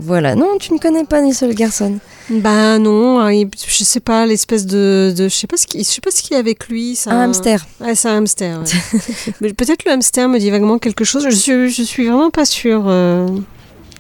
Voilà, 0.02 0.36
non, 0.36 0.58
tu 0.58 0.72
ne 0.74 0.80
connais 0.80 1.04
pas 1.04 1.20
Nils 1.22 1.36
Holgersson? 1.42 1.96
Bah 2.30 2.80
non, 2.80 3.20
hein, 3.20 3.32
je 3.68 3.84
sais 3.84 4.00
pas, 4.00 4.26
l'espèce 4.26 4.66
de, 4.66 5.14
de- 5.18 5.28
je 5.28 5.36
sais 5.36 5.48
pas 5.48 5.58
ce 5.58 5.68
qui, 5.68 5.80
je 5.80 5.84
sais 5.84 6.00
pas 6.00 6.12
ce 6.12 6.22
qu'il 6.22 6.32
y 6.32 6.36
a 6.36 6.40
avec 6.40 6.70
lui. 6.70 6.98
Un 7.08 7.20
hamster. 7.20 7.66
Ouais, 7.82 7.96
c'est 7.96 8.08
un 8.08 8.18
hamster. 8.20 8.60
ouais. 8.62 9.00
Mais 9.42 9.52
peut-être 9.54 9.84
le 9.86 9.92
hamster 9.92 10.30
me 10.30 10.40
dit 10.40 10.50
vaguement 10.50 10.78
quelque 10.78 11.04
chose. 11.04 11.26
Je 11.30 11.36
suis, 11.36 11.70
je 11.70 11.84
suis 11.84 12.08
vraiment 12.08 12.30
pas 12.30 12.46
sûre. 12.46 12.84
euh. 12.88 13.28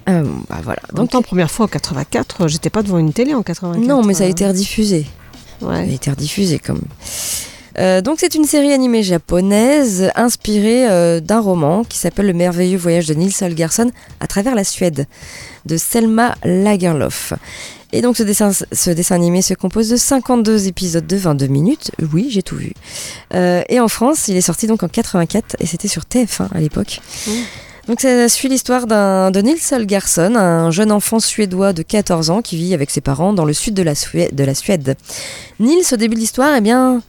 Bon, 0.07 0.43
bah 0.49 0.59
voilà. 0.63 0.81
En 0.91 0.97
Donc, 0.97 1.11
temps, 1.11 1.21
première 1.21 1.51
fois 1.51 1.65
en 1.65 1.69
84, 1.69 2.47
j'étais 2.47 2.69
pas 2.69 2.81
devant 2.81 2.97
une 2.97 3.13
télé 3.13 3.33
en 3.33 3.43
84. 3.43 3.85
non, 3.85 4.03
mais 4.03 4.13
ça 4.13 4.23
a 4.23 4.27
euh. 4.27 4.31
été 4.31 4.47
rediffusé. 4.47 5.05
Ça 5.61 5.71
a 5.71 5.83
été 5.83 6.09
rediffusé 6.09 6.59
comme. 6.59 6.81
Euh, 7.77 8.01
donc 8.01 8.17
c'est 8.19 8.35
une 8.35 8.45
série 8.45 8.73
animée 8.73 9.03
japonaise 9.03 10.11
inspirée 10.15 10.89
euh, 10.89 11.19
d'un 11.19 11.39
roman 11.39 11.83
qui 11.83 11.97
s'appelle 11.97 12.25
Le 12.25 12.33
merveilleux 12.33 12.77
voyage 12.77 13.07
de 13.07 13.13
Nils 13.13 13.33
Holgersson 13.41 13.91
à 14.19 14.27
travers 14.27 14.55
la 14.55 14.63
Suède 14.63 15.07
de 15.65 15.77
Selma 15.77 16.35
Lagerlof. 16.43 17.33
Et 17.91 18.01
donc 18.01 18.17
ce 18.17 18.23
dessin, 18.23 18.51
ce 18.51 18.89
dessin 18.91 19.15
animé 19.15 19.41
se 19.41 19.53
compose 19.53 19.89
de 19.89 19.97
52 19.97 20.67
épisodes 20.67 21.07
de 21.07 21.15
22 21.15 21.47
minutes. 21.47 21.91
Oui, 22.11 22.27
j'ai 22.29 22.43
tout 22.43 22.55
vu. 22.55 22.73
Euh, 23.33 23.63
et 23.69 23.79
en 23.79 23.87
France, 23.87 24.27
il 24.27 24.35
est 24.35 24.41
sorti 24.41 24.67
donc 24.67 24.83
en 24.83 24.87
84 24.87 25.55
et 25.59 25.65
c'était 25.65 25.87
sur 25.87 26.03
TF1 26.03 26.49
à 26.53 26.59
l'époque. 26.59 27.01
Donc 27.89 28.01
ça 28.01 28.29
suit 28.29 28.49
l'histoire 28.49 28.85
d'un 28.85 29.31
de 29.31 29.41
Nils 29.41 29.57
Holgersson, 29.71 30.35
un 30.35 30.69
jeune 30.69 30.91
enfant 30.91 31.19
suédois 31.19 31.73
de 31.73 31.81
14 31.81 32.29
ans 32.29 32.43
qui 32.43 32.55
vit 32.55 32.75
avec 32.75 32.91
ses 32.91 33.01
parents 33.01 33.33
dans 33.33 33.45
le 33.45 33.53
sud 33.53 33.73
de 33.73 33.81
la, 33.81 33.95
Suède, 33.95 34.35
de 34.35 34.43
la. 34.43 34.53
Nils, 35.59 35.85
au 35.91 35.95
début 35.95 36.13
de 36.13 36.19
l'histoire, 36.19 36.53
eh 36.55 36.61
bien, 36.61 37.01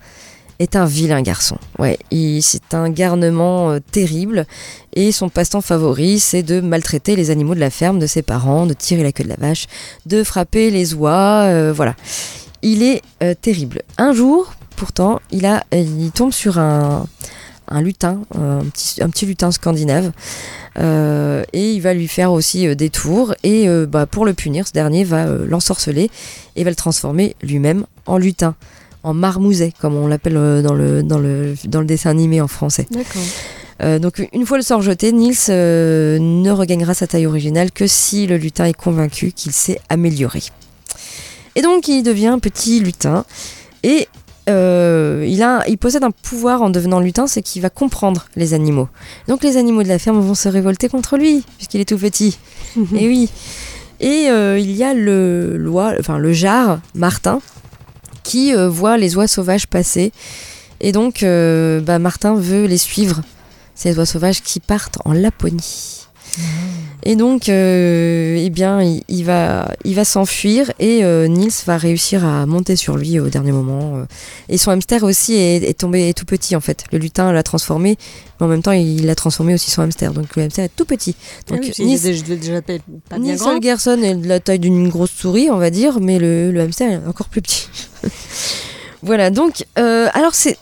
est 0.58 0.76
un 0.76 0.86
vilain 0.86 1.20
garçon. 1.20 1.58
Ouais, 1.78 1.98
c'est 2.40 2.72
un 2.72 2.88
garnement 2.88 3.72
euh, 3.72 3.78
terrible 3.92 4.46
et 4.94 5.12
son 5.12 5.28
passe-temps 5.28 5.60
favori, 5.60 6.18
c'est 6.18 6.42
de 6.42 6.62
maltraiter 6.62 7.14
les 7.14 7.28
animaux 7.28 7.54
de 7.54 7.60
la 7.60 7.68
ferme 7.68 7.98
de 7.98 8.06
ses 8.06 8.22
parents, 8.22 8.64
de 8.64 8.72
tirer 8.72 9.02
la 9.02 9.12
queue 9.12 9.24
de 9.24 9.28
la 9.28 9.36
vache, 9.36 9.66
de 10.06 10.24
frapper 10.24 10.70
les 10.70 10.94
oies, 10.94 11.42
euh, 11.44 11.74
voilà. 11.76 11.94
Il 12.62 12.82
est 12.82 13.02
euh, 13.22 13.34
terrible. 13.38 13.82
Un 13.98 14.14
jour, 14.14 14.54
pourtant, 14.76 15.20
il 15.30 15.44
a, 15.44 15.62
il 15.72 16.10
tombe 16.10 16.32
sur 16.32 16.58
un 16.58 17.06
un 17.70 17.80
lutin, 17.80 18.20
un 18.34 18.64
petit, 18.64 19.02
un 19.02 19.08
petit 19.08 19.26
lutin 19.26 19.50
scandinave, 19.50 20.12
euh, 20.78 21.44
et 21.52 21.72
il 21.72 21.80
va 21.80 21.94
lui 21.94 22.08
faire 22.08 22.32
aussi 22.32 22.66
euh, 22.66 22.74
des 22.74 22.90
tours, 22.90 23.34
et 23.42 23.68
euh, 23.68 23.86
bah, 23.86 24.06
pour 24.06 24.24
le 24.24 24.34
punir, 24.34 24.66
ce 24.66 24.72
dernier 24.72 25.04
va 25.04 25.26
l'ensorceler 25.26 26.10
et 26.56 26.64
va 26.64 26.70
le 26.70 26.76
transformer 26.76 27.36
lui-même 27.42 27.86
en 28.06 28.18
lutin, 28.18 28.54
en 29.02 29.14
marmouset, 29.14 29.72
comme 29.80 29.96
on 29.96 30.06
l'appelle 30.06 30.34
dans, 30.34 30.74
le, 30.74 31.02
dans, 31.02 31.18
le, 31.18 31.54
dans 31.64 31.80
le 31.80 31.86
dessin 31.86 32.10
animé 32.10 32.40
en 32.40 32.48
français. 32.48 32.86
D'accord. 32.90 33.22
Euh, 33.82 33.98
donc 33.98 34.26
une 34.32 34.44
fois 34.44 34.58
le 34.58 34.62
sort 34.62 34.82
jeté, 34.82 35.12
euh, 35.48 36.18
ne 36.18 36.50
regagnera 36.50 36.94
sa 36.94 37.06
taille 37.06 37.26
originale 37.26 37.70
que 37.70 37.86
si 37.86 38.26
le 38.26 38.36
lutin 38.36 38.66
est 38.66 38.74
convaincu 38.74 39.32
qu'il 39.32 39.52
s'est 39.52 39.80
amélioré. 39.88 40.42
Et 41.56 41.62
donc 41.62 41.88
il 41.88 42.02
devient 42.02 42.38
petit 42.40 42.80
lutin 42.80 43.24
et 43.82 44.08
euh, 44.48 45.24
il, 45.28 45.42
a, 45.42 45.64
il 45.68 45.78
possède 45.78 46.04
un 46.04 46.10
pouvoir 46.10 46.62
en 46.62 46.70
devenant 46.70 47.00
lutin, 47.00 47.26
c'est 47.26 47.42
qu'il 47.42 47.62
va 47.62 47.70
comprendre 47.70 48.26
les 48.36 48.54
animaux. 48.54 48.88
Donc 49.28 49.42
les 49.42 49.56
animaux 49.56 49.82
de 49.82 49.88
la 49.88 49.98
ferme 49.98 50.20
vont 50.20 50.34
se 50.34 50.48
révolter 50.48 50.88
contre 50.88 51.16
lui 51.16 51.44
puisqu'il 51.56 51.80
est 51.80 51.88
tout 51.88 51.98
petit. 51.98 52.38
et 52.76 53.06
oui. 53.06 53.30
Et 54.00 54.28
euh, 54.30 54.58
il 54.58 54.72
y 54.72 54.82
a 54.82 54.94
le 54.94 55.56
loi, 55.56 55.92
enfin 55.98 56.18
le 56.18 56.32
jar 56.32 56.80
Martin 56.94 57.40
qui 58.22 58.54
euh, 58.54 58.68
voit 58.68 58.96
les 58.96 59.16
oies 59.16 59.28
sauvages 59.28 59.66
passer 59.66 60.12
et 60.80 60.92
donc 60.92 61.22
bah, 61.22 61.98
Martin 61.98 62.34
veut 62.34 62.64
les 62.64 62.78
suivre 62.78 63.20
ces 63.74 63.98
oies 63.98 64.06
sauvages 64.06 64.42
qui 64.42 64.60
partent 64.60 64.98
en 65.04 65.12
Laponie. 65.12 66.06
Et 67.02 67.16
donc, 67.16 67.48
euh, 67.48 68.36
eh 68.38 68.50
bien, 68.50 68.82
il, 68.82 69.02
il 69.08 69.24
va, 69.24 69.74
il 69.84 69.94
va 69.94 70.04
s'enfuir 70.04 70.70
et 70.78 71.02
euh, 71.02 71.28
Nils 71.28 71.50
va 71.66 71.76
réussir 71.78 72.24
à 72.26 72.44
monter 72.46 72.76
sur 72.76 72.96
lui 72.96 73.18
au 73.18 73.28
dernier 73.28 73.52
moment. 73.52 73.96
euh. 73.96 74.04
Et 74.48 74.58
son 74.58 74.70
hamster 74.70 75.02
aussi 75.02 75.34
est, 75.34 75.62
est 75.64 75.78
tombé 75.78 76.08
est 76.10 76.12
tout 76.12 76.26
petit 76.26 76.54
en 76.56 76.60
fait. 76.60 76.84
Le 76.92 76.98
lutin 76.98 77.32
l'a 77.32 77.42
transformé, 77.42 77.96
mais 78.40 78.46
en 78.46 78.48
même 78.48 78.62
temps, 78.62 78.72
il 78.72 79.08
a 79.08 79.14
transformé 79.14 79.54
aussi 79.54 79.70
son 79.70 79.82
hamster. 79.82 80.12
Donc 80.12 80.36
le 80.36 80.42
hamster 80.42 80.64
est 80.64 80.76
tout 80.76 80.84
petit. 80.84 81.16
Ah 81.50 81.54
Donc 81.56 81.60
oui, 81.62 81.84
Nils, 81.86 82.00
il 82.06 82.06
est 82.06 82.36
déjà, 82.36 82.36
déjà 82.36 82.62
pas 82.62 82.72
pas 83.08 83.18
bien 83.18 83.32
Nils 83.32 83.38
grand. 83.38 83.52
Holgersson 83.54 84.02
est 84.02 84.14
de 84.14 84.28
la 84.28 84.40
taille 84.40 84.58
d'une 84.58 84.88
grosse 84.88 85.10
souris, 85.12 85.48
on 85.50 85.56
va 85.58 85.70
dire, 85.70 86.00
mais 86.00 86.18
le, 86.18 86.52
le 86.52 86.60
hamster 86.60 86.90
est 86.90 87.06
encore 87.08 87.28
plus 87.28 87.40
petit. 87.40 87.68
voilà, 89.02 89.30
donc, 89.30 89.64
euh, 89.78 90.08
alors 90.12 90.34
c'est. 90.34 90.56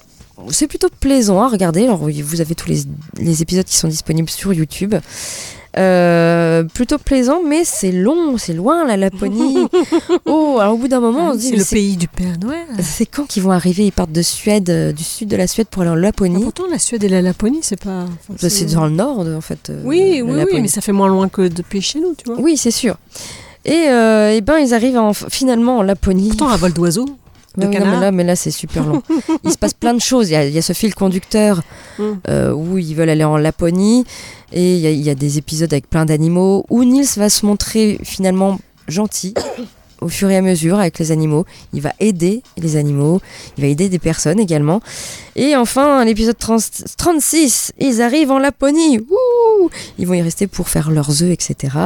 C'est 0.50 0.68
plutôt 0.68 0.86
plaisant 1.00 1.42
à 1.42 1.48
regarder. 1.48 1.82
Alors, 1.82 1.96
vous 2.08 2.40
avez 2.40 2.54
tous 2.54 2.68
les, 2.68 2.82
les 3.18 3.42
épisodes 3.42 3.64
qui 3.64 3.74
sont 3.74 3.88
disponibles 3.88 4.30
sur 4.30 4.52
YouTube. 4.52 4.94
Euh, 5.76 6.64
plutôt 6.64 6.98
plaisant, 6.98 7.40
mais 7.46 7.62
c'est 7.64 7.92
long, 7.92 8.36
c'est 8.38 8.54
loin 8.54 8.86
la 8.86 8.96
Laponie. 8.96 9.58
oh, 10.26 10.56
alors 10.60 10.74
au 10.74 10.76
bout 10.78 10.88
d'un 10.88 11.00
moment, 11.00 11.28
on 11.30 11.32
se 11.34 11.38
dit 11.38 11.48
C'est 11.50 11.56
le 11.56 11.64
pays 11.64 11.96
du 11.96 12.08
Père 12.08 12.38
Noël. 12.40 12.64
C'est 12.80 13.06
quand 13.06 13.26
qu'ils 13.26 13.42
vont 13.42 13.50
arriver? 13.50 13.84
Ils 13.84 13.92
partent 13.92 14.10
de 14.12 14.22
Suède, 14.22 14.70
euh, 14.70 14.92
du 14.92 15.04
sud 15.04 15.28
de 15.28 15.36
la 15.36 15.46
Suède 15.46 15.68
pour 15.70 15.82
aller 15.82 15.90
en 15.90 15.94
Ah, 15.94 16.00
Laponie. 16.00 16.42
pourtant, 16.42 16.64
la 16.70 16.78
Suède 16.78 17.04
et 17.04 17.08
la 17.08 17.20
Laponie, 17.22 17.60
c'est 17.62 17.78
pas. 17.78 18.04
enfin, 18.04 18.34
Bah, 18.40 18.48
c'est 18.50 18.72
dans 18.72 18.86
le 18.86 18.92
nord, 18.92 19.18
en 19.20 19.40
fait. 19.40 19.70
euh, 19.70 19.82
Oui, 19.84 20.22
oui, 20.24 20.60
mais 20.60 20.68
ça 20.68 20.80
fait 20.80 20.92
moins 20.92 21.08
loin 21.08 21.28
que 21.28 21.46
depuis 21.48 21.82
chez 21.82 22.00
nous, 22.00 22.14
tu 22.16 22.24
vois. 22.30 22.40
Oui, 22.40 22.56
c'est 22.56 22.70
sûr. 22.70 22.96
Et, 23.64 23.88
euh, 23.88 24.32
eh 24.34 24.40
ben, 24.40 24.58
ils 24.58 24.72
arrivent 24.72 24.96
en- 24.98 25.12
finalement 25.12 25.78
en 25.78 25.82
Laponie. 25.82 26.28
Pourtant, 26.28 26.48
un 26.48 26.56
vol 26.56 26.72
d'oiseau. 26.72 27.04
De 27.58 27.64
non, 27.64 27.70
mais 27.70 28.00
là, 28.00 28.10
mais 28.12 28.24
là 28.24 28.36
c'est 28.36 28.50
super 28.50 28.84
long. 28.84 29.02
il 29.44 29.50
se 29.52 29.58
passe 29.58 29.74
plein 29.74 29.94
de 29.94 30.00
choses. 30.00 30.30
Il 30.30 30.32
y 30.32 30.36
a, 30.36 30.44
il 30.46 30.54
y 30.54 30.58
a 30.58 30.62
ce 30.62 30.72
fil 30.72 30.94
conducteur 30.94 31.62
Mm. 31.98 32.02
euh, 32.28 32.52
où 32.52 32.78
ils 32.78 32.94
veulent 32.94 33.10
aller 33.10 33.24
en 33.24 33.36
Laponie 33.36 34.04
et 34.52 34.74
il 34.76 34.80
y, 34.80 34.86
a, 34.86 34.90
il 34.90 35.02
y 35.02 35.10
a 35.10 35.14
des 35.16 35.36
épisodes 35.38 35.72
avec 35.72 35.90
plein 35.90 36.04
d'animaux 36.04 36.64
où 36.70 36.84
Nils 36.84 37.08
va 37.16 37.28
se 37.28 37.44
montrer 37.44 37.98
finalement 38.04 38.60
gentil 38.86 39.34
au 40.00 40.08
fur 40.08 40.30
et 40.30 40.36
à 40.36 40.42
mesure 40.42 40.78
avec 40.78 40.98
les 41.00 41.10
animaux. 41.10 41.44
Il 41.72 41.80
va 41.82 41.92
aider 41.98 42.42
les 42.56 42.76
animaux, 42.76 43.20
il 43.56 43.62
va 43.62 43.66
aider 43.68 43.88
des 43.88 43.98
personnes 43.98 44.38
également. 44.38 44.80
Et 45.34 45.56
enfin, 45.56 46.04
l'épisode 46.04 46.38
30 46.38 46.62
36, 46.96 47.72
ils 47.80 48.00
arrivent 48.00 48.30
en 48.30 48.38
Laponie. 48.38 49.00
Ouh 49.00 49.70
ils 49.98 50.06
vont 50.06 50.14
y 50.14 50.22
rester 50.22 50.46
pour 50.46 50.68
faire 50.68 50.92
leurs 50.92 51.22
œufs, 51.22 51.32
etc. 51.32 51.76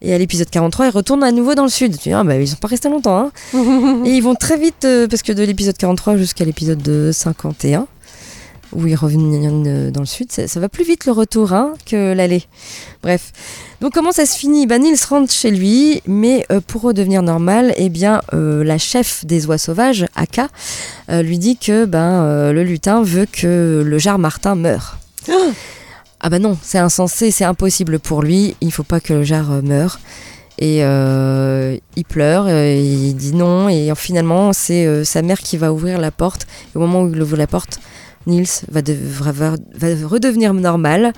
Et 0.00 0.14
à 0.14 0.18
l'épisode 0.18 0.48
43, 0.48 0.86
ils 0.86 0.90
retournent 0.90 1.24
à 1.24 1.32
nouveau 1.32 1.54
dans 1.54 1.64
le 1.64 1.68
sud. 1.70 1.96
Tu 1.98 2.08
dis, 2.10 2.12
ah, 2.12 2.22
bah, 2.24 2.36
ils 2.36 2.46
sont 2.48 2.56
pas 2.56 2.68
restés 2.68 2.88
longtemps. 2.88 3.30
hein. 3.54 4.02
Et 4.04 4.10
ils 4.16 4.22
vont 4.22 4.34
très 4.34 4.56
vite, 4.56 4.84
euh, 4.84 5.08
parce 5.08 5.22
que 5.22 5.32
de 5.32 5.42
l'épisode 5.42 5.76
43 5.76 6.16
jusqu'à 6.16 6.44
l'épisode 6.44 6.80
de 6.80 7.10
51, 7.12 7.86
où 8.72 8.86
ils 8.86 8.94
reviennent 8.94 9.64
euh, 9.66 9.90
dans 9.90 10.00
le 10.00 10.06
sud, 10.06 10.30
ça, 10.30 10.46
ça 10.46 10.60
va 10.60 10.68
plus 10.68 10.84
vite 10.84 11.06
le 11.06 11.12
retour 11.12 11.52
hein, 11.52 11.72
que 11.86 12.12
l'aller. 12.12 12.44
Bref. 13.02 13.32
Donc 13.80 13.92
comment 13.92 14.12
ça 14.12 14.26
se 14.26 14.38
finit? 14.38 14.66
Ben, 14.66 14.82
Nils 14.82 14.98
rentre 15.08 15.32
chez 15.32 15.50
lui, 15.50 16.02
mais 16.06 16.46
euh, 16.52 16.60
pour 16.64 16.82
redevenir 16.82 17.22
normal, 17.22 17.72
eh 17.76 17.88
bien, 17.88 18.20
euh, 18.34 18.62
la 18.62 18.78
chef 18.78 19.24
des 19.24 19.46
oies 19.46 19.58
sauvages, 19.58 20.06
Aka, 20.14 20.48
lui 21.08 21.38
dit 21.38 21.56
que 21.56 21.86
ben, 21.86 22.52
le 22.52 22.62
lutin 22.62 23.02
veut 23.02 23.26
que 23.30 23.82
le 23.84 23.98
jar 23.98 24.18
Martin 24.18 24.54
meure. 24.54 24.98
Ah 26.20 26.30
bah 26.30 26.38
non, 26.38 26.56
c'est 26.62 26.78
insensé, 26.78 27.30
c'est 27.30 27.44
impossible 27.44 27.98
pour 28.00 28.22
lui, 28.22 28.56
il 28.60 28.72
faut 28.72 28.82
pas 28.82 29.00
que 29.00 29.12
le 29.14 29.22
jar 29.24 29.52
euh, 29.52 29.62
meure. 29.62 30.00
Et 30.60 30.82
euh, 30.82 31.76
il 31.94 32.04
pleure, 32.04 32.46
euh, 32.48 32.74
il 32.74 33.14
dit 33.14 33.32
non, 33.32 33.68
et 33.68 33.92
finalement 33.94 34.52
c'est 34.52 35.04
sa 35.04 35.22
mère 35.22 35.38
qui 35.38 35.56
va 35.56 35.72
ouvrir 35.72 36.00
la 36.00 36.10
porte. 36.10 36.48
Au 36.74 36.80
moment 36.80 37.02
où 37.02 37.12
il 37.14 37.22
ouvre 37.22 37.36
la 37.36 37.46
porte, 37.46 37.78
Nils 38.26 38.48
va, 38.68 38.82
de- 38.82 38.96
va, 39.00 39.30
va- 39.30 39.56
va 39.74 40.06
redevenir 40.08 40.52
normal 40.54 41.12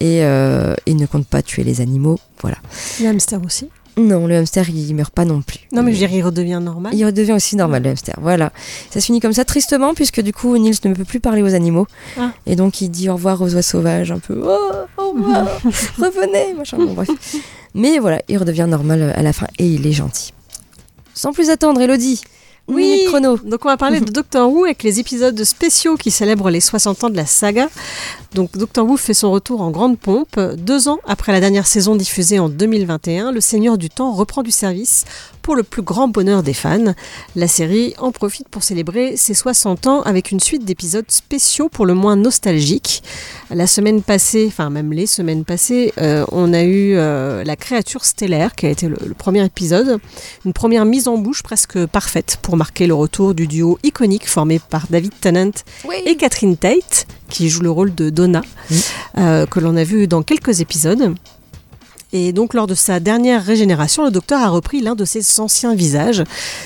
et 0.00 0.18
il 0.18 0.96
ne 0.96 1.06
compte 1.06 1.26
pas 1.26 1.40
tuer 1.40 1.64
les 1.64 1.80
animaux. 1.80 2.18
Voilà. 2.42 2.58
Le 3.00 3.08
hamster 3.08 3.40
aussi. 3.42 3.70
Non, 3.96 4.26
le 4.26 4.36
hamster 4.38 4.68
il 4.70 4.94
meurt 4.94 5.14
pas 5.14 5.24
non 5.24 5.40
plus. 5.42 5.60
Non, 5.72 5.82
mais 5.82 5.92
je 5.92 5.98
dirais, 5.98 6.16
il 6.16 6.22
redevient 6.22 6.60
normal. 6.60 6.92
Il 6.94 7.04
redevient 7.04 7.32
aussi 7.32 7.54
normal, 7.56 7.82
le 7.82 7.90
hamster. 7.90 8.16
Voilà. 8.20 8.52
Ça 8.90 9.00
se 9.00 9.06
finit 9.06 9.20
comme 9.20 9.32
ça, 9.32 9.44
tristement, 9.44 9.94
puisque 9.94 10.20
du 10.20 10.32
coup, 10.32 10.56
Nils 10.58 10.76
ne 10.84 10.94
peut 10.94 11.04
plus 11.04 11.20
parler 11.20 11.42
aux 11.42 11.54
animaux. 11.54 11.86
Ah. 12.18 12.32
Et 12.46 12.56
donc, 12.56 12.80
il 12.80 12.88
dit 12.88 13.08
au 13.08 13.14
revoir 13.14 13.40
aux 13.40 13.54
oies 13.54 13.62
sauvages, 13.62 14.10
un 14.10 14.18
peu 14.18 14.40
Oh, 14.44 14.72
au 14.98 15.10
revoir, 15.12 15.46
revenez, 15.98 16.54
machin. 16.54 16.76
Bon, 16.78 16.92
bref. 16.94 17.08
Mais 17.74 17.98
voilà, 17.98 18.20
il 18.28 18.38
redevient 18.38 18.66
normal 18.68 19.12
à 19.16 19.22
la 19.22 19.32
fin 19.32 19.46
et 19.58 19.66
il 19.66 19.86
est 19.86 19.92
gentil. 19.92 20.32
Sans 21.14 21.32
plus 21.32 21.50
attendre, 21.50 21.80
Elodie. 21.80 22.20
Oui, 22.66 23.04
chrono. 23.08 23.36
Donc 23.36 23.66
on 23.66 23.68
va 23.68 23.76
parler 23.76 24.00
de 24.00 24.10
Doctor 24.10 24.50
Who 24.50 24.64
avec 24.64 24.82
les 24.82 24.98
épisodes 24.98 25.44
spéciaux 25.44 25.96
qui 25.96 26.10
célèbrent 26.10 26.48
les 26.48 26.60
60 26.60 27.04
ans 27.04 27.10
de 27.10 27.16
la 27.16 27.26
saga. 27.26 27.68
Donc 28.34 28.56
Doctor 28.56 28.86
Who 28.86 28.96
fait 28.96 29.12
son 29.12 29.30
retour 29.30 29.60
en 29.60 29.70
grande 29.70 29.98
pompe. 29.98 30.40
Deux 30.56 30.88
ans 30.88 30.98
après 31.06 31.32
la 31.32 31.40
dernière 31.40 31.66
saison 31.66 31.94
diffusée 31.94 32.38
en 32.38 32.48
2021, 32.48 33.32
le 33.32 33.40
Seigneur 33.42 33.76
du 33.76 33.90
Temps 33.90 34.12
reprend 34.12 34.42
du 34.42 34.50
service 34.50 35.04
pour 35.42 35.56
le 35.56 35.62
plus 35.62 35.82
grand 35.82 36.08
bonheur 36.08 36.42
des 36.42 36.54
fans. 36.54 36.94
La 37.36 37.48
série 37.48 37.92
en 37.98 38.12
profite 38.12 38.48
pour 38.48 38.62
célébrer 38.62 39.18
ses 39.18 39.34
60 39.34 39.86
ans 39.86 40.00
avec 40.00 40.30
une 40.30 40.40
suite 40.40 40.64
d'épisodes 40.64 41.04
spéciaux 41.08 41.68
pour 41.68 41.84
le 41.84 41.92
moins 41.92 42.16
nostalgiques. 42.16 43.02
La 43.54 43.68
semaine 43.68 44.02
passée, 44.02 44.46
enfin 44.48 44.68
même 44.68 44.92
les 44.92 45.06
semaines 45.06 45.44
passées, 45.44 45.92
euh, 45.98 46.24
on 46.32 46.52
a 46.52 46.64
eu 46.64 46.96
euh, 46.96 47.44
La 47.44 47.54
créature 47.54 48.04
stellaire 48.04 48.56
qui 48.56 48.66
a 48.66 48.70
été 48.70 48.88
le, 48.88 48.96
le 49.06 49.14
premier 49.14 49.44
épisode. 49.44 50.00
Une 50.44 50.52
première 50.52 50.84
mise 50.84 51.06
en 51.06 51.18
bouche 51.18 51.44
presque 51.44 51.86
parfaite 51.86 52.38
pour 52.42 52.56
marquer 52.56 52.88
le 52.88 52.94
retour 52.94 53.32
du 53.32 53.46
duo 53.46 53.78
iconique 53.84 54.28
formé 54.28 54.58
par 54.58 54.86
David 54.90 55.12
Tennant 55.20 55.52
et 56.04 56.16
Catherine 56.16 56.56
Tate, 56.56 57.06
qui 57.28 57.48
joue 57.48 57.62
le 57.62 57.70
rôle 57.70 57.94
de 57.94 58.10
Donna, 58.10 58.42
euh, 59.18 59.46
que 59.46 59.60
l'on 59.60 59.76
a 59.76 59.84
vu 59.84 60.08
dans 60.08 60.22
quelques 60.22 60.60
épisodes. 60.60 61.14
Et 62.16 62.32
donc, 62.32 62.54
lors 62.54 62.68
de 62.68 62.74
sa 62.74 63.00
dernière 63.00 63.44
régénération, 63.44 64.04
le 64.04 64.12
docteur 64.12 64.40
a 64.40 64.48
repris 64.48 64.80
l'un 64.80 64.94
de 64.94 65.04
ses 65.04 65.40
anciens 65.40 65.74
visages. 65.74 66.22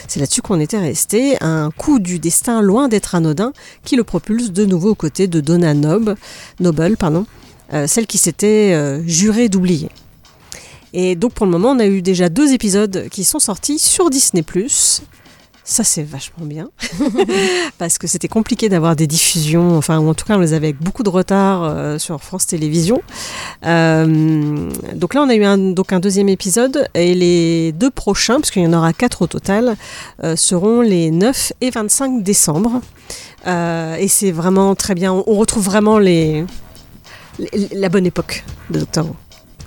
C'est 0.06 0.20
là-dessus 0.20 0.42
qu'on 0.42 0.60
était 0.60 0.78
resté. 0.78 1.38
Un 1.40 1.70
coup 1.70 1.98
du 1.98 2.18
destin 2.18 2.60
loin 2.60 2.88
d'être 2.88 3.14
anodin 3.14 3.54
qui 3.82 3.96
le 3.96 4.04
propulse 4.04 4.52
de 4.52 4.66
nouveau 4.66 4.90
aux 4.90 4.94
côtés 4.94 5.26
de 5.26 5.40
Donna 5.40 5.72
Noble, 5.72 6.16
Noble, 6.60 6.98
pardon, 6.98 7.24
euh, 7.72 7.86
celle 7.86 8.06
qui 8.06 8.18
s'était 8.18 8.74
euh, 8.74 9.02
jurée 9.06 9.48
d'oublier. 9.48 9.88
Et 10.92 11.16
donc, 11.16 11.32
pour 11.32 11.46
le 11.46 11.52
moment, 11.52 11.70
on 11.70 11.78
a 11.78 11.86
eu 11.86 12.02
déjà 12.02 12.28
deux 12.28 12.52
épisodes 12.52 13.08
qui 13.10 13.24
sont 13.24 13.38
sortis 13.38 13.78
sur 13.78 14.10
Disney. 14.10 14.44
Ça, 15.68 15.84
c'est 15.84 16.02
vachement 16.02 16.46
bien. 16.46 16.70
Parce 17.78 17.98
que 17.98 18.06
c'était 18.06 18.26
compliqué 18.26 18.70
d'avoir 18.70 18.96
des 18.96 19.06
diffusions, 19.06 19.76
enfin, 19.76 19.98
en 19.98 20.14
tout 20.14 20.24
cas, 20.24 20.36
on 20.36 20.40
les 20.40 20.54
avait 20.54 20.68
avec 20.68 20.82
beaucoup 20.82 21.02
de 21.02 21.10
retard 21.10 21.62
euh, 21.62 21.98
sur 21.98 22.18
France 22.22 22.46
Télévisions. 22.46 23.02
Euh, 23.66 24.70
donc 24.94 25.12
là, 25.12 25.20
on 25.20 25.28
a 25.28 25.34
eu 25.34 25.44
un, 25.44 25.58
donc 25.58 25.92
un 25.92 26.00
deuxième 26.00 26.30
épisode, 26.30 26.88
et 26.94 27.14
les 27.14 27.72
deux 27.72 27.90
prochains, 27.90 28.36
parce 28.36 28.50
qu'il 28.50 28.62
y 28.62 28.66
en 28.66 28.72
aura 28.72 28.94
quatre 28.94 29.20
au 29.20 29.26
total, 29.26 29.76
euh, 30.24 30.36
seront 30.36 30.80
les 30.80 31.10
9 31.10 31.52
et 31.60 31.68
25 31.68 32.22
décembre. 32.22 32.80
Et 33.46 34.08
c'est 34.08 34.32
vraiment 34.32 34.74
très 34.74 34.94
bien. 34.94 35.12
On, 35.12 35.34
retrouve 35.34 35.64
vraiment 35.64 35.98
la 35.98 37.88
bonne 37.90 38.06
époque 38.06 38.42
de 38.70 38.78
Doctor 38.80 39.04
Who. 39.04 39.16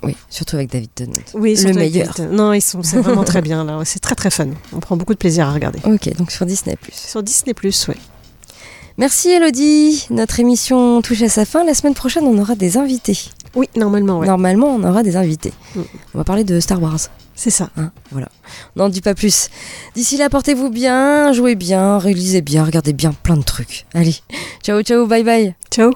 Oui, 0.03 0.15
surtout 0.29 0.55
avec 0.55 0.71
David 0.71 0.89
Tennant. 0.93 1.13
Oui, 1.33 1.55
le 1.55 1.73
meilleur. 1.73 2.13
Non, 2.31 2.53
ils 2.53 2.61
sont, 2.61 2.81
c'est 2.83 2.97
vraiment 2.97 3.23
très 3.23 3.41
bien 3.43 3.63
là. 3.63 3.79
C'est 3.85 3.99
très 3.99 4.15
très 4.15 4.31
fun. 4.31 4.47
On 4.73 4.79
prend 4.79 4.97
beaucoup 4.97 5.13
de 5.13 5.19
plaisir 5.19 5.47
à 5.47 5.53
regarder. 5.53 5.79
Ok, 5.85 6.15
donc 6.17 6.31
sur 6.31 6.45
Disney+. 6.45 6.77
Sur 6.91 7.23
Disney+, 7.23 7.53
oui. 7.63 7.95
Merci 8.97 9.29
Elodie. 9.29 10.07
Notre 10.09 10.39
émission 10.39 11.01
touche 11.01 11.21
à 11.21 11.29
sa 11.29 11.45
fin. 11.45 11.63
La 11.63 11.73
semaine 11.73 11.93
prochaine, 11.93 12.23
on 12.23 12.37
aura 12.37 12.55
des 12.55 12.77
invités. 12.77 13.17
Oui, 13.55 13.69
normalement, 13.75 14.19
ouais. 14.19 14.27
Normalement, 14.27 14.67
on 14.67 14.83
aura 14.83 15.03
des 15.03 15.15
invités. 15.15 15.53
Mm. 15.75 15.81
On 16.13 16.17
va 16.17 16.23
parler 16.23 16.43
de 16.43 16.59
Star 16.59 16.81
Wars. 16.81 16.99
C'est 17.35 17.49
ça. 17.49 17.69
Hein, 17.77 17.91
voilà. 18.11 18.29
On 18.75 18.83
n'en 18.83 18.89
dit 18.89 19.01
pas 19.01 19.15
plus. 19.15 19.49
D'ici 19.95 20.17
là, 20.17 20.29
portez-vous 20.29 20.69
bien, 20.69 21.31
jouez 21.33 21.55
bien, 21.55 21.97
réalisez 21.97 22.41
bien, 22.41 22.63
regardez 22.63 22.93
bien 22.93 23.13
plein 23.13 23.37
de 23.37 23.43
trucs. 23.43 23.85
Allez, 23.93 24.15
ciao, 24.63 24.81
ciao, 24.83 25.07
bye 25.07 25.23
bye. 25.23 25.55
Ciao. 25.71 25.91